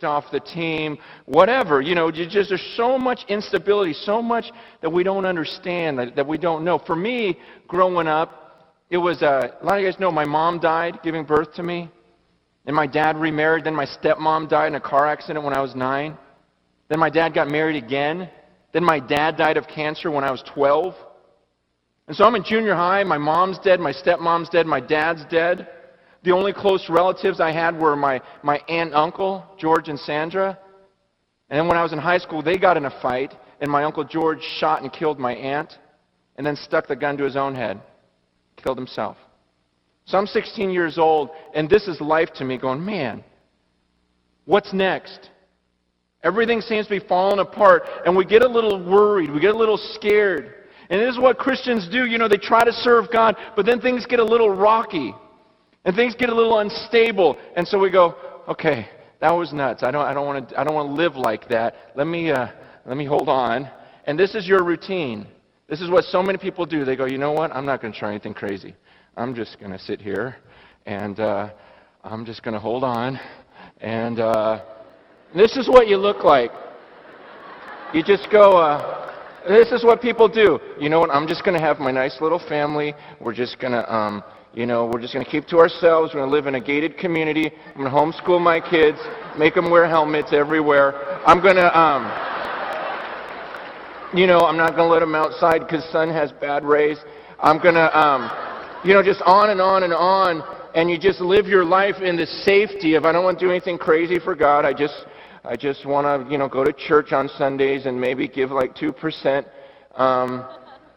off 0.02 0.30
the 0.30 0.40
team, 0.40 0.98
whatever. 1.24 1.80
You 1.80 1.94
know, 1.94 2.10
just 2.10 2.50
there's 2.50 2.74
so 2.76 2.98
much 2.98 3.24
instability, 3.28 3.94
so 3.94 4.22
much 4.22 4.50
that 4.82 4.90
we 4.90 5.02
don't 5.02 5.24
understand, 5.24 5.98
that, 5.98 6.16
that 6.16 6.26
we 6.26 6.38
don't 6.38 6.64
know. 6.64 6.78
For 6.78 6.94
me, 6.94 7.38
growing 7.66 8.06
up, 8.06 8.76
it 8.90 8.98
was 8.98 9.22
uh, 9.22 9.48
a 9.60 9.64
lot 9.64 9.78
of 9.78 9.82
you 9.82 9.90
guys 9.90 9.98
know 9.98 10.12
my 10.12 10.24
mom 10.24 10.60
died 10.60 11.00
giving 11.02 11.24
birth 11.24 11.54
to 11.54 11.62
me. 11.62 11.90
Then 12.66 12.74
my 12.74 12.86
dad 12.86 13.16
remarried. 13.16 13.64
Then 13.64 13.74
my 13.74 13.86
stepmom 13.86 14.48
died 14.50 14.68
in 14.68 14.74
a 14.74 14.80
car 14.80 15.06
accident 15.06 15.44
when 15.44 15.54
I 15.54 15.62
was 15.62 15.74
nine. 15.74 16.18
Then 16.88 16.98
my 16.98 17.08
dad 17.08 17.32
got 17.32 17.48
married 17.48 17.82
again. 17.82 18.28
Then 18.72 18.84
my 18.84 19.00
dad 19.00 19.38
died 19.38 19.56
of 19.56 19.66
cancer 19.66 20.10
when 20.10 20.24
I 20.24 20.30
was 20.30 20.42
12. 20.54 20.94
And 22.08 22.16
so 22.16 22.24
I'm 22.24 22.34
in 22.34 22.44
junior 22.44 22.74
high. 22.74 23.02
My 23.04 23.18
mom's 23.18 23.58
dead. 23.60 23.80
My 23.80 23.92
stepmom's 23.92 24.48
dead. 24.50 24.66
My 24.66 24.80
dad's 24.80 25.24
dead. 25.30 25.68
The 26.24 26.32
only 26.32 26.52
close 26.52 26.88
relatives 26.88 27.40
I 27.40 27.52
had 27.52 27.78
were 27.78 27.94
my, 27.94 28.20
my 28.42 28.56
aunt 28.68 28.88
and 28.88 28.94
uncle, 28.94 29.44
George 29.58 29.88
and 29.88 29.98
Sandra. 29.98 30.58
And 31.48 31.58
then 31.58 31.68
when 31.68 31.78
I 31.78 31.84
was 31.84 31.92
in 31.92 32.00
high 32.00 32.18
school, 32.18 32.42
they 32.42 32.58
got 32.58 32.76
in 32.76 32.84
a 32.84 33.00
fight, 33.00 33.32
and 33.60 33.70
my 33.70 33.84
uncle 33.84 34.02
George 34.02 34.42
shot 34.58 34.82
and 34.82 34.92
killed 34.92 35.20
my 35.20 35.34
aunt, 35.36 35.78
and 36.36 36.44
then 36.44 36.56
stuck 36.56 36.88
the 36.88 36.96
gun 36.96 37.16
to 37.18 37.24
his 37.24 37.36
own 37.36 37.54
head, 37.54 37.80
killed 38.56 38.76
himself. 38.76 39.16
So 40.06 40.16
I'm 40.16 40.26
16 40.26 40.70
years 40.70 40.98
old, 40.98 41.30
and 41.54 41.68
this 41.68 41.88
is 41.88 42.00
life 42.00 42.32
to 42.34 42.44
me, 42.44 42.58
going, 42.58 42.84
man, 42.84 43.24
what's 44.44 44.72
next? 44.72 45.30
Everything 46.22 46.60
seems 46.60 46.86
to 46.86 47.00
be 47.00 47.06
falling 47.06 47.40
apart, 47.40 47.82
and 48.04 48.16
we 48.16 48.24
get 48.24 48.42
a 48.42 48.48
little 48.48 48.82
worried, 48.82 49.30
we 49.30 49.40
get 49.40 49.54
a 49.54 49.58
little 49.58 49.76
scared. 49.94 50.54
And 50.88 51.00
this 51.00 51.12
is 51.12 51.20
what 51.20 51.38
Christians 51.38 51.88
do. 51.90 52.06
You 52.06 52.18
know, 52.18 52.28
they 52.28 52.36
try 52.36 52.64
to 52.64 52.72
serve 52.72 53.06
God, 53.12 53.36
but 53.56 53.66
then 53.66 53.80
things 53.80 54.06
get 54.06 54.20
a 54.20 54.24
little 54.24 54.50
rocky, 54.50 55.12
and 55.84 55.96
things 55.96 56.14
get 56.14 56.28
a 56.28 56.34
little 56.34 56.60
unstable. 56.60 57.36
And 57.56 57.66
so 57.66 57.76
we 57.76 57.90
go, 57.90 58.14
okay, 58.48 58.88
that 59.20 59.32
was 59.32 59.52
nuts. 59.52 59.82
I 59.82 59.90
don't, 59.90 60.04
I 60.04 60.14
don't 60.14 60.26
want 60.26 60.48
to, 60.48 60.60
I 60.60 60.62
don't 60.62 60.74
want 60.74 60.90
to 60.90 60.94
live 60.94 61.16
like 61.16 61.48
that. 61.48 61.74
Let 61.96 62.06
me, 62.06 62.30
uh, 62.30 62.46
let 62.84 62.96
me 62.96 63.04
hold 63.04 63.28
on. 63.28 63.68
And 64.04 64.16
this 64.16 64.36
is 64.36 64.46
your 64.46 64.62
routine. 64.62 65.26
This 65.68 65.80
is 65.80 65.90
what 65.90 66.04
so 66.04 66.22
many 66.22 66.38
people 66.38 66.64
do. 66.64 66.84
They 66.84 66.94
go, 66.94 67.06
you 67.06 67.18
know 67.18 67.32
what? 67.32 67.50
I'm 67.50 67.66
not 67.66 67.82
going 67.82 67.92
to 67.92 67.98
try 67.98 68.10
anything 68.10 68.34
crazy. 68.34 68.76
I'm 69.18 69.34
just 69.34 69.58
going 69.58 69.72
to 69.72 69.78
sit 69.78 69.98
here 69.98 70.36
and 70.84 71.18
uh, 71.18 71.48
I'm 72.04 72.26
just 72.26 72.42
going 72.42 72.52
to 72.52 72.60
hold 72.60 72.84
on. 72.84 73.18
And 73.80 74.20
uh, 74.20 74.62
this 75.34 75.56
is 75.56 75.70
what 75.70 75.88
you 75.88 75.96
look 75.96 76.22
like. 76.22 76.50
You 77.94 78.02
just 78.02 78.28
go, 78.30 78.58
uh, 78.58 79.14
this 79.48 79.72
is 79.72 79.84
what 79.84 80.02
people 80.02 80.28
do. 80.28 80.60
You 80.78 80.90
know 80.90 81.00
what? 81.00 81.08
I'm 81.10 81.26
just 81.26 81.44
going 81.46 81.58
to 81.58 81.64
have 81.64 81.78
my 81.78 81.90
nice 81.90 82.18
little 82.20 82.38
family. 82.38 82.92
We're 83.18 83.32
just 83.32 83.58
going 83.58 83.72
to, 83.72 83.90
um, 83.90 84.22
you 84.52 84.66
know, 84.66 84.84
we're 84.84 85.00
just 85.00 85.14
going 85.14 85.24
to 85.24 85.30
keep 85.30 85.46
to 85.46 85.60
ourselves. 85.60 86.12
We're 86.12 86.20
going 86.20 86.30
to 86.30 86.36
live 86.36 86.46
in 86.46 86.56
a 86.56 86.60
gated 86.60 86.98
community. 86.98 87.50
I'm 87.74 87.80
going 87.80 87.90
to 87.90 87.96
homeschool 87.96 88.38
my 88.38 88.60
kids, 88.60 88.98
make 89.38 89.54
them 89.54 89.70
wear 89.70 89.88
helmets 89.88 90.34
everywhere. 90.34 90.92
I'm 91.26 91.40
going 91.40 91.56
to, 91.56 91.78
um, 91.78 92.04
you 94.14 94.26
know, 94.26 94.40
I'm 94.40 94.58
not 94.58 94.76
going 94.76 94.88
to 94.88 94.92
let 94.92 95.00
them 95.00 95.14
outside 95.14 95.60
because 95.60 95.90
sun 95.90 96.10
has 96.10 96.32
bad 96.32 96.66
rays. 96.66 96.98
I'm 97.40 97.56
going 97.62 97.76
to, 97.76 97.98
um, 97.98 98.30
you 98.84 98.94
know, 98.94 99.02
just 99.02 99.22
on 99.22 99.50
and 99.50 99.60
on 99.60 99.82
and 99.82 99.92
on. 99.92 100.42
And 100.74 100.90
you 100.90 100.98
just 100.98 101.20
live 101.20 101.46
your 101.46 101.64
life 101.64 102.02
in 102.02 102.16
the 102.16 102.26
safety 102.26 102.94
of, 102.94 103.04
I 103.04 103.12
don't 103.12 103.24
want 103.24 103.38
to 103.38 103.44
do 103.44 103.50
anything 103.50 103.78
crazy 103.78 104.18
for 104.18 104.34
God. 104.34 104.64
I 104.64 104.72
just, 104.72 105.06
I 105.44 105.56
just 105.56 105.86
want 105.86 106.06
to, 106.06 106.30
you 106.30 106.38
know, 106.38 106.48
go 106.48 106.64
to 106.64 106.72
church 106.72 107.12
on 107.12 107.28
Sundays 107.38 107.86
and 107.86 107.98
maybe 108.00 108.28
give 108.28 108.50
like 108.50 108.74
2%. 108.74 109.46
Um, 109.94 110.44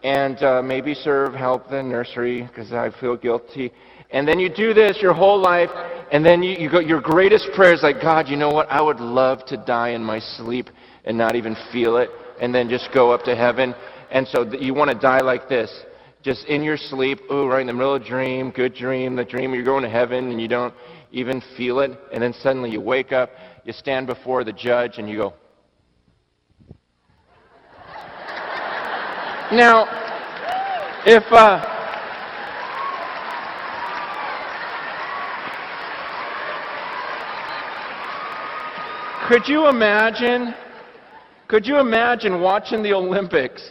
and 0.04 0.42
uh, 0.44 0.62
maybe 0.62 0.94
serve, 0.94 1.34
help 1.34 1.70
the 1.70 1.84
nursery 1.84 2.44
because 2.44 2.72
I 2.72 2.90
feel 3.00 3.18
guilty. 3.18 3.72
And 4.12 4.28
then 4.28 4.40
you 4.40 4.50
do 4.50 4.74
this 4.74 5.00
your 5.02 5.14
whole 5.14 5.40
life, 5.40 5.70
and 6.12 6.26
then 6.26 6.42
you, 6.42 6.58
you 6.58 6.70
go, 6.70 6.80
your 6.80 7.02
greatest 7.02 7.50
prayer 7.54 7.74
is 7.74 7.84
like, 7.84 8.02
God, 8.02 8.28
you 8.28 8.38
know 8.38 8.50
what? 8.50 8.68
I 8.72 8.82
would 8.82 9.00
love 9.00 9.46
to 9.48 9.58
die 9.58 9.90
in 9.90 10.04
my 10.04 10.20
sleep 10.20 10.70
and 11.06 11.18
not 11.18 11.36
even 11.36 11.56
feel 11.72 11.98
it, 11.98 12.10
and 12.42 12.54
then 12.54 12.70
just 12.70 12.90
go 12.94 13.12
up 13.12 13.24
to 13.24 13.36
heaven. 13.36 13.76
And 14.10 14.28
so 14.28 14.50
th- 14.50 14.62
you 14.62 14.74
want 14.74 14.90
to 14.90 14.98
die 14.98 15.20
like 15.20 15.48
this, 15.48 15.72
just 16.22 16.46
in 16.48 16.64
your 16.64 16.78
sleep, 16.78 17.20
ooh, 17.32 17.48
right 17.48 17.62
in 17.62 17.68
the 17.68 17.74
middle 17.74 17.96
of 17.96 18.02
a 18.02 18.06
dream, 18.06 18.52
good 18.52 18.74
dream, 18.74 19.16
the 19.16 19.24
dream 19.24 19.54
you're 19.54 19.64
going 19.64 19.84
to 19.84 19.90
heaven, 19.90 20.30
and 20.30 20.42
you 20.42 20.48
don't 20.48 20.74
even 21.12 21.42
feel 21.56 21.80
it. 21.80 21.92
And 22.12 22.22
then 22.22 22.34
suddenly 22.34 22.72
you 22.72 22.82
wake 22.82 23.12
up, 23.12 23.32
you 23.64 23.74
stand 23.74 24.08
before 24.08 24.44
the 24.44 24.54
judge, 24.54 24.98
and 24.98 25.10
you 25.10 25.18
go, 25.18 25.34
Now, 29.52 29.88
if 31.08 31.24
uh, 31.32 31.66
could 39.28 39.48
you 39.48 39.68
imagine? 39.68 40.54
Could 41.48 41.66
you 41.66 41.80
imagine 41.80 42.42
watching 42.42 42.84
the 42.84 42.94
Olympics? 42.94 43.68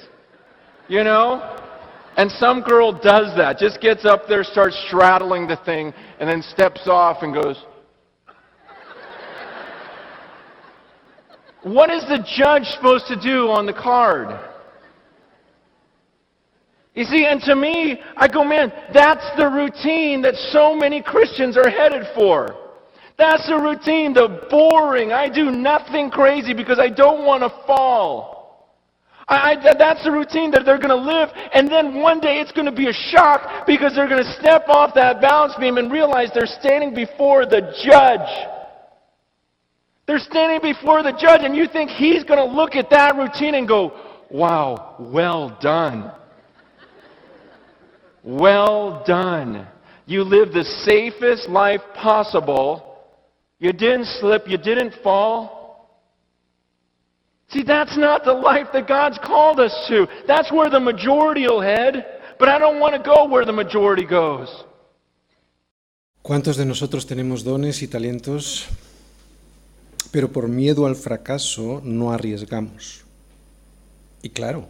You 0.88 1.04
know? 1.04 1.67
And 2.18 2.30
some 2.32 2.60
girl 2.62 2.92
does 2.92 3.34
that, 3.36 3.58
just 3.58 3.80
gets 3.80 4.04
up 4.04 4.26
there, 4.28 4.42
starts 4.42 4.76
straddling 4.88 5.46
the 5.46 5.54
thing, 5.64 5.94
and 6.18 6.28
then 6.28 6.42
steps 6.42 6.88
off 6.88 7.22
and 7.22 7.32
goes, 7.32 7.64
What 11.62 11.90
is 11.90 12.02
the 12.02 12.26
judge 12.36 12.64
supposed 12.64 13.06
to 13.06 13.14
do 13.14 13.50
on 13.50 13.66
the 13.66 13.72
card? 13.72 14.36
You 16.96 17.04
see, 17.04 17.24
and 17.24 17.40
to 17.42 17.54
me, 17.54 18.00
I 18.16 18.26
go, 18.26 18.42
man, 18.42 18.72
that's 18.92 19.30
the 19.36 19.48
routine 19.48 20.20
that 20.22 20.34
so 20.50 20.74
many 20.74 21.00
Christians 21.00 21.56
are 21.56 21.70
headed 21.70 22.04
for. 22.16 22.56
That's 23.16 23.46
the 23.46 23.58
routine, 23.58 24.12
the 24.12 24.44
boring, 24.50 25.12
I 25.12 25.28
do 25.28 25.52
nothing 25.52 26.10
crazy 26.10 26.52
because 26.52 26.80
I 26.80 26.88
don't 26.88 27.24
want 27.24 27.44
to 27.44 27.50
fall. 27.64 28.37
I, 29.28 29.52
I, 29.52 29.74
that's 29.76 30.02
the 30.04 30.10
routine 30.10 30.50
that 30.52 30.64
they're 30.64 30.78
going 30.78 30.88
to 30.88 30.96
live, 30.96 31.28
and 31.52 31.70
then 31.70 32.00
one 32.00 32.18
day 32.18 32.40
it's 32.40 32.52
going 32.52 32.64
to 32.64 32.72
be 32.72 32.88
a 32.88 32.92
shock 32.92 33.66
because 33.66 33.94
they're 33.94 34.08
going 34.08 34.24
to 34.24 34.32
step 34.32 34.68
off 34.68 34.94
that 34.94 35.20
balance 35.20 35.54
beam 35.60 35.76
and 35.76 35.92
realize 35.92 36.30
they're 36.34 36.46
standing 36.46 36.94
before 36.94 37.44
the 37.44 37.60
judge. 37.84 38.48
They're 40.06 40.18
standing 40.18 40.60
before 40.62 41.02
the 41.02 41.12
judge, 41.12 41.42
and 41.42 41.54
you 41.54 41.68
think 41.68 41.90
he's 41.90 42.24
going 42.24 42.38
to 42.38 42.54
look 42.54 42.74
at 42.74 42.88
that 42.88 43.16
routine 43.16 43.54
and 43.54 43.68
go, 43.68 43.92
wow, 44.30 44.96
well 44.98 45.58
done. 45.60 46.10
Well 48.22 49.04
done. 49.06 49.66
You 50.06 50.22
lived 50.22 50.54
the 50.54 50.64
safest 50.64 51.50
life 51.50 51.82
possible. 51.94 52.96
You 53.58 53.72
didn't 53.72 54.06
slip, 54.06 54.48
you 54.48 54.56
didn't 54.56 54.94
fall. 55.02 55.57
See, 57.50 57.62
that's 57.62 57.96
not 57.96 58.24
the 58.24 58.34
life 58.34 58.72
that 58.72 58.86
God's 58.86 59.18
called 59.18 59.58
us 59.58 59.72
to. 59.88 60.06
That's 60.26 60.52
where 60.52 60.68
the 60.68 60.80
majority 60.80 61.46
will 61.48 61.62
head, 61.62 62.04
but 62.38 62.48
I 62.48 62.58
don't 62.58 62.78
want 62.78 62.94
to 62.94 63.02
go 63.02 63.24
where 63.24 63.46
the 63.46 63.52
majority 63.52 64.04
goes. 64.04 64.48
¿Cuántos 66.20 66.58
de 66.58 66.66
nosotros 66.66 67.06
tenemos 67.06 67.44
dones 67.44 67.82
y 67.82 67.88
talentos, 67.88 68.66
pero 70.10 70.30
por 70.30 70.48
miedo 70.48 70.84
al 70.84 70.94
fracaso 70.94 71.80
no 71.82 72.12
arriesgamos? 72.12 73.04
Y 74.20 74.28
claro, 74.28 74.68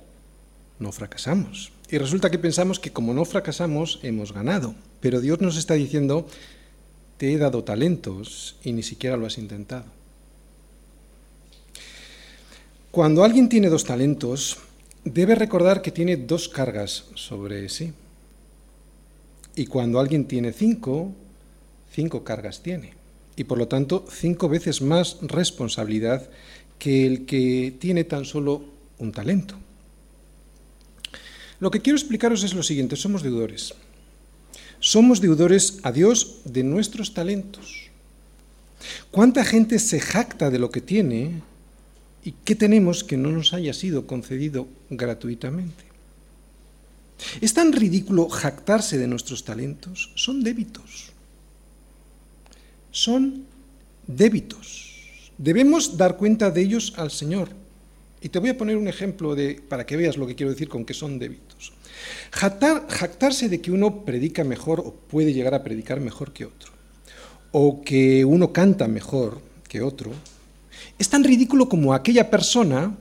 no 0.79 0.93
fracasamos. 0.93 1.73
Y 1.91 1.99
resulta 1.99 2.31
que 2.31 2.39
pensamos 2.39 2.79
que 2.79 2.93
como 2.93 3.13
no 3.13 3.25
fracasamos, 3.25 3.99
hemos 4.05 4.33
ganado. 4.33 4.77
Pero 5.01 5.21
Dios 5.21 5.41
nos 5.41 5.57
está 5.57 5.75
diciendo, 5.75 6.29
te 7.17 7.33
he 7.33 7.39
dado 7.39 7.65
talentos 7.65 8.55
y 8.63 8.71
ni 8.71 8.85
siquiera 8.85 9.17
lo 9.17 9.27
has 9.27 9.39
intentado. 9.39 9.98
Cuando 12.99 13.23
alguien 13.23 13.49
tiene 13.49 13.69
dos 13.69 13.85
talentos, 13.85 14.59
debe 15.05 15.37
recordar 15.37 15.83
que 15.83 15.93
tiene 15.93 16.17
dos 16.17 16.49
cargas 16.49 17.05
sobre 17.15 17.69
sí. 17.69 17.93
Y 19.55 19.67
cuando 19.67 20.01
alguien 20.01 20.25
tiene 20.25 20.53
cinco, 20.53 21.15
cinco 21.93 22.25
cargas 22.25 22.61
tiene. 22.61 22.95
Y 23.37 23.45
por 23.45 23.57
lo 23.57 23.69
tanto, 23.69 24.05
cinco 24.11 24.49
veces 24.49 24.83
más 24.83 25.19
responsabilidad 25.23 26.29
que 26.81 27.07
el 27.07 27.25
que 27.25 27.73
tiene 27.79 28.03
tan 28.03 28.25
solo 28.25 28.65
un 28.99 29.13
talento. 29.13 29.55
Lo 31.61 31.71
que 31.71 31.81
quiero 31.81 31.97
explicaros 31.97 32.43
es 32.43 32.53
lo 32.53 32.65
siguiente, 32.65 32.97
somos 32.97 33.23
deudores. 33.23 33.75
Somos 34.81 35.21
deudores 35.21 35.79
a 35.85 35.93
Dios 35.93 36.41
de 36.45 36.65
nuestros 36.65 37.15
talentos. 37.15 37.91
¿Cuánta 39.13 39.45
gente 39.45 39.79
se 39.79 40.01
jacta 40.01 40.51
de 40.51 40.59
lo 40.59 40.73
que 40.73 40.81
tiene 40.81 41.43
y 42.25 42.33
qué 42.45 42.55
tenemos 42.55 43.05
que 43.05 43.17
no 43.17 43.31
nos 43.31 43.55
haya 43.55 43.73
sido 43.73 44.07
concedido 44.07 44.67
gratuitamente? 44.91 45.85
¿Es 47.41 47.55
tan 47.55 47.73
ridículo 47.73 48.29
jactarse 48.29 48.99
de 48.99 49.09
nuestros 49.09 49.45
talentos? 49.45 50.11
Son 50.15 50.43
débitos. 50.43 51.11
Son 52.91 53.45
débitos. 54.07 55.31
Debemos 55.37 55.97
dar 55.97 56.17
cuenta 56.17 56.51
de 56.51 56.63
ellos 56.63 56.95
al 56.97 57.11
Señor. 57.11 57.51
Y 58.21 58.31
te 58.31 58.39
voy 58.39 58.51
a 58.51 58.59
poner 58.59 58.77
un 58.77 58.89
ejemplo 58.89 59.35
de, 59.35 59.61
para 59.69 59.87
que 59.87 59.97
veas 59.97 60.17
lo 60.17 60.27
que 60.27 60.35
quiero 60.35 60.51
decir 60.51 60.69
con 60.69 60.85
que 60.85 60.95
son 60.95 61.19
débitos. 61.19 61.73
Jactar, 62.33 62.89
jactarse 62.89 63.49
de 63.49 63.61
que 63.61 63.71
uno 63.71 64.05
predica 64.05 64.45
mejor 64.45 64.81
o 64.81 64.93
puede 64.93 65.33
llegar 65.33 65.55
a 65.55 65.63
predicar 65.63 66.01
mejor 66.01 66.33
que 66.33 66.45
otro, 66.45 66.73
o 67.53 67.83
que 67.83 68.25
uno 68.25 68.53
canta 68.53 68.89
mejor 68.89 69.41
que 69.69 69.83
otro, 69.83 70.13
es 70.99 71.09
tan 71.09 71.25
ridículo 71.25 71.69
como 71.69 71.95
aquella 71.95 72.31
persona 72.31 72.97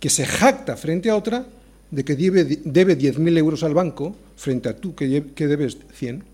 que 0.00 0.10
se 0.10 0.26
jacta 0.26 0.76
frente 0.76 1.10
a 1.10 1.16
otra 1.16 1.46
de 1.90 2.04
que 2.04 2.16
debe, 2.16 2.44
debe 2.44 2.98
10.000 2.98 3.38
euros 3.38 3.62
al 3.62 3.74
banco 3.74 4.16
frente 4.36 4.68
a 4.68 4.76
tú 4.76 4.94
que, 4.94 5.32
que 5.34 5.46
debes 5.46 5.78
100. 5.94 6.24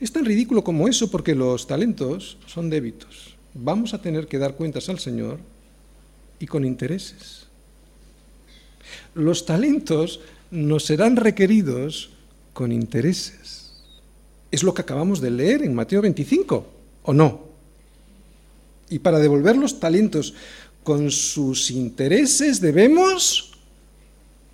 Es 0.00 0.12
tan 0.12 0.24
ridículo 0.24 0.64
como 0.64 0.88
eso 0.88 1.10
porque 1.10 1.34
los 1.34 1.66
talentos 1.66 2.36
son 2.46 2.68
débitos. 2.68 3.36
Vamos 3.54 3.94
a 3.94 4.02
tener 4.02 4.26
que 4.26 4.38
dar 4.38 4.54
cuentas 4.54 4.88
al 4.88 4.98
Señor 4.98 5.38
y 6.40 6.46
con 6.46 6.64
intereses. 6.64 7.46
Los 9.14 9.46
talentos 9.46 10.20
nos 10.50 10.84
serán 10.84 11.16
requeridos 11.16 12.10
con 12.52 12.72
intereses. 12.72 13.72
Es 14.50 14.62
lo 14.62 14.74
que 14.74 14.82
acabamos 14.82 15.20
de 15.20 15.30
leer 15.30 15.62
en 15.62 15.74
Mateo 15.74 16.02
25, 16.02 16.66
¿o 17.04 17.14
no? 17.14 17.51
Y 18.92 18.98
para 18.98 19.18
devolver 19.18 19.56
los 19.56 19.80
talentos 19.80 20.34
con 20.84 21.10
sus 21.10 21.70
intereses 21.70 22.60
debemos, 22.60 23.52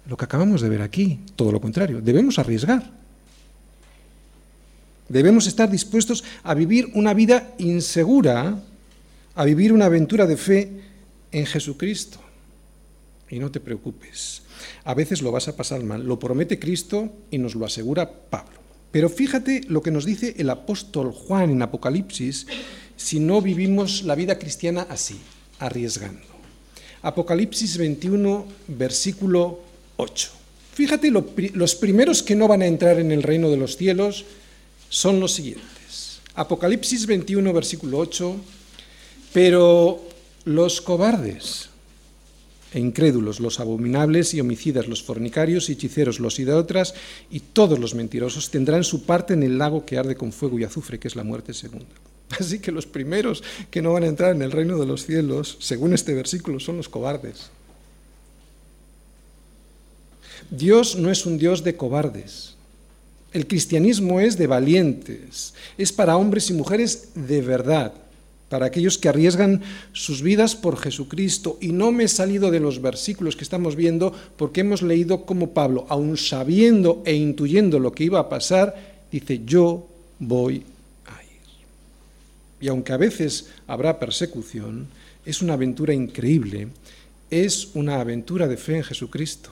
lo 0.06 0.16
que 0.16 0.26
acabamos 0.26 0.60
de 0.60 0.68
ver 0.68 0.80
aquí, 0.80 1.18
todo 1.34 1.50
lo 1.50 1.60
contrario, 1.60 2.00
debemos 2.00 2.38
arriesgar. 2.38 2.88
Debemos 5.08 5.48
estar 5.48 5.68
dispuestos 5.68 6.22
a 6.44 6.54
vivir 6.54 6.92
una 6.94 7.14
vida 7.14 7.52
insegura, 7.58 8.62
a 9.34 9.44
vivir 9.44 9.72
una 9.72 9.86
aventura 9.86 10.24
de 10.24 10.36
fe 10.36 10.70
en 11.32 11.44
Jesucristo. 11.44 12.20
Y 13.28 13.40
no 13.40 13.50
te 13.50 13.58
preocupes, 13.58 14.42
a 14.84 14.94
veces 14.94 15.20
lo 15.20 15.32
vas 15.32 15.48
a 15.48 15.56
pasar 15.56 15.82
mal, 15.82 16.06
lo 16.06 16.20
promete 16.20 16.60
Cristo 16.60 17.12
y 17.32 17.38
nos 17.38 17.56
lo 17.56 17.66
asegura 17.66 18.08
Pablo. 18.08 18.56
Pero 18.92 19.10
fíjate 19.10 19.62
lo 19.66 19.82
que 19.82 19.90
nos 19.90 20.04
dice 20.04 20.36
el 20.38 20.48
apóstol 20.48 21.10
Juan 21.10 21.50
en 21.50 21.60
Apocalipsis 21.60 22.46
si 22.98 23.20
no 23.20 23.40
vivimos 23.40 24.02
la 24.02 24.14
vida 24.14 24.38
cristiana 24.38 24.86
así, 24.90 25.18
arriesgando. 25.60 26.26
Apocalipsis 27.00 27.78
21, 27.78 28.44
versículo 28.66 29.60
8. 29.96 30.30
Fíjate, 30.74 31.10
lo, 31.10 31.24
los 31.54 31.74
primeros 31.76 32.22
que 32.22 32.34
no 32.34 32.48
van 32.48 32.62
a 32.62 32.66
entrar 32.66 32.98
en 32.98 33.12
el 33.12 33.22
reino 33.22 33.50
de 33.50 33.56
los 33.56 33.76
cielos 33.76 34.24
son 34.90 35.20
los 35.20 35.32
siguientes. 35.32 36.20
Apocalipsis 36.34 37.06
21, 37.06 37.52
versículo 37.52 37.98
8. 37.98 38.36
Pero 39.32 40.02
los 40.44 40.80
cobardes 40.80 41.68
e 42.72 42.80
incrédulos, 42.80 43.40
los 43.40 43.60
abominables 43.60 44.34
y 44.34 44.40
homicidas, 44.40 44.88
los 44.88 45.02
fornicarios 45.02 45.68
y 45.68 45.72
hechiceros, 45.72 46.20
los 46.20 46.38
idólatras 46.38 46.94
y 47.30 47.40
todos 47.40 47.78
los 47.78 47.94
mentirosos 47.94 48.50
tendrán 48.50 48.84
su 48.84 49.04
parte 49.04 49.34
en 49.34 49.42
el 49.42 49.56
lago 49.56 49.86
que 49.86 49.96
arde 49.96 50.16
con 50.16 50.32
fuego 50.32 50.58
y 50.58 50.64
azufre, 50.64 50.98
que 50.98 51.08
es 51.08 51.16
la 51.16 51.24
muerte 51.24 51.54
segunda. 51.54 51.86
Así 52.38 52.58
que 52.58 52.72
los 52.72 52.86
primeros 52.86 53.42
que 53.70 53.82
no 53.82 53.92
van 53.92 54.04
a 54.04 54.08
entrar 54.08 54.34
en 54.34 54.42
el 54.42 54.52
reino 54.52 54.78
de 54.78 54.86
los 54.86 55.04
cielos, 55.04 55.56
según 55.60 55.94
este 55.94 56.14
versículo, 56.14 56.60
son 56.60 56.76
los 56.76 56.88
cobardes. 56.88 57.50
Dios 60.50 60.96
no 60.96 61.10
es 61.10 61.26
un 61.26 61.38
Dios 61.38 61.64
de 61.64 61.76
cobardes. 61.76 62.54
El 63.32 63.46
cristianismo 63.46 64.20
es 64.20 64.38
de 64.38 64.46
valientes, 64.46 65.52
es 65.76 65.92
para 65.92 66.16
hombres 66.16 66.48
y 66.48 66.54
mujeres 66.54 67.10
de 67.14 67.42
verdad 67.42 67.92
para 68.48 68.66
aquellos 68.66 68.98
que 68.98 69.08
arriesgan 69.08 69.62
sus 69.92 70.22
vidas 70.22 70.56
por 70.56 70.78
Jesucristo. 70.78 71.58
Y 71.60 71.72
no 71.72 71.92
me 71.92 72.04
he 72.04 72.08
salido 72.08 72.50
de 72.50 72.60
los 72.60 72.80
versículos 72.80 73.36
que 73.36 73.44
estamos 73.44 73.76
viendo 73.76 74.12
porque 74.36 74.62
hemos 74.62 74.82
leído 74.82 75.24
como 75.26 75.50
Pablo, 75.50 75.86
aun 75.88 76.16
sabiendo 76.16 77.02
e 77.04 77.14
intuyendo 77.14 77.78
lo 77.78 77.92
que 77.92 78.04
iba 78.04 78.18
a 78.18 78.28
pasar, 78.28 78.74
dice, 79.12 79.42
yo 79.44 79.86
voy. 80.18 80.64
Y 82.60 82.68
aunque 82.68 82.92
a 82.92 82.96
veces 82.96 83.50
habrá 83.66 83.98
persecución, 83.98 84.88
es 85.24 85.42
una 85.42 85.54
aventura 85.54 85.94
increíble, 85.94 86.68
es 87.30 87.70
una 87.74 88.00
aventura 88.00 88.48
de 88.48 88.56
fe 88.56 88.78
en 88.78 88.84
Jesucristo. 88.84 89.50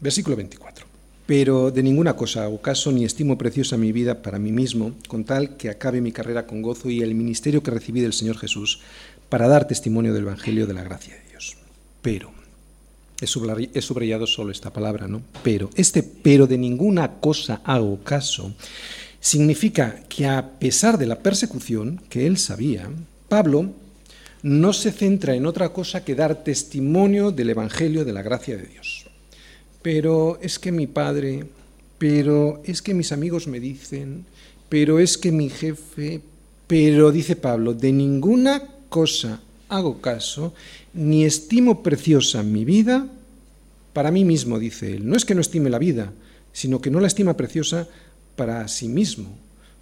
Versículo 0.00 0.36
24. 0.36 0.86
Pero 1.26 1.70
de 1.70 1.82
ninguna 1.82 2.14
cosa 2.14 2.44
hago 2.44 2.60
caso 2.60 2.92
ni 2.92 3.04
estimo 3.04 3.38
preciosa 3.38 3.78
mi 3.78 3.92
vida 3.92 4.20
para 4.20 4.38
mí 4.38 4.52
mismo, 4.52 4.92
con 5.08 5.24
tal 5.24 5.56
que 5.56 5.70
acabe 5.70 6.02
mi 6.02 6.12
carrera 6.12 6.46
con 6.46 6.60
gozo 6.60 6.90
y 6.90 7.00
el 7.00 7.14
ministerio 7.14 7.62
que 7.62 7.70
recibí 7.70 8.00
del 8.02 8.12
Señor 8.12 8.36
Jesús 8.36 8.80
para 9.30 9.48
dar 9.48 9.66
testimonio 9.66 10.12
del 10.12 10.24
Evangelio 10.24 10.66
de 10.66 10.74
la 10.74 10.84
gracia 10.84 11.14
de 11.14 11.30
Dios. 11.30 11.56
Pero, 12.02 12.30
he 13.20 13.80
subrayado 13.80 14.26
solo 14.26 14.52
esta 14.52 14.70
palabra, 14.70 15.08
¿no? 15.08 15.22
Pero, 15.42 15.70
este 15.76 16.02
pero 16.02 16.46
de 16.46 16.58
ninguna 16.58 17.20
cosa 17.20 17.62
hago 17.64 18.04
caso 18.04 18.52
significa 19.24 20.04
que 20.12 20.26
a 20.28 20.58
pesar 20.60 20.98
de 20.98 21.06
la 21.06 21.16
persecución 21.24 22.02
que 22.10 22.26
él 22.26 22.36
sabía, 22.36 22.90
Pablo 23.28 23.72
no 24.42 24.74
se 24.74 24.92
centra 24.92 25.34
en 25.34 25.46
otra 25.46 25.70
cosa 25.70 26.04
que 26.04 26.14
dar 26.14 26.44
testimonio 26.44 27.32
del 27.32 27.48
Evangelio 27.48 28.04
de 28.04 28.12
la 28.12 28.20
gracia 28.20 28.58
de 28.58 28.66
Dios 28.66 29.04
pero 29.84 30.38
es 30.40 30.58
que 30.58 30.72
mi 30.72 30.86
padre, 30.86 31.44
pero 31.98 32.62
es 32.64 32.80
que 32.80 32.94
mis 32.94 33.12
amigos 33.12 33.46
me 33.46 33.60
dicen, 33.60 34.24
pero 34.70 34.98
es 34.98 35.18
que 35.18 35.30
mi 35.30 35.50
jefe, 35.50 36.22
pero 36.66 37.12
dice 37.12 37.36
Pablo, 37.36 37.74
de 37.74 37.92
ninguna 37.92 38.62
cosa 38.88 39.42
hago 39.68 40.00
caso, 40.00 40.54
ni 40.94 41.26
estimo 41.26 41.82
preciosa 41.82 42.42
mi 42.42 42.64
vida 42.64 43.06
para 43.92 44.10
mí 44.10 44.24
mismo, 44.24 44.58
dice 44.58 44.94
él. 44.94 45.06
No 45.06 45.16
es 45.16 45.26
que 45.26 45.34
no 45.34 45.42
estime 45.42 45.68
la 45.68 45.78
vida, 45.78 46.14
sino 46.54 46.80
que 46.80 46.90
no 46.90 46.98
la 46.98 47.08
estima 47.08 47.36
preciosa 47.36 47.86
para 48.36 48.66
sí 48.68 48.88
mismo. 48.88 49.28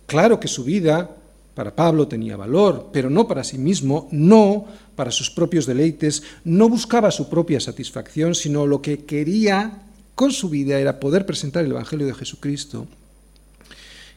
Claro 0.07 0.41
que 0.41 0.49
su 0.49 0.65
vida 0.65 1.17
para 1.55 1.75
Pablo 1.75 2.09
tenía 2.09 2.37
valor, 2.37 2.91
pero 2.93 3.11
no 3.11 3.29
para 3.29 3.45
sí 3.45 3.59
mismo, 3.59 4.09
no 4.11 4.67
para 4.97 5.11
sus 5.11 5.31
propios 5.31 5.67
deleites, 5.67 6.23
no 6.45 6.69
buscaba 6.69 7.11
su 7.11 7.29
propia 7.29 7.61
satisfacción, 7.61 8.35
sino 8.35 8.67
lo 8.67 8.81
que 8.81 9.05
quería 9.05 9.83
con 10.15 10.33
su 10.33 10.49
vida 10.49 10.79
era 10.79 11.01
poder 11.01 11.27
presentar 11.27 11.65
el 11.65 11.73
Evangelio 11.73 12.07
de 12.07 12.15
Jesucristo, 12.15 12.87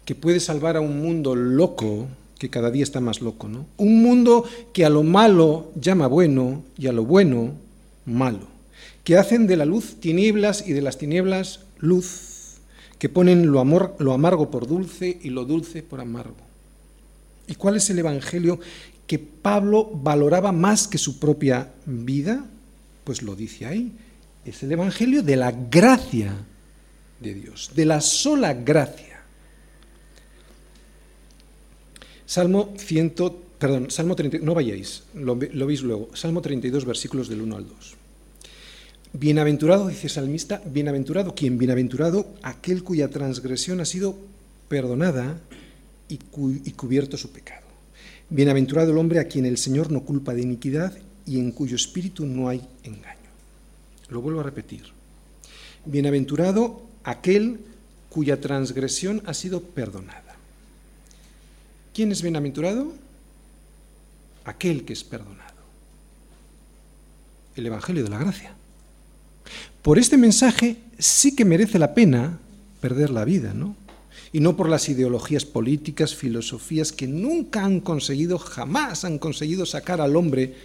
que 0.05 0.15
puede 0.15 0.39
salvar 0.39 0.77
a 0.77 0.81
un 0.81 1.01
mundo 1.01 1.35
loco, 1.35 2.07
que 2.37 2.49
cada 2.49 2.71
día 2.71 2.83
está 2.83 2.99
más 2.99 3.21
loco, 3.21 3.47
¿no? 3.47 3.65
Un 3.77 4.01
mundo 4.01 4.45
que 4.73 4.85
a 4.85 4.89
lo 4.89 5.03
malo 5.03 5.71
llama 5.79 6.07
bueno 6.07 6.63
y 6.77 6.87
a 6.87 6.91
lo 6.91 7.05
bueno 7.05 7.53
malo, 8.05 8.47
que 9.03 9.17
hacen 9.17 9.47
de 9.47 9.57
la 9.57 9.65
luz 9.65 9.95
tinieblas 9.99 10.67
y 10.67 10.73
de 10.73 10.81
las 10.81 10.97
tinieblas 10.97 11.61
luz, 11.79 12.34
que 12.99 13.09
ponen 13.09 13.51
lo, 13.51 13.59
amargo 13.59 14.49
por 14.49 14.67
dulce 14.67 15.19
y 15.21 15.29
lo 15.29 15.45
dulce 15.45 15.83
por 15.83 15.99
amargo. 15.99 16.35
¿Y 17.47 17.55
cuál 17.55 17.77
es 17.77 17.89
el 17.89 17.99
Evangelio 17.99 18.59
que 19.05 19.19
Pablo 19.19 19.89
valoraba 19.93 20.51
más 20.51 20.87
que 20.87 20.97
su 20.97 21.19
propia 21.19 21.71
vida? 21.85 22.45
Pues 23.03 23.21
lo 23.21 23.35
dice 23.35 23.65
ahí, 23.65 23.91
es 24.45 24.63
el 24.63 24.71
Evangelio 24.71 25.21
de 25.21 25.35
la 25.35 25.51
gracia 25.51 26.33
de 27.19 27.33
Dios, 27.33 27.71
de 27.75 27.85
la 27.85 28.01
sola 28.01 28.53
gracia. 28.53 29.21
Salmo 32.25 32.73
100, 32.77 33.13
perdón, 33.59 33.91
Salmo 33.91 34.15
30, 34.15 34.39
no 34.39 34.55
vayáis, 34.55 35.03
lo, 35.13 35.35
lo 35.35 35.67
veis 35.67 35.81
luego, 35.81 36.09
Salmo 36.15 36.41
32, 36.41 36.85
versículos 36.85 37.29
del 37.29 37.41
1 37.41 37.55
al 37.55 37.67
2. 37.67 37.95
Bienaventurado, 39.17 39.87
dice 39.87 40.07
el 40.07 40.11
salmista, 40.11 40.61
bienaventurado, 40.65 41.33
¿quién? 41.33 41.57
Bienaventurado 41.57 42.27
aquel 42.43 42.83
cuya 42.83 43.09
transgresión 43.09 43.79
ha 43.79 43.85
sido 43.85 44.17
perdonada 44.67 45.39
y, 46.09 46.19
y 46.65 46.71
cubierto 46.71 47.15
su 47.15 47.29
pecado. 47.29 47.65
Bienaventurado 48.29 48.91
el 48.91 48.97
hombre 48.97 49.21
a 49.21 49.29
quien 49.29 49.45
el 49.45 49.57
Señor 49.57 49.89
no 49.89 50.03
culpa 50.03 50.33
de 50.33 50.41
iniquidad 50.41 50.97
y 51.25 51.39
en 51.39 51.53
cuyo 51.53 51.77
espíritu 51.77 52.25
no 52.25 52.49
hay 52.49 52.61
engaño. 52.83 53.29
Lo 54.09 54.19
vuelvo 54.19 54.41
a 54.41 54.43
repetir. 54.43 54.83
Bienaventurado 55.85 56.81
aquel 57.05 57.61
cuya 58.09 58.41
transgresión 58.41 59.21
ha 59.25 59.33
sido 59.33 59.61
perdonada. 59.61 60.35
¿Quién 61.93 62.11
es 62.11 62.21
bienaventurado? 62.21 62.91
Aquel 64.43 64.83
que 64.83 64.91
es 64.91 65.05
perdonado. 65.05 65.55
El 67.55 67.65
Evangelio 67.65 68.03
de 68.03 68.09
la 68.09 68.17
Gracia. 68.17 68.55
Por 69.85 69.99
este 69.99 70.17
mensaje 70.17 70.77
sí 70.97 71.35
que 71.35 71.45
merece 71.45 71.77
la 71.77 71.93
pena 71.93 72.39
perder 72.81 73.11
la 73.11 73.23
vida, 73.23 73.53
¿no? 73.53 73.75
Y 74.33 74.39
no 74.39 74.57
por 74.57 74.67
las 74.67 74.89
ideologías 74.89 75.45
políticas, 75.45 76.15
filosofías 76.15 76.91
que 76.91 77.05
nunca 77.05 77.63
han 77.63 77.81
conseguido, 77.81 78.39
jamás 78.39 79.05
han 79.05 79.19
conseguido 79.19 79.63
sacar 79.67 80.01
al 80.01 80.15
hombre 80.15 80.55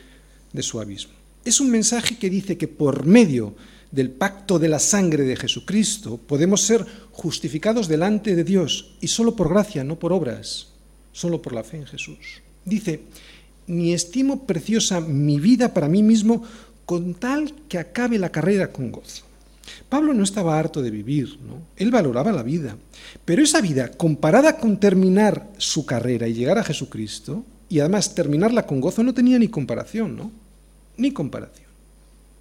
de 0.55 0.63
su 0.63 0.81
abismo. 0.81 1.13
Es 1.45 1.61
un 1.61 1.71
mensaje 1.71 2.17
que 2.17 2.31
dice 2.31 2.57
que 2.57 2.67
por 2.67 3.05
medio 3.05 3.55
del 3.91 4.09
pacto 4.09 4.59
de 4.59 4.71
la 4.71 4.79
sangre 4.79 5.25
de 5.25 5.37
Jesucristo 5.37 6.17
podemos 6.17 6.63
ser 6.63 6.87
justificados 7.13 7.89
delante 7.89 8.35
de 8.35 8.45
Dios 8.45 8.97
y 9.03 9.09
solo 9.09 9.37
por 9.37 9.51
gracia, 9.51 9.85
no 9.85 9.99
por 9.99 10.15
obras, 10.15 10.69
solo 11.13 11.43
por 11.43 11.53
la 11.53 11.63
fe 11.63 11.77
en 11.77 11.87
Jesús. 11.87 12.41
Dice, 12.65 13.03
ni 13.67 13.93
estimo 13.93 14.47
preciosa 14.47 15.03
mi 15.03 15.39
vida 15.39 15.75
para 15.75 15.89
mí 15.89 16.03
mismo 16.03 16.43
con 16.91 17.15
tal 17.15 17.55
que 17.69 17.79
acabe 17.79 18.19
la 18.19 18.33
carrera 18.33 18.73
con 18.73 18.91
gozo. 18.91 19.23
Pablo 19.89 20.13
no 20.13 20.25
estaba 20.25 20.59
harto 20.59 20.83
de 20.83 20.91
vivir, 20.91 21.39
¿no? 21.47 21.63
él 21.77 21.93
valoraba 21.93 22.33
la 22.33 22.43
vida, 22.43 22.77
pero 23.25 23.45
esa 23.45 23.61
vida, 23.61 23.93
comparada 23.93 24.57
con 24.57 24.81
terminar 24.81 25.51
su 25.57 25.87
carrera 25.87 26.27
y 26.27 26.35
llegar 26.35 26.59
a 26.59 26.65
Jesucristo, 26.65 27.45
y 27.69 27.79
además 27.79 28.13
terminarla 28.13 28.67
con 28.67 28.81
gozo, 28.81 29.05
no 29.05 29.15
tenía 29.15 29.39
ni 29.39 29.47
comparación, 29.47 30.17
¿no? 30.17 30.33
ni 30.97 31.13
comparación. 31.13 31.69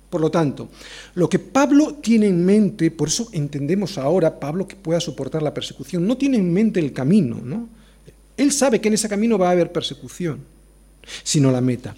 Por 0.09 0.19
lo 0.19 0.31
tanto, 0.31 0.69
lo 1.13 1.29
que 1.29 1.37
Pablo 1.37 1.99
tiene 2.01 2.25
en 2.25 2.43
mente, 2.43 2.89
por 2.89 3.09
eso 3.09 3.29
entendemos 3.31 3.99
ahora 3.99 4.39
Pablo 4.39 4.67
que 4.67 4.75
pueda 4.75 4.99
soportar 4.99 5.43
la 5.43 5.53
persecución, 5.53 6.07
no 6.07 6.17
tiene 6.17 6.37
en 6.37 6.51
mente 6.51 6.79
el 6.79 6.91
camino, 6.91 7.39
¿no? 7.43 7.69
Él 8.35 8.51
sabe 8.51 8.81
que 8.81 8.87
en 8.87 8.95
ese 8.95 9.09
camino 9.09 9.37
va 9.37 9.49
a 9.49 9.51
haber 9.51 9.71
persecución, 9.71 10.39
sino 11.23 11.51
la 11.51 11.61
meta. 11.61 11.95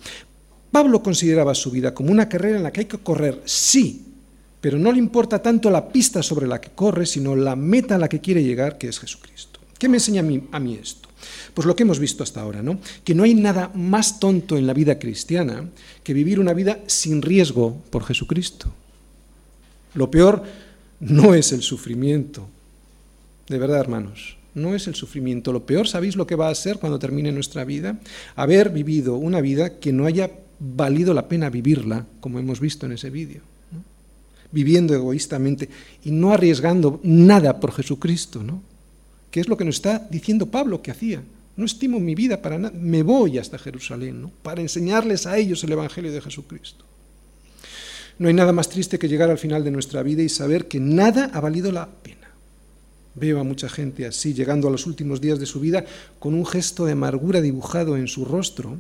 Pablo 0.72 1.04
consideraba 1.04 1.54
su 1.54 1.70
vida 1.70 1.94
como 1.94 2.12
una 2.12 2.30
carrera 2.30 2.58
en 2.58 2.64
la 2.64 2.72
que 2.72 2.82
hay 2.82 2.86
que 2.86 2.98
correr, 2.98 3.42
sí, 3.46 4.06
pero 4.62 4.78
no 4.78 4.92
le 4.92 5.00
importa 5.00 5.42
tanto 5.42 5.70
la 5.70 5.90
pista 5.90 6.24
sobre 6.24 6.48
la 6.48 6.62
que 6.62 6.70
corre, 6.70 7.06
sino 7.06 7.36
la 7.36 7.56
meta 7.56 7.96
a 7.96 7.98
la 7.98 8.08
que 8.08 8.22
quiere 8.22 8.44
llegar, 8.44 8.78
que 8.78 8.88
es 8.88 9.00
Jesucristo. 9.00 9.60
¿Qué 9.78 9.90
me 9.90 9.98
enseña 9.98 10.22
a 10.22 10.24
mí, 10.24 10.48
a 10.52 10.60
mí 10.60 10.76
esto? 10.82 11.10
Pues 11.54 11.66
lo 11.66 11.76
que 11.76 11.84
hemos 11.84 12.00
visto 12.00 12.24
hasta 12.24 12.42
ahora, 12.42 12.62
¿no? 12.62 12.80
Que 13.04 13.16
no 13.16 13.24
hay 13.24 13.34
nada 13.34 13.72
más 13.74 14.20
tonto 14.20 14.58
en 14.58 14.68
la 14.68 14.74
vida 14.74 15.00
cristiana 15.00 15.68
que 16.04 16.14
vivir 16.14 16.40
una 16.40 16.54
vida 16.54 16.80
sin 16.88 17.22
riesgo 17.22 17.82
por 17.90 18.06
Jesucristo. 18.06 18.72
Lo 19.96 20.10
peor 20.10 20.44
no 21.00 21.34
es 21.34 21.52
el 21.52 21.64
sufrimiento. 21.64 22.48
De 23.50 23.58
verdad, 23.58 23.80
hermanos, 23.80 24.38
no 24.54 24.76
es 24.76 24.88
el 24.88 24.96
sufrimiento. 24.96 25.52
Lo 25.52 25.66
peor, 25.66 25.88
¿sabéis 25.88 26.16
lo 26.16 26.28
que 26.28 26.36
va 26.36 26.50
a 26.50 26.56
ser 26.56 26.78
cuando 26.78 27.00
termine 27.00 27.32
nuestra 27.32 27.66
vida? 27.66 28.00
Haber 28.36 28.70
vivido 28.70 29.16
una 29.16 29.42
vida 29.42 29.80
que 29.80 29.92
no 29.92 30.06
haya 30.06 30.30
valido 30.62 31.14
la 31.14 31.28
pena 31.28 31.50
vivirla, 31.50 32.06
como 32.20 32.38
hemos 32.38 32.60
visto 32.60 32.86
en 32.86 32.92
ese 32.92 33.10
vídeo. 33.10 33.42
Viviendo 34.52 34.94
egoístamente 34.94 35.70
y 36.04 36.12
no 36.12 36.34
arriesgando 36.34 37.00
nada 37.04 37.60
por 37.60 37.72
Jesucristo, 37.72 38.44
¿no? 38.44 38.62
que 39.32 39.40
es 39.40 39.48
lo 39.48 39.58
que 39.58 39.66
nos 39.66 39.76
está 39.76 40.08
diciendo 40.12 40.46
Pablo 40.46 40.82
que 40.82 40.92
hacía. 40.92 41.24
No 41.56 41.66
estimo 41.66 42.00
mi 42.00 42.16
vida 42.16 42.42
para 42.42 42.60
nada, 42.60 42.78
me 42.78 43.02
voy 43.02 43.38
hasta 43.38 43.58
Jerusalén, 43.58 44.22
¿no? 44.22 44.32
para 44.44 44.62
enseñarles 44.62 45.26
a 45.26 45.38
ellos 45.38 45.64
el 45.64 45.72
Evangelio 45.72 46.12
de 46.12 46.22
Jesucristo. 46.22 46.86
No 48.20 48.28
hay 48.28 48.34
nada 48.34 48.52
más 48.52 48.70
triste 48.70 49.00
que 49.00 49.08
llegar 49.08 49.32
al 49.32 49.40
final 49.40 49.64
de 49.64 49.72
nuestra 49.72 50.04
vida 50.04 50.22
y 50.22 50.30
saber 50.30 50.68
que 50.68 50.80
nada 50.80 51.32
ha 51.34 51.40
valido 51.40 51.72
la 51.72 51.88
pena. 51.88 52.18
Veo 53.16 53.40
a 53.40 53.44
mucha 53.44 53.68
gente 53.68 54.06
así, 54.06 54.34
llegando 54.34 54.68
a 54.68 54.72
los 54.72 54.86
últimos 54.86 55.22
días 55.22 55.40
de 55.40 55.46
su 55.46 55.60
vida 55.60 55.86
con 56.20 56.34
un 56.34 56.46
gesto 56.46 56.86
de 56.86 56.92
amargura 56.92 57.42
dibujado 57.42 57.98
en 57.98 58.08
su 58.08 58.26
rostro 58.26 58.78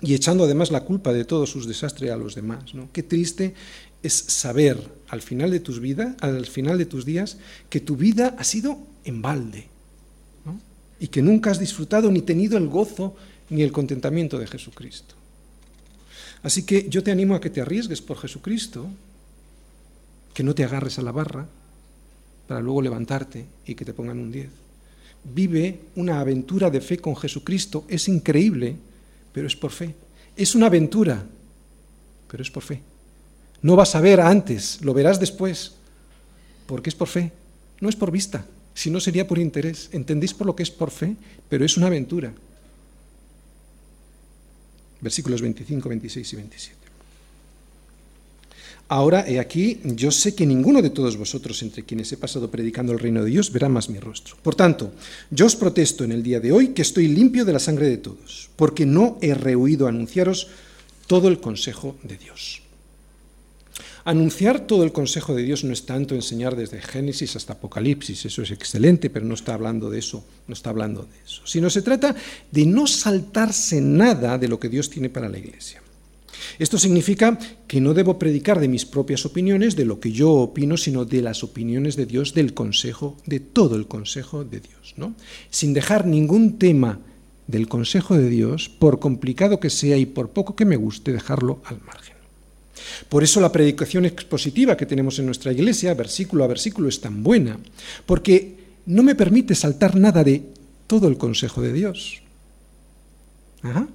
y 0.00 0.14
echando 0.14 0.44
además 0.44 0.70
la 0.70 0.84
culpa 0.84 1.12
de 1.12 1.24
todos 1.24 1.50
sus 1.50 1.66
desastres 1.66 2.10
a 2.10 2.16
los 2.16 2.34
demás. 2.34 2.74
¿no? 2.74 2.88
Qué 2.92 3.02
triste 3.02 3.54
es 4.02 4.12
saber 4.12 4.78
al 5.08 5.22
final 5.22 5.50
de 5.50 5.60
tus 5.60 5.80
vidas, 5.80 6.14
al 6.20 6.46
final 6.46 6.78
de 6.78 6.86
tus 6.86 7.04
días, 7.04 7.38
que 7.68 7.80
tu 7.80 7.96
vida 7.96 8.34
ha 8.38 8.44
sido 8.44 8.78
en 9.04 9.22
balde 9.22 9.68
y 11.00 11.08
que 11.08 11.22
nunca 11.22 11.50
has 11.50 11.60
disfrutado 11.60 12.10
ni 12.10 12.22
tenido 12.22 12.58
el 12.58 12.68
gozo 12.68 13.16
ni 13.50 13.62
el 13.62 13.72
contentamiento 13.72 14.38
de 14.38 14.46
Jesucristo. 14.46 15.14
Así 16.42 16.64
que 16.64 16.88
yo 16.88 17.02
te 17.02 17.10
animo 17.10 17.34
a 17.34 17.40
que 17.40 17.50
te 17.50 17.60
arriesgues 17.60 18.00
por 18.00 18.18
Jesucristo, 18.18 18.86
que 20.34 20.42
no 20.42 20.54
te 20.54 20.64
agarres 20.64 20.98
a 20.98 21.02
la 21.02 21.12
barra 21.12 21.46
para 22.46 22.60
luego 22.60 22.82
levantarte 22.82 23.46
y 23.66 23.74
que 23.74 23.84
te 23.84 23.92
pongan 23.92 24.18
un 24.18 24.32
10. 24.32 24.48
vive 25.34 25.80
una 25.96 26.20
aventura 26.20 26.70
de 26.70 26.80
fe 26.80 26.98
con 26.98 27.16
Jesucristo. 27.16 27.84
Es 27.88 28.08
increíble, 28.08 28.76
pero 29.32 29.46
es 29.46 29.56
por 29.56 29.70
fe. 29.70 29.94
Es 30.36 30.54
una 30.54 30.66
aventura, 30.66 31.24
pero 32.30 32.42
es 32.42 32.50
por 32.50 32.62
fe. 32.62 32.80
No 33.62 33.76
vas 33.76 33.94
a 33.94 34.00
ver 34.00 34.20
antes, 34.20 34.80
lo 34.82 34.94
verás 34.94 35.18
después, 35.18 35.74
porque 36.66 36.90
es 36.90 36.94
por 36.94 37.08
fe, 37.08 37.32
no 37.80 37.88
es 37.88 37.96
por 37.96 38.10
vista, 38.10 38.46
si 38.74 38.90
no 38.90 39.00
sería 39.00 39.26
por 39.26 39.38
interés. 39.38 39.90
¿Entendéis 39.92 40.32
por 40.32 40.46
lo 40.46 40.54
que 40.54 40.62
es 40.62 40.70
por 40.70 40.90
fe? 40.90 41.16
Pero 41.48 41.64
es 41.64 41.76
una 41.76 41.88
aventura. 41.88 42.32
Versículos 45.00 45.42
25, 45.42 45.88
26 45.88 46.32
y 46.32 46.36
27. 46.36 46.77
Ahora, 48.90 49.28
he 49.28 49.38
aquí, 49.38 49.80
yo 49.84 50.10
sé 50.10 50.34
que 50.34 50.46
ninguno 50.46 50.80
de 50.80 50.88
todos 50.88 51.18
vosotros 51.18 51.62
entre 51.62 51.84
quienes 51.84 52.10
he 52.10 52.16
pasado 52.16 52.50
predicando 52.50 52.92
el 52.92 52.98
reino 52.98 53.22
de 53.22 53.30
Dios 53.30 53.52
verá 53.52 53.68
más 53.68 53.90
mi 53.90 53.98
rostro. 53.98 54.36
Por 54.42 54.54
tanto, 54.54 54.92
yo 55.30 55.44
os 55.44 55.56
protesto 55.56 56.04
en 56.04 56.12
el 56.12 56.22
día 56.22 56.40
de 56.40 56.52
hoy 56.52 56.68
que 56.68 56.80
estoy 56.80 57.08
limpio 57.08 57.44
de 57.44 57.52
la 57.52 57.58
sangre 57.58 57.86
de 57.86 57.98
todos, 57.98 58.48
porque 58.56 58.86
no 58.86 59.18
he 59.20 59.34
rehuido 59.34 59.88
anunciaros 59.88 60.48
todo 61.06 61.28
el 61.28 61.38
consejo 61.38 61.96
de 62.02 62.16
Dios. 62.16 62.62
Anunciar 64.04 64.66
todo 64.66 64.84
el 64.84 64.92
consejo 64.92 65.34
de 65.34 65.42
Dios 65.42 65.64
no 65.64 65.74
es 65.74 65.84
tanto 65.84 66.14
enseñar 66.14 66.56
desde 66.56 66.80
Génesis 66.80 67.36
hasta 67.36 67.52
Apocalipsis, 67.52 68.24
eso 68.24 68.40
es 68.40 68.50
excelente, 68.50 69.10
pero 69.10 69.26
no 69.26 69.34
está 69.34 69.52
hablando 69.52 69.90
de 69.90 69.98
eso, 69.98 70.24
no 70.46 70.54
está 70.54 70.70
hablando 70.70 71.02
de 71.02 71.24
eso, 71.26 71.42
sino 71.44 71.68
se 71.68 71.82
trata 71.82 72.16
de 72.50 72.64
no 72.64 72.86
saltarse 72.86 73.82
nada 73.82 74.38
de 74.38 74.48
lo 74.48 74.58
que 74.58 74.70
Dios 74.70 74.88
tiene 74.88 75.10
para 75.10 75.28
la 75.28 75.36
iglesia. 75.36 75.82
Esto 76.58 76.78
significa 76.78 77.38
que 77.66 77.80
no 77.80 77.94
debo 77.94 78.18
predicar 78.18 78.60
de 78.60 78.68
mis 78.68 78.86
propias 78.86 79.26
opiniones, 79.26 79.76
de 79.76 79.84
lo 79.84 80.00
que 80.00 80.12
yo 80.12 80.32
opino, 80.32 80.76
sino 80.76 81.04
de 81.04 81.22
las 81.22 81.44
opiniones 81.44 81.96
de 81.96 82.06
Dios, 82.06 82.34
del 82.34 82.54
consejo, 82.54 83.16
de 83.26 83.40
todo 83.40 83.76
el 83.76 83.86
consejo 83.86 84.44
de 84.44 84.60
Dios, 84.60 84.94
¿no? 84.96 85.14
Sin 85.50 85.72
dejar 85.72 86.06
ningún 86.06 86.58
tema 86.58 87.00
del 87.46 87.68
consejo 87.68 88.16
de 88.16 88.28
Dios, 88.28 88.68
por 88.68 89.00
complicado 89.00 89.58
que 89.58 89.70
sea 89.70 89.96
y 89.96 90.06
por 90.06 90.30
poco 90.30 90.54
que 90.54 90.64
me 90.64 90.76
guste, 90.76 91.12
dejarlo 91.12 91.60
al 91.64 91.80
margen. 91.80 92.16
Por 93.08 93.24
eso 93.24 93.40
la 93.40 93.52
predicación 93.52 94.04
expositiva 94.04 94.76
que 94.76 94.86
tenemos 94.86 95.18
en 95.18 95.26
nuestra 95.26 95.52
iglesia, 95.52 95.94
versículo 95.94 96.44
a 96.44 96.48
versículo, 96.48 96.88
es 96.88 97.00
tan 97.00 97.22
buena, 97.22 97.58
porque 98.06 98.56
no 98.86 99.02
me 99.02 99.14
permite 99.14 99.54
saltar 99.54 99.96
nada 99.96 100.24
de 100.24 100.42
todo 100.86 101.08
el 101.08 101.16
consejo 101.18 101.60
de 101.62 101.72
Dios. 101.72 102.22
Ajá. 103.62 103.88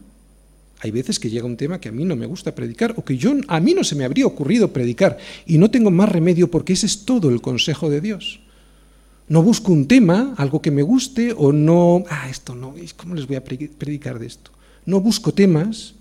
Hay 0.83 0.91
veces 0.91 1.17
que 1.17 1.29
llega 1.29 1.45
un 1.45 1.55
tema 1.55 1.79
que 1.79 1.87
a 1.87 1.93
mí 1.93 2.03
no 2.03 2.17
me 2.17 2.25
gusta 2.25 2.53
predicar 2.53 2.93
o 2.97 3.05
que 3.05 3.15
yo 3.15 3.31
a 3.47 3.61
mí 3.61 3.73
no 3.73 3.85
se 3.85 3.95
me 3.95 4.03
habría 4.03 4.27
ocurrido 4.27 4.73
predicar 4.73 5.17
y 5.45 5.57
no 5.57 5.71
tengo 5.71 5.89
más 5.91 6.11
remedio 6.11 6.51
porque 6.51 6.73
ese 6.73 6.87
es 6.87 7.05
todo 7.05 7.29
el 7.29 7.39
consejo 7.39 7.89
de 7.89 8.01
Dios. 8.01 8.41
No 9.29 9.41
busco 9.41 9.71
un 9.71 9.87
tema, 9.87 10.33
algo 10.35 10.61
que 10.61 10.71
me 10.71 10.81
guste 10.81 11.33
o 11.37 11.53
no, 11.53 12.03
ah, 12.09 12.27
esto 12.29 12.53
no, 12.53 12.75
¿cómo 12.97 13.15
les 13.15 13.27
voy 13.27 13.37
a 13.37 13.43
predicar 13.45 14.19
de 14.19 14.25
esto? 14.25 14.51
No 14.85 14.99
busco 14.99 15.33
temas, 15.33 15.93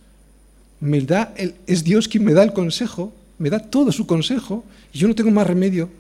me 0.80 1.00
da 1.00 1.32
es 1.68 1.84
Dios 1.84 2.08
quien 2.08 2.24
me 2.24 2.34
da 2.34 2.42
el 2.42 2.52
consejo, 2.52 3.12
me 3.38 3.50
da 3.50 3.60
todo 3.60 3.92
su 3.92 4.04
consejo 4.04 4.64
y 4.92 4.98
yo 4.98 5.06
no 5.06 5.14
tengo 5.14 5.30
más 5.30 5.46
remedio 5.46 5.90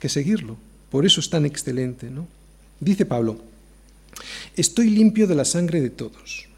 que 0.00 0.08
seguirlo. 0.08 0.56
Por 0.90 1.06
eso 1.06 1.20
es 1.20 1.30
tan 1.30 1.46
excelente, 1.46 2.10
¿no? 2.10 2.26
Dice 2.80 3.06
Pablo, 3.06 3.38
estoy 4.56 4.90
limpio 4.90 5.28
de 5.28 5.36
la 5.36 5.44
sangre 5.44 5.80
de 5.80 5.90
todos 5.90 6.48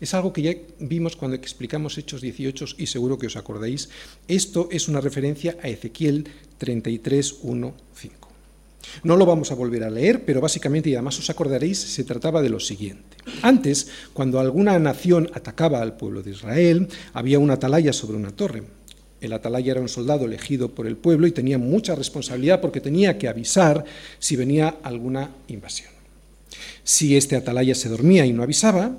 es 0.00 0.14
algo 0.14 0.32
que 0.32 0.42
ya 0.42 0.54
vimos 0.80 1.16
cuando 1.16 1.36
explicamos 1.36 1.98
Hechos 1.98 2.20
18 2.20 2.66
y 2.78 2.86
seguro 2.86 3.18
que 3.18 3.26
os 3.26 3.36
acordáis. 3.36 3.88
Esto 4.26 4.68
es 4.70 4.88
una 4.88 5.00
referencia 5.00 5.56
a 5.62 5.68
Ezequiel 5.68 6.28
33, 6.58 7.36
1, 7.42 7.74
5. 7.94 8.28
No 9.02 9.16
lo 9.16 9.26
vamos 9.26 9.50
a 9.50 9.54
volver 9.54 9.84
a 9.84 9.90
leer, 9.90 10.24
pero 10.24 10.40
básicamente, 10.40 10.90
y 10.90 10.94
además 10.94 11.18
os 11.18 11.30
acordaréis, 11.30 11.78
se 11.78 12.04
trataba 12.04 12.42
de 12.42 12.48
lo 12.48 12.60
siguiente. 12.60 13.16
Antes, 13.42 13.88
cuando 14.12 14.40
alguna 14.40 14.78
nación 14.78 15.30
atacaba 15.34 15.82
al 15.82 15.96
pueblo 15.96 16.22
de 16.22 16.30
Israel, 16.30 16.88
había 17.12 17.38
una 17.38 17.54
atalaya 17.54 17.92
sobre 17.92 18.16
una 18.16 18.30
torre. 18.30 18.62
El 19.20 19.32
atalaya 19.32 19.72
era 19.72 19.80
un 19.80 19.88
soldado 19.88 20.24
elegido 20.24 20.70
por 20.70 20.86
el 20.86 20.96
pueblo 20.96 21.26
y 21.26 21.32
tenía 21.32 21.58
mucha 21.58 21.94
responsabilidad 21.94 22.60
porque 22.60 22.80
tenía 22.80 23.18
que 23.18 23.28
avisar 23.28 23.84
si 24.18 24.36
venía 24.36 24.76
alguna 24.82 25.30
invasión. 25.48 25.90
Si 26.84 27.16
este 27.16 27.36
atalaya 27.36 27.74
se 27.74 27.88
dormía 27.88 28.24
y 28.26 28.32
no 28.32 28.42
avisaba, 28.42 28.96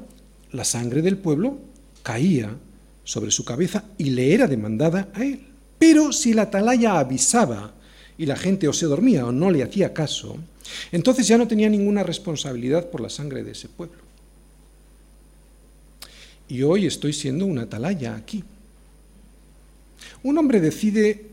la 0.52 0.64
sangre 0.64 1.02
del 1.02 1.18
pueblo 1.18 1.58
caía 2.04 2.56
sobre 3.04 3.32
su 3.32 3.46
cabeza 3.46 3.86
y 3.98 4.12
le 4.12 4.34
era 4.34 4.48
demandada 4.48 5.10
a 5.14 5.24
él. 5.24 5.42
Pero 5.78 6.12
si 6.12 6.34
la 6.34 6.44
atalaya 6.44 7.00
avisaba 7.00 7.74
y 8.18 8.26
la 8.26 8.36
gente 8.36 8.68
o 8.68 8.74
se 8.74 8.86
dormía 8.86 9.26
o 9.26 9.32
no 9.32 9.50
le 9.50 9.64
hacía 9.64 9.94
caso, 9.94 10.38
entonces 10.92 11.28
ya 11.28 11.38
no 11.38 11.48
tenía 11.48 11.70
ninguna 11.70 12.04
responsabilidad 12.04 12.90
por 12.90 13.02
la 13.02 13.10
sangre 13.10 13.44
de 13.44 13.52
ese 13.52 13.70
pueblo. 13.70 14.00
Y 16.48 16.64
hoy 16.64 16.86
estoy 16.86 17.14
siendo 17.14 17.46
una 17.46 17.64
atalaya 17.64 18.16
aquí. 18.16 18.44
Un 20.24 20.38
hombre 20.38 20.60
decide 20.60 21.26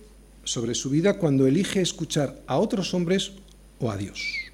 sobre 0.45 0.75
su 0.75 0.91
vida 0.91 1.19
cuando 1.19 1.47
elige 1.47 1.81
escuchar 1.81 2.41
a 2.47 2.59
otros 2.59 2.95
hombres 2.95 3.33
o 3.81 3.91
a 3.91 3.97
Dios. 3.97 4.46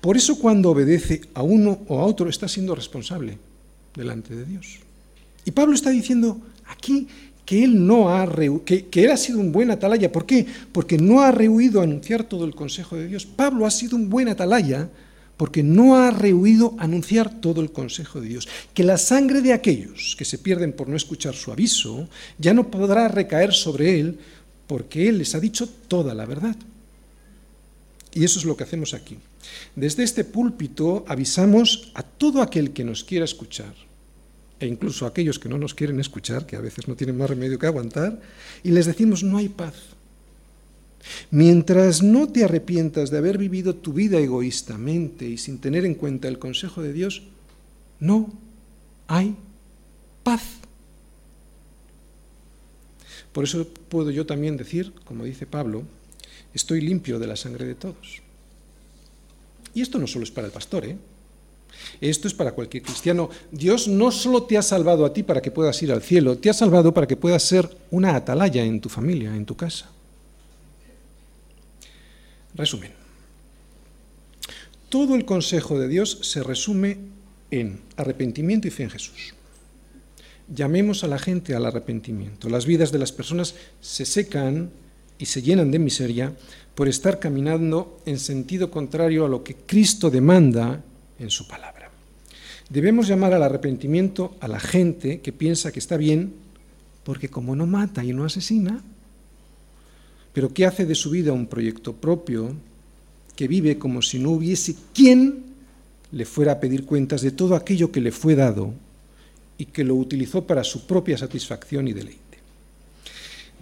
Por 0.00 0.16
eso 0.16 0.38
cuando 0.38 0.70
obedece 0.70 1.22
a 1.34 1.42
uno 1.42 1.80
o 1.88 2.00
a 2.00 2.04
otro 2.04 2.28
está 2.28 2.48
siendo 2.48 2.74
responsable 2.74 3.38
delante 3.94 4.34
de 4.34 4.44
Dios. 4.44 4.78
Y 5.44 5.50
Pablo 5.50 5.74
está 5.74 5.90
diciendo 5.90 6.40
aquí 6.66 7.08
que 7.44 7.64
él 7.64 7.86
no 7.86 8.14
ha 8.14 8.28
que, 8.64 8.86
que, 8.86 9.04
él 9.04 9.10
ha 9.10 9.16
sido 9.16 9.40
un 9.40 9.52
buen 9.52 9.70
atalaya. 9.70 10.12
¿Por 10.12 10.26
qué? 10.26 10.46
Porque 10.72 10.98
no 10.98 11.20
ha 11.20 11.32
rehuido 11.32 11.80
a 11.80 11.84
anunciar 11.84 12.24
todo 12.24 12.44
el 12.44 12.54
consejo 12.54 12.96
de 12.96 13.08
Dios. 13.08 13.26
Pablo 13.26 13.66
ha 13.66 13.70
sido 13.70 13.96
un 13.96 14.08
buen 14.08 14.28
atalaya 14.28 14.88
porque 15.36 15.62
no 15.62 15.96
ha 15.96 16.10
rehuido 16.10 16.74
a 16.78 16.84
anunciar 16.84 17.40
todo 17.40 17.62
el 17.62 17.72
consejo 17.72 18.20
de 18.20 18.28
Dios. 18.28 18.46
Que 18.74 18.84
la 18.84 18.98
sangre 18.98 19.40
de 19.40 19.52
aquellos 19.52 20.14
que 20.16 20.24
se 20.24 20.38
pierden 20.38 20.72
por 20.72 20.88
no 20.88 20.96
escuchar 20.96 21.34
su 21.34 21.50
aviso 21.50 22.08
ya 22.38 22.52
no 22.52 22.70
podrá 22.70 23.08
recaer 23.08 23.52
sobre 23.52 23.98
él 23.98 24.18
porque 24.66 25.08
él 25.08 25.18
les 25.18 25.34
ha 25.34 25.40
dicho 25.40 25.66
toda 25.88 26.14
la 26.14 26.26
verdad. 26.26 26.56
Y 28.12 28.22
eso 28.22 28.38
es 28.38 28.44
lo 28.44 28.56
que 28.56 28.64
hacemos 28.64 28.94
aquí. 28.94 29.16
Desde 29.76 30.02
este 30.02 30.24
púlpito 30.24 31.04
avisamos 31.08 31.92
a 31.94 32.02
todo 32.02 32.42
aquel 32.42 32.72
que 32.72 32.84
nos 32.84 33.04
quiera 33.04 33.24
escuchar, 33.24 33.74
e 34.58 34.66
incluso 34.66 35.04
a 35.04 35.08
aquellos 35.08 35.38
que 35.38 35.48
no 35.48 35.58
nos 35.58 35.74
quieren 35.74 36.00
escuchar, 36.00 36.46
que 36.46 36.56
a 36.56 36.60
veces 36.60 36.88
no 36.88 36.96
tienen 36.96 37.16
más 37.16 37.30
remedio 37.30 37.58
que 37.58 37.66
aguantar, 37.66 38.20
y 38.62 38.70
les 38.70 38.86
decimos, 38.86 39.22
no 39.22 39.38
hay 39.38 39.48
paz. 39.48 39.74
Mientras 41.30 42.02
no 42.02 42.28
te 42.28 42.44
arrepientas 42.44 43.10
de 43.10 43.18
haber 43.18 43.38
vivido 43.38 43.74
tu 43.74 43.92
vida 43.92 44.18
egoístamente 44.18 45.26
y 45.26 45.38
sin 45.38 45.58
tener 45.58 45.86
en 45.86 45.94
cuenta 45.94 46.28
el 46.28 46.38
consejo 46.38 46.82
de 46.82 46.92
Dios, 46.92 47.22
no 48.00 48.30
hay 49.08 49.34
paz. 50.22 50.42
Por 53.32 53.44
eso 53.44 53.66
puedo 53.88 54.10
yo 54.10 54.26
también 54.26 54.56
decir, 54.56 54.92
como 55.04 55.24
dice 55.24 55.46
Pablo, 55.46 55.84
estoy 56.52 56.80
limpio 56.80 57.18
de 57.18 57.28
la 57.28 57.36
sangre 57.36 57.64
de 57.64 57.74
todos. 57.74 58.22
Y 59.74 59.82
esto 59.82 59.98
no 59.98 60.06
solo 60.06 60.24
es 60.24 60.30
para 60.30 60.46
el 60.46 60.52
pastor, 60.52 60.84
¿eh? 60.84 60.96
Esto 62.00 62.28
es 62.28 62.34
para 62.34 62.52
cualquier 62.52 62.82
cristiano. 62.82 63.30
Dios 63.50 63.88
no 63.88 64.10
solo 64.10 64.44
te 64.44 64.56
ha 64.58 64.62
salvado 64.62 65.04
a 65.04 65.12
ti 65.12 65.22
para 65.22 65.40
que 65.40 65.50
puedas 65.50 65.82
ir 65.82 65.92
al 65.92 66.02
cielo, 66.02 66.38
te 66.38 66.50
ha 66.50 66.54
salvado 66.54 66.92
para 66.92 67.06
que 67.06 67.16
puedas 67.16 67.42
ser 67.42 67.68
una 67.90 68.14
atalaya 68.14 68.64
en 68.64 68.80
tu 68.80 68.88
familia, 68.88 69.34
en 69.34 69.46
tu 69.46 69.56
casa. 69.56 69.90
Resumen. 72.54 72.92
Todo 74.88 75.14
el 75.14 75.24
consejo 75.24 75.78
de 75.78 75.88
Dios 75.88 76.18
se 76.22 76.42
resume 76.42 76.98
en 77.50 77.80
arrepentimiento 77.96 78.66
y 78.66 78.70
fe 78.70 78.84
en 78.84 78.90
Jesús. 78.90 79.34
Llamemos 80.52 81.04
a 81.04 81.06
la 81.06 81.18
gente 81.18 81.54
al 81.54 81.64
arrepentimiento. 81.64 82.48
Las 82.48 82.66
vidas 82.66 82.90
de 82.90 82.98
las 82.98 83.12
personas 83.12 83.54
se 83.80 84.04
secan 84.04 84.70
y 85.18 85.26
se 85.26 85.42
llenan 85.42 85.70
de 85.70 85.78
miseria 85.78 86.32
por 86.74 86.88
estar 86.88 87.18
caminando 87.18 88.00
en 88.06 88.18
sentido 88.18 88.70
contrario 88.70 89.24
a 89.24 89.28
lo 89.28 89.42
que 89.44 89.54
Cristo 89.54 90.10
demanda 90.10 90.82
en 91.18 91.30
su 91.30 91.46
palabra. 91.46 91.90
Debemos 92.68 93.08
llamar 93.08 93.34
al 93.34 93.42
arrepentimiento 93.42 94.36
a 94.40 94.48
la 94.48 94.60
gente 94.60 95.20
que 95.20 95.32
piensa 95.32 95.72
que 95.72 95.80
está 95.80 95.96
bien, 95.96 96.32
porque 97.04 97.28
como 97.28 97.56
no 97.56 97.66
mata 97.66 98.04
y 98.04 98.12
no 98.12 98.24
asesina, 98.24 98.82
pero 100.32 100.54
que 100.54 100.66
hace 100.66 100.86
de 100.86 100.94
su 100.94 101.10
vida 101.10 101.32
un 101.32 101.48
proyecto 101.48 101.94
propio, 101.94 102.54
que 103.34 103.48
vive 103.48 103.78
como 103.78 104.02
si 104.02 104.18
no 104.18 104.30
hubiese 104.30 104.76
quien 104.94 105.44
le 106.12 106.24
fuera 106.24 106.52
a 106.52 106.60
pedir 106.60 106.84
cuentas 106.84 107.22
de 107.22 107.30
todo 107.30 107.56
aquello 107.56 107.90
que 107.90 108.00
le 108.00 108.12
fue 108.12 108.34
dado 108.34 108.72
y 109.58 109.66
que 109.66 109.82
lo 109.82 109.96
utilizó 109.96 110.46
para 110.46 110.62
su 110.62 110.86
propia 110.86 111.18
satisfacción 111.18 111.88
y 111.88 111.92
deleite. 111.92 112.20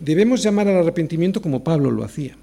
Debemos 0.00 0.42
llamar 0.42 0.68
al 0.68 0.76
arrepentimiento 0.76 1.40
como 1.40 1.64
Pablo 1.64 1.90
lo 1.90 2.04
hacía 2.04 2.36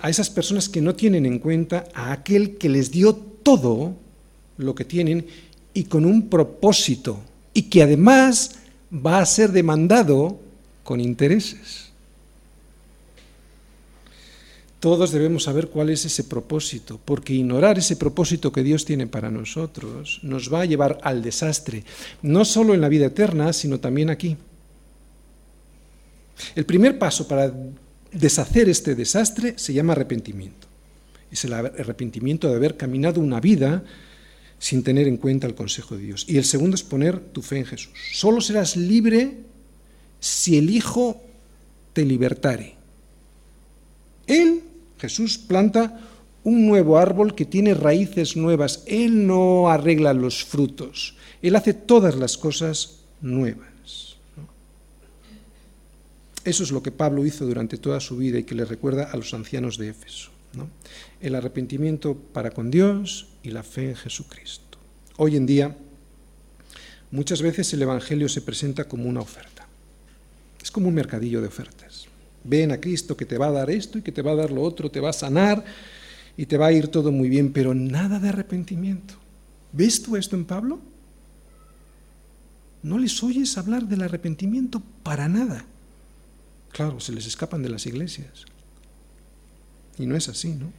a 0.00 0.10
esas 0.10 0.30
personas 0.30 0.68
que 0.68 0.80
no 0.80 0.94
tienen 0.94 1.26
en 1.26 1.38
cuenta 1.38 1.84
a 1.94 2.12
aquel 2.12 2.56
que 2.56 2.68
les 2.68 2.90
dio 2.90 3.14
todo 3.14 3.94
lo 4.56 4.74
que 4.74 4.84
tienen 4.84 5.26
y 5.72 5.84
con 5.84 6.04
un 6.04 6.28
propósito 6.28 7.20
y 7.52 7.62
que 7.62 7.82
además 7.82 8.56
va 8.94 9.20
a 9.20 9.26
ser 9.26 9.52
demandado 9.52 10.38
con 10.82 11.00
intereses. 11.00 11.84
Todos 14.80 15.12
debemos 15.12 15.44
saber 15.44 15.68
cuál 15.68 15.88
es 15.88 16.04
ese 16.04 16.24
propósito, 16.24 17.00
porque 17.02 17.32
ignorar 17.32 17.78
ese 17.78 17.96
propósito 17.96 18.52
que 18.52 18.62
Dios 18.62 18.84
tiene 18.84 19.06
para 19.06 19.30
nosotros 19.30 20.20
nos 20.22 20.52
va 20.52 20.60
a 20.60 20.66
llevar 20.66 20.98
al 21.02 21.22
desastre, 21.22 21.84
no 22.20 22.44
solo 22.44 22.74
en 22.74 22.82
la 22.82 22.90
vida 22.90 23.06
eterna, 23.06 23.54
sino 23.54 23.80
también 23.80 24.10
aquí. 24.10 24.36
El 26.54 26.66
primer 26.66 26.98
paso 26.98 27.26
para 27.26 27.50
deshacer 28.14 28.68
este 28.68 28.94
desastre 28.94 29.54
se 29.56 29.74
llama 29.74 29.92
arrepentimiento. 29.92 30.66
Es 31.30 31.44
el 31.44 31.52
arrepentimiento 31.52 32.48
de 32.48 32.56
haber 32.56 32.76
caminado 32.76 33.20
una 33.20 33.40
vida 33.40 33.84
sin 34.58 34.82
tener 34.82 35.08
en 35.08 35.16
cuenta 35.16 35.46
el 35.46 35.54
consejo 35.54 35.96
de 35.96 36.04
Dios. 36.04 36.24
Y 36.28 36.38
el 36.38 36.44
segundo 36.44 36.74
es 36.74 36.82
poner 36.82 37.18
tu 37.18 37.42
fe 37.42 37.58
en 37.58 37.66
Jesús. 37.66 37.92
Solo 38.12 38.40
serás 38.40 38.76
libre 38.76 39.32
si 40.20 40.56
el 40.56 40.70
Hijo 40.70 41.20
te 41.92 42.04
libertare. 42.04 42.74
Él, 44.26 44.62
Jesús, 44.98 45.36
planta 45.36 46.00
un 46.44 46.66
nuevo 46.66 46.98
árbol 46.98 47.34
que 47.34 47.44
tiene 47.44 47.74
raíces 47.74 48.36
nuevas. 48.36 48.84
Él 48.86 49.26
no 49.26 49.68
arregla 49.68 50.14
los 50.14 50.44
frutos. 50.44 51.16
Él 51.42 51.56
hace 51.56 51.74
todas 51.74 52.14
las 52.16 52.38
cosas 52.38 53.00
nuevas. 53.20 53.73
Eso 56.44 56.62
es 56.62 56.70
lo 56.70 56.82
que 56.82 56.92
Pablo 56.92 57.24
hizo 57.24 57.46
durante 57.46 57.78
toda 57.78 58.00
su 58.00 58.16
vida 58.16 58.38
y 58.38 58.44
que 58.44 58.54
le 58.54 58.64
recuerda 58.64 59.04
a 59.04 59.16
los 59.16 59.32
ancianos 59.32 59.78
de 59.78 59.88
Éfeso. 59.88 60.30
El 61.20 61.34
arrepentimiento 61.34 62.14
para 62.14 62.50
con 62.50 62.70
Dios 62.70 63.28
y 63.42 63.50
la 63.50 63.62
fe 63.62 63.90
en 63.90 63.96
Jesucristo. 63.96 64.78
Hoy 65.16 65.36
en 65.36 65.46
día, 65.46 65.76
muchas 67.10 67.42
veces 67.42 67.72
el 67.72 67.82
Evangelio 67.82 68.28
se 68.28 68.42
presenta 68.42 68.84
como 68.84 69.08
una 69.08 69.20
oferta. 69.20 69.66
Es 70.62 70.70
como 70.70 70.88
un 70.88 70.94
mercadillo 70.94 71.40
de 71.40 71.48
ofertas. 71.48 72.06
Ven 72.44 72.72
a 72.72 72.80
Cristo 72.80 73.16
que 73.16 73.24
te 73.24 73.38
va 73.38 73.46
a 73.46 73.52
dar 73.52 73.70
esto 73.70 73.98
y 73.98 74.02
que 74.02 74.12
te 74.12 74.22
va 74.22 74.32
a 74.32 74.36
dar 74.36 74.52
lo 74.52 74.62
otro, 74.62 74.90
te 74.90 75.00
va 75.00 75.10
a 75.10 75.14
sanar 75.14 75.64
y 76.36 76.46
te 76.46 76.58
va 76.58 76.66
a 76.66 76.72
ir 76.72 76.88
todo 76.88 77.10
muy 77.10 77.28
bien, 77.28 77.52
pero 77.52 77.74
nada 77.74 78.18
de 78.18 78.28
arrepentimiento. 78.28 79.14
¿Ves 79.72 80.02
tú 80.02 80.16
esto 80.16 80.36
en 80.36 80.44
Pablo? 80.44 80.78
No 82.82 82.98
les 82.98 83.22
oyes 83.22 83.56
hablar 83.56 83.88
del 83.88 84.02
arrepentimiento 84.02 84.82
para 85.02 85.26
nada. 85.26 85.64
Claro, 86.74 86.98
se 86.98 87.12
les 87.12 87.24
escapan 87.26 87.62
de 87.62 87.68
las 87.68 87.86
iglesias. 87.86 88.46
Y 89.96 90.06
no 90.06 90.16
es 90.16 90.28
así, 90.28 90.48
¿no? 90.48 90.72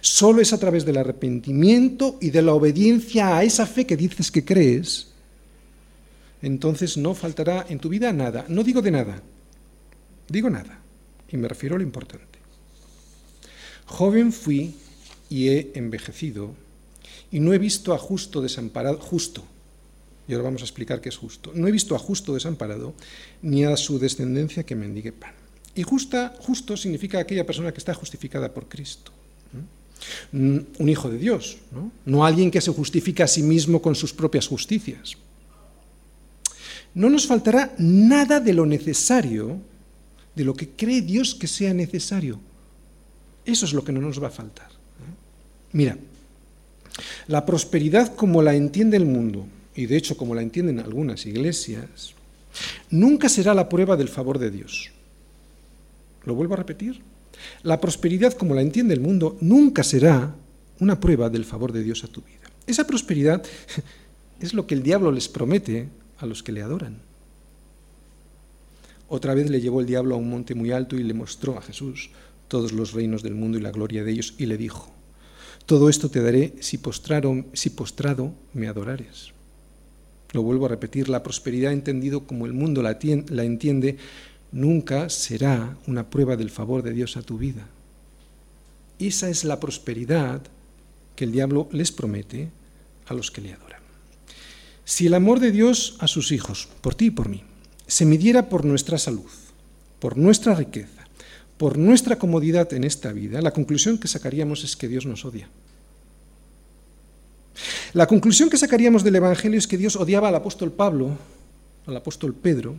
Solo 0.00 0.40
es 0.40 0.54
a 0.54 0.58
través 0.58 0.86
del 0.86 0.96
arrepentimiento 0.96 2.16
y 2.22 2.30
de 2.30 2.40
la 2.40 2.54
obediencia 2.54 3.36
a 3.36 3.44
esa 3.44 3.66
fe 3.66 3.86
que 3.86 3.98
dices 3.98 4.30
que 4.30 4.46
crees, 4.46 5.08
entonces 6.40 6.96
no 6.96 7.14
faltará 7.14 7.66
en 7.68 7.78
tu 7.78 7.90
vida 7.90 8.14
nada. 8.14 8.46
No 8.48 8.64
digo 8.64 8.80
de 8.80 8.92
nada, 8.92 9.22
digo 10.26 10.48
nada. 10.48 10.78
Y 11.30 11.36
me 11.36 11.48
refiero 11.48 11.74
a 11.74 11.78
lo 11.78 11.84
importante. 11.84 12.38
Joven 13.84 14.32
fui 14.32 14.74
y 15.28 15.48
he 15.48 15.72
envejecido 15.74 16.54
y 17.30 17.40
no 17.40 17.52
he 17.52 17.58
visto 17.58 17.92
a 17.92 17.98
justo 17.98 18.40
desamparado, 18.40 18.98
justo, 18.98 19.44
y 20.26 20.32
ahora 20.32 20.44
vamos 20.44 20.62
a 20.62 20.64
explicar 20.64 21.02
qué 21.02 21.10
es 21.10 21.16
justo, 21.18 21.52
no 21.54 21.68
he 21.68 21.72
visto 21.72 21.94
a 21.94 21.98
justo 21.98 22.32
desamparado 22.32 22.94
ni 23.42 23.64
a 23.64 23.76
su 23.76 23.98
descendencia 23.98 24.64
que 24.64 24.76
mendigue 24.76 25.12
pan. 25.12 25.41
Y 25.74 25.82
justa, 25.82 26.34
justo 26.40 26.76
significa 26.76 27.18
aquella 27.18 27.46
persona 27.46 27.72
que 27.72 27.78
está 27.78 27.94
justificada 27.94 28.52
por 28.52 28.68
Cristo. 28.68 29.10
Un 30.32 30.88
hijo 30.88 31.08
de 31.08 31.18
Dios, 31.18 31.58
¿no? 31.70 31.92
no 32.04 32.24
alguien 32.24 32.50
que 32.50 32.60
se 32.60 32.72
justifica 32.72 33.24
a 33.24 33.28
sí 33.28 33.42
mismo 33.42 33.80
con 33.80 33.94
sus 33.94 34.12
propias 34.12 34.48
justicias. 34.48 35.16
No 36.94 37.08
nos 37.08 37.26
faltará 37.26 37.72
nada 37.78 38.40
de 38.40 38.52
lo 38.52 38.66
necesario, 38.66 39.58
de 40.34 40.44
lo 40.44 40.54
que 40.54 40.70
cree 40.70 41.00
Dios 41.00 41.34
que 41.34 41.46
sea 41.46 41.72
necesario. 41.72 42.38
Eso 43.44 43.64
es 43.64 43.72
lo 43.72 43.84
que 43.84 43.92
no 43.92 44.00
nos 44.00 44.22
va 44.22 44.28
a 44.28 44.32
faltar. 44.32 44.68
Mira, 45.72 45.96
la 47.28 47.46
prosperidad 47.46 48.14
como 48.14 48.42
la 48.42 48.54
entiende 48.54 48.96
el 48.96 49.06
mundo, 49.06 49.46
y 49.74 49.86
de 49.86 49.96
hecho 49.96 50.16
como 50.16 50.34
la 50.34 50.42
entienden 50.42 50.80
algunas 50.80 51.24
iglesias, 51.26 52.14
nunca 52.90 53.28
será 53.28 53.54
la 53.54 53.68
prueba 53.68 53.96
del 53.96 54.08
favor 54.08 54.38
de 54.38 54.50
Dios. 54.50 54.90
Lo 56.24 56.34
vuelvo 56.34 56.54
a 56.54 56.58
repetir. 56.58 57.00
La 57.62 57.80
prosperidad, 57.80 58.34
como 58.34 58.54
la 58.54 58.62
entiende 58.62 58.94
el 58.94 59.00
mundo, 59.00 59.36
nunca 59.40 59.82
será 59.82 60.34
una 60.80 61.00
prueba 61.00 61.30
del 61.30 61.44
favor 61.44 61.72
de 61.72 61.82
Dios 61.82 62.04
a 62.04 62.08
tu 62.08 62.22
vida. 62.22 62.50
Esa 62.66 62.86
prosperidad 62.86 63.42
es 64.40 64.54
lo 64.54 64.66
que 64.66 64.74
el 64.74 64.82
diablo 64.82 65.10
les 65.12 65.28
promete 65.28 65.88
a 66.18 66.26
los 66.26 66.42
que 66.42 66.52
le 66.52 66.62
adoran. 66.62 66.98
Otra 69.08 69.34
vez 69.34 69.50
le 69.50 69.60
llevó 69.60 69.80
el 69.80 69.86
diablo 69.86 70.14
a 70.14 70.18
un 70.18 70.30
monte 70.30 70.54
muy 70.54 70.72
alto 70.72 70.96
y 70.96 71.02
le 71.02 71.14
mostró 71.14 71.58
a 71.58 71.62
Jesús 71.62 72.10
todos 72.48 72.72
los 72.72 72.92
reinos 72.92 73.22
del 73.22 73.34
mundo 73.34 73.58
y 73.58 73.60
la 73.60 73.70
gloria 73.70 74.04
de 74.04 74.12
ellos 74.12 74.34
y 74.38 74.46
le 74.46 74.56
dijo, 74.56 74.92
todo 75.66 75.88
esto 75.88 76.10
te 76.10 76.22
daré 76.22 76.54
si, 76.60 76.78
postrado, 76.78 78.34
me 78.52 78.68
adorares. 78.68 79.32
Lo 80.32 80.42
vuelvo 80.42 80.66
a 80.66 80.70
repetir, 80.70 81.08
la 81.08 81.22
prosperidad 81.22 81.72
entendido 81.72 82.26
como 82.26 82.46
el 82.46 82.52
mundo 82.52 82.82
la, 82.82 82.98
la 83.28 83.44
entiende 83.44 83.98
nunca 84.52 85.08
será 85.08 85.76
una 85.86 86.08
prueba 86.08 86.36
del 86.36 86.50
favor 86.50 86.82
de 86.82 86.92
Dios 86.92 87.16
a 87.16 87.22
tu 87.22 87.38
vida. 87.38 87.66
Esa 88.98 89.28
es 89.28 89.44
la 89.44 89.58
prosperidad 89.58 90.42
que 91.16 91.24
el 91.24 91.32
diablo 91.32 91.68
les 91.72 91.90
promete 91.90 92.50
a 93.06 93.14
los 93.14 93.30
que 93.30 93.40
le 93.40 93.52
adoran. 93.52 93.80
Si 94.84 95.06
el 95.06 95.14
amor 95.14 95.40
de 95.40 95.50
Dios 95.50 95.96
a 95.98 96.06
sus 96.06 96.32
hijos, 96.32 96.68
por 96.80 96.94
ti 96.94 97.06
y 97.06 97.10
por 97.10 97.28
mí, 97.28 97.42
se 97.86 98.04
midiera 98.04 98.48
por 98.48 98.64
nuestra 98.64 98.98
salud, 98.98 99.30
por 99.98 100.16
nuestra 100.16 100.54
riqueza, 100.54 101.06
por 101.56 101.78
nuestra 101.78 102.18
comodidad 102.18 102.72
en 102.72 102.84
esta 102.84 103.12
vida, 103.12 103.40
la 103.40 103.52
conclusión 103.52 103.98
que 103.98 104.08
sacaríamos 104.08 104.64
es 104.64 104.76
que 104.76 104.88
Dios 104.88 105.06
nos 105.06 105.24
odia. 105.24 105.48
La 107.92 108.06
conclusión 108.06 108.48
que 108.48 108.56
sacaríamos 108.56 109.04
del 109.04 109.16
Evangelio 109.16 109.58
es 109.58 109.66
que 109.66 109.76
Dios 109.76 109.96
odiaba 109.96 110.28
al 110.28 110.34
apóstol 110.34 110.72
Pablo, 110.72 111.16
al 111.86 111.96
apóstol 111.96 112.34
Pedro, 112.34 112.76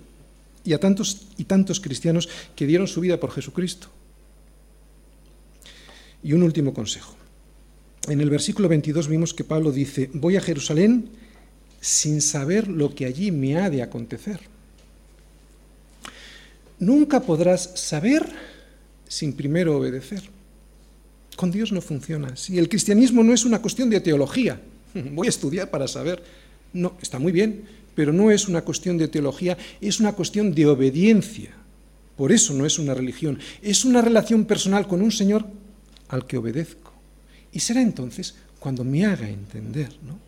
y 0.64 0.74
a 0.74 0.80
tantos 0.80 1.28
y 1.38 1.43
tantos 1.45 1.80
cristianos 1.80 2.30
que 2.55 2.66
dieron 2.66 2.88
su 2.88 3.01
vida 3.01 3.20
por 3.20 3.32
Jesucristo. 3.32 3.88
Y 6.24 6.34
un 6.34 6.43
último 6.43 6.74
consejo. 6.74 7.16
En 8.07 8.22
el 8.22 8.30
versículo 8.30 8.70
22 8.70 9.07
vimos 9.07 9.34
que 9.34 9.43
Pablo 9.43 9.72
dice, 9.72 10.09
voy 10.14 10.36
a 10.36 10.41
Jerusalén 10.41 11.09
sin 11.80 12.22
saber 12.22 12.68
lo 12.68 12.95
que 12.95 13.05
allí 13.05 13.32
me 13.32 13.57
ha 13.57 13.70
de 13.70 13.82
acontecer. 13.82 14.39
Nunca 16.80 17.22
podrás 17.22 17.72
saber 17.76 18.26
sin 19.07 19.34
primero 19.34 19.78
obedecer. 19.78 20.24
Con 21.36 21.51
Dios 21.51 21.72
no 21.72 21.82
funciona 21.82 22.30
así. 22.30 22.57
El 22.57 22.70
cristianismo 22.70 23.24
no 23.24 23.34
es 23.34 23.45
una 23.45 23.61
cuestión 23.61 23.89
de 23.89 24.01
teología. 24.01 24.61
Voy 24.93 25.28
a 25.28 25.30
estudiar 25.30 25.70
para 25.70 25.88
saber. 25.88 26.24
No, 26.74 26.97
está 27.01 27.20
muy 27.20 27.32
bien, 27.32 27.64
pero 27.96 28.14
no 28.14 28.32
es 28.32 28.48
una 28.48 28.62
cuestión 28.62 28.98
de 28.98 29.08
teología, 29.08 29.58
es 29.82 30.00
una 30.00 30.14
cuestión 30.14 30.54
de 30.54 30.66
obediencia. 30.66 31.52
Por 32.16 32.32
eso 32.32 32.54
no 32.54 32.66
es 32.66 32.80
una 32.80 32.94
religión, 32.94 33.39
es 33.62 33.86
una 33.86 34.02
relación 34.02 34.46
personal 34.46 34.88
con 34.88 35.02
un 35.02 35.12
Señor 35.12 35.46
al 36.10 36.26
que 36.26 36.38
obedezco. 36.38 36.94
Y 37.52 37.60
será 37.60 37.82
entonces 37.82 38.36
cuando 38.60 38.84
me 38.84 39.06
haga 39.06 39.30
entender, 39.30 39.89
¿no? 40.06 40.20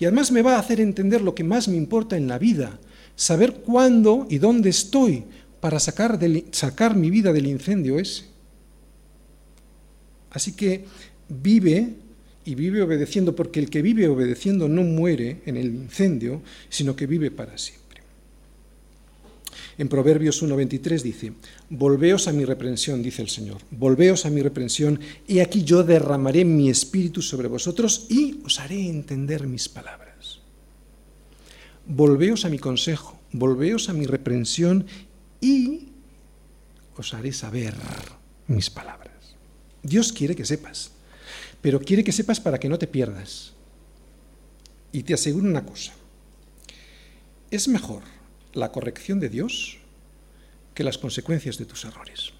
Y 0.00 0.04
además 0.04 0.32
me 0.32 0.42
va 0.42 0.56
a 0.56 0.58
hacer 0.58 0.80
entender 0.80 1.20
lo 1.20 1.34
que 1.34 1.44
más 1.44 1.68
me 1.68 1.76
importa 1.76 2.16
en 2.16 2.26
la 2.26 2.38
vida, 2.38 2.78
saber 3.14 3.54
cuándo 3.54 4.26
y 4.28 4.38
dónde 4.38 4.70
estoy 4.70 5.24
para 5.60 5.78
sacar, 5.78 6.18
sacar 6.50 6.96
mi 6.96 7.10
vida 7.10 7.32
del 7.32 7.46
incendio 7.46 7.98
ese. 7.98 8.24
Así 10.30 10.52
que 10.52 10.84
vive 11.28 11.94
y 12.48 12.54
vive 12.54 12.80
obedeciendo, 12.80 13.36
porque 13.36 13.60
el 13.60 13.68
que 13.68 13.82
vive 13.82 14.08
obedeciendo 14.08 14.70
no 14.70 14.82
muere 14.82 15.42
en 15.44 15.58
el 15.58 15.66
incendio, 15.66 16.40
sino 16.70 16.96
que 16.96 17.06
vive 17.06 17.30
para 17.30 17.58
siempre. 17.58 18.00
En 19.76 19.86
Proverbios 19.86 20.42
1.23 20.42 21.02
dice, 21.02 21.32
Volveos 21.68 22.26
a 22.26 22.32
mi 22.32 22.46
reprensión, 22.46 23.02
dice 23.02 23.20
el 23.20 23.28
Señor, 23.28 23.58
volveos 23.70 24.24
a 24.24 24.30
mi 24.30 24.40
reprensión, 24.40 24.98
y 25.26 25.40
aquí 25.40 25.62
yo 25.62 25.82
derramaré 25.84 26.46
mi 26.46 26.70
espíritu 26.70 27.20
sobre 27.20 27.48
vosotros 27.48 28.06
y 28.08 28.40
os 28.46 28.58
haré 28.60 28.88
entender 28.88 29.46
mis 29.46 29.68
palabras. 29.68 30.40
Volveos 31.84 32.46
a 32.46 32.48
mi 32.48 32.58
consejo, 32.58 33.20
volveos 33.30 33.90
a 33.90 33.92
mi 33.92 34.06
reprensión 34.06 34.86
y 35.42 35.88
os 36.96 37.12
haré 37.12 37.34
saber 37.34 37.74
mis 38.46 38.70
palabras. 38.70 39.36
Dios 39.82 40.14
quiere 40.14 40.34
que 40.34 40.46
sepas 40.46 40.92
pero 41.60 41.80
quiere 41.80 42.04
que 42.04 42.12
sepas 42.12 42.40
para 42.40 42.58
que 42.58 42.68
no 42.68 42.78
te 42.78 42.86
pierdas. 42.86 43.52
Y 44.92 45.02
te 45.02 45.14
aseguro 45.14 45.46
una 45.46 45.66
cosa, 45.66 45.92
es 47.50 47.68
mejor 47.68 48.02
la 48.54 48.72
corrección 48.72 49.20
de 49.20 49.28
Dios 49.28 49.78
que 50.74 50.84
las 50.84 50.98
consecuencias 50.98 51.58
de 51.58 51.66
tus 51.66 51.84
errores. 51.84 52.32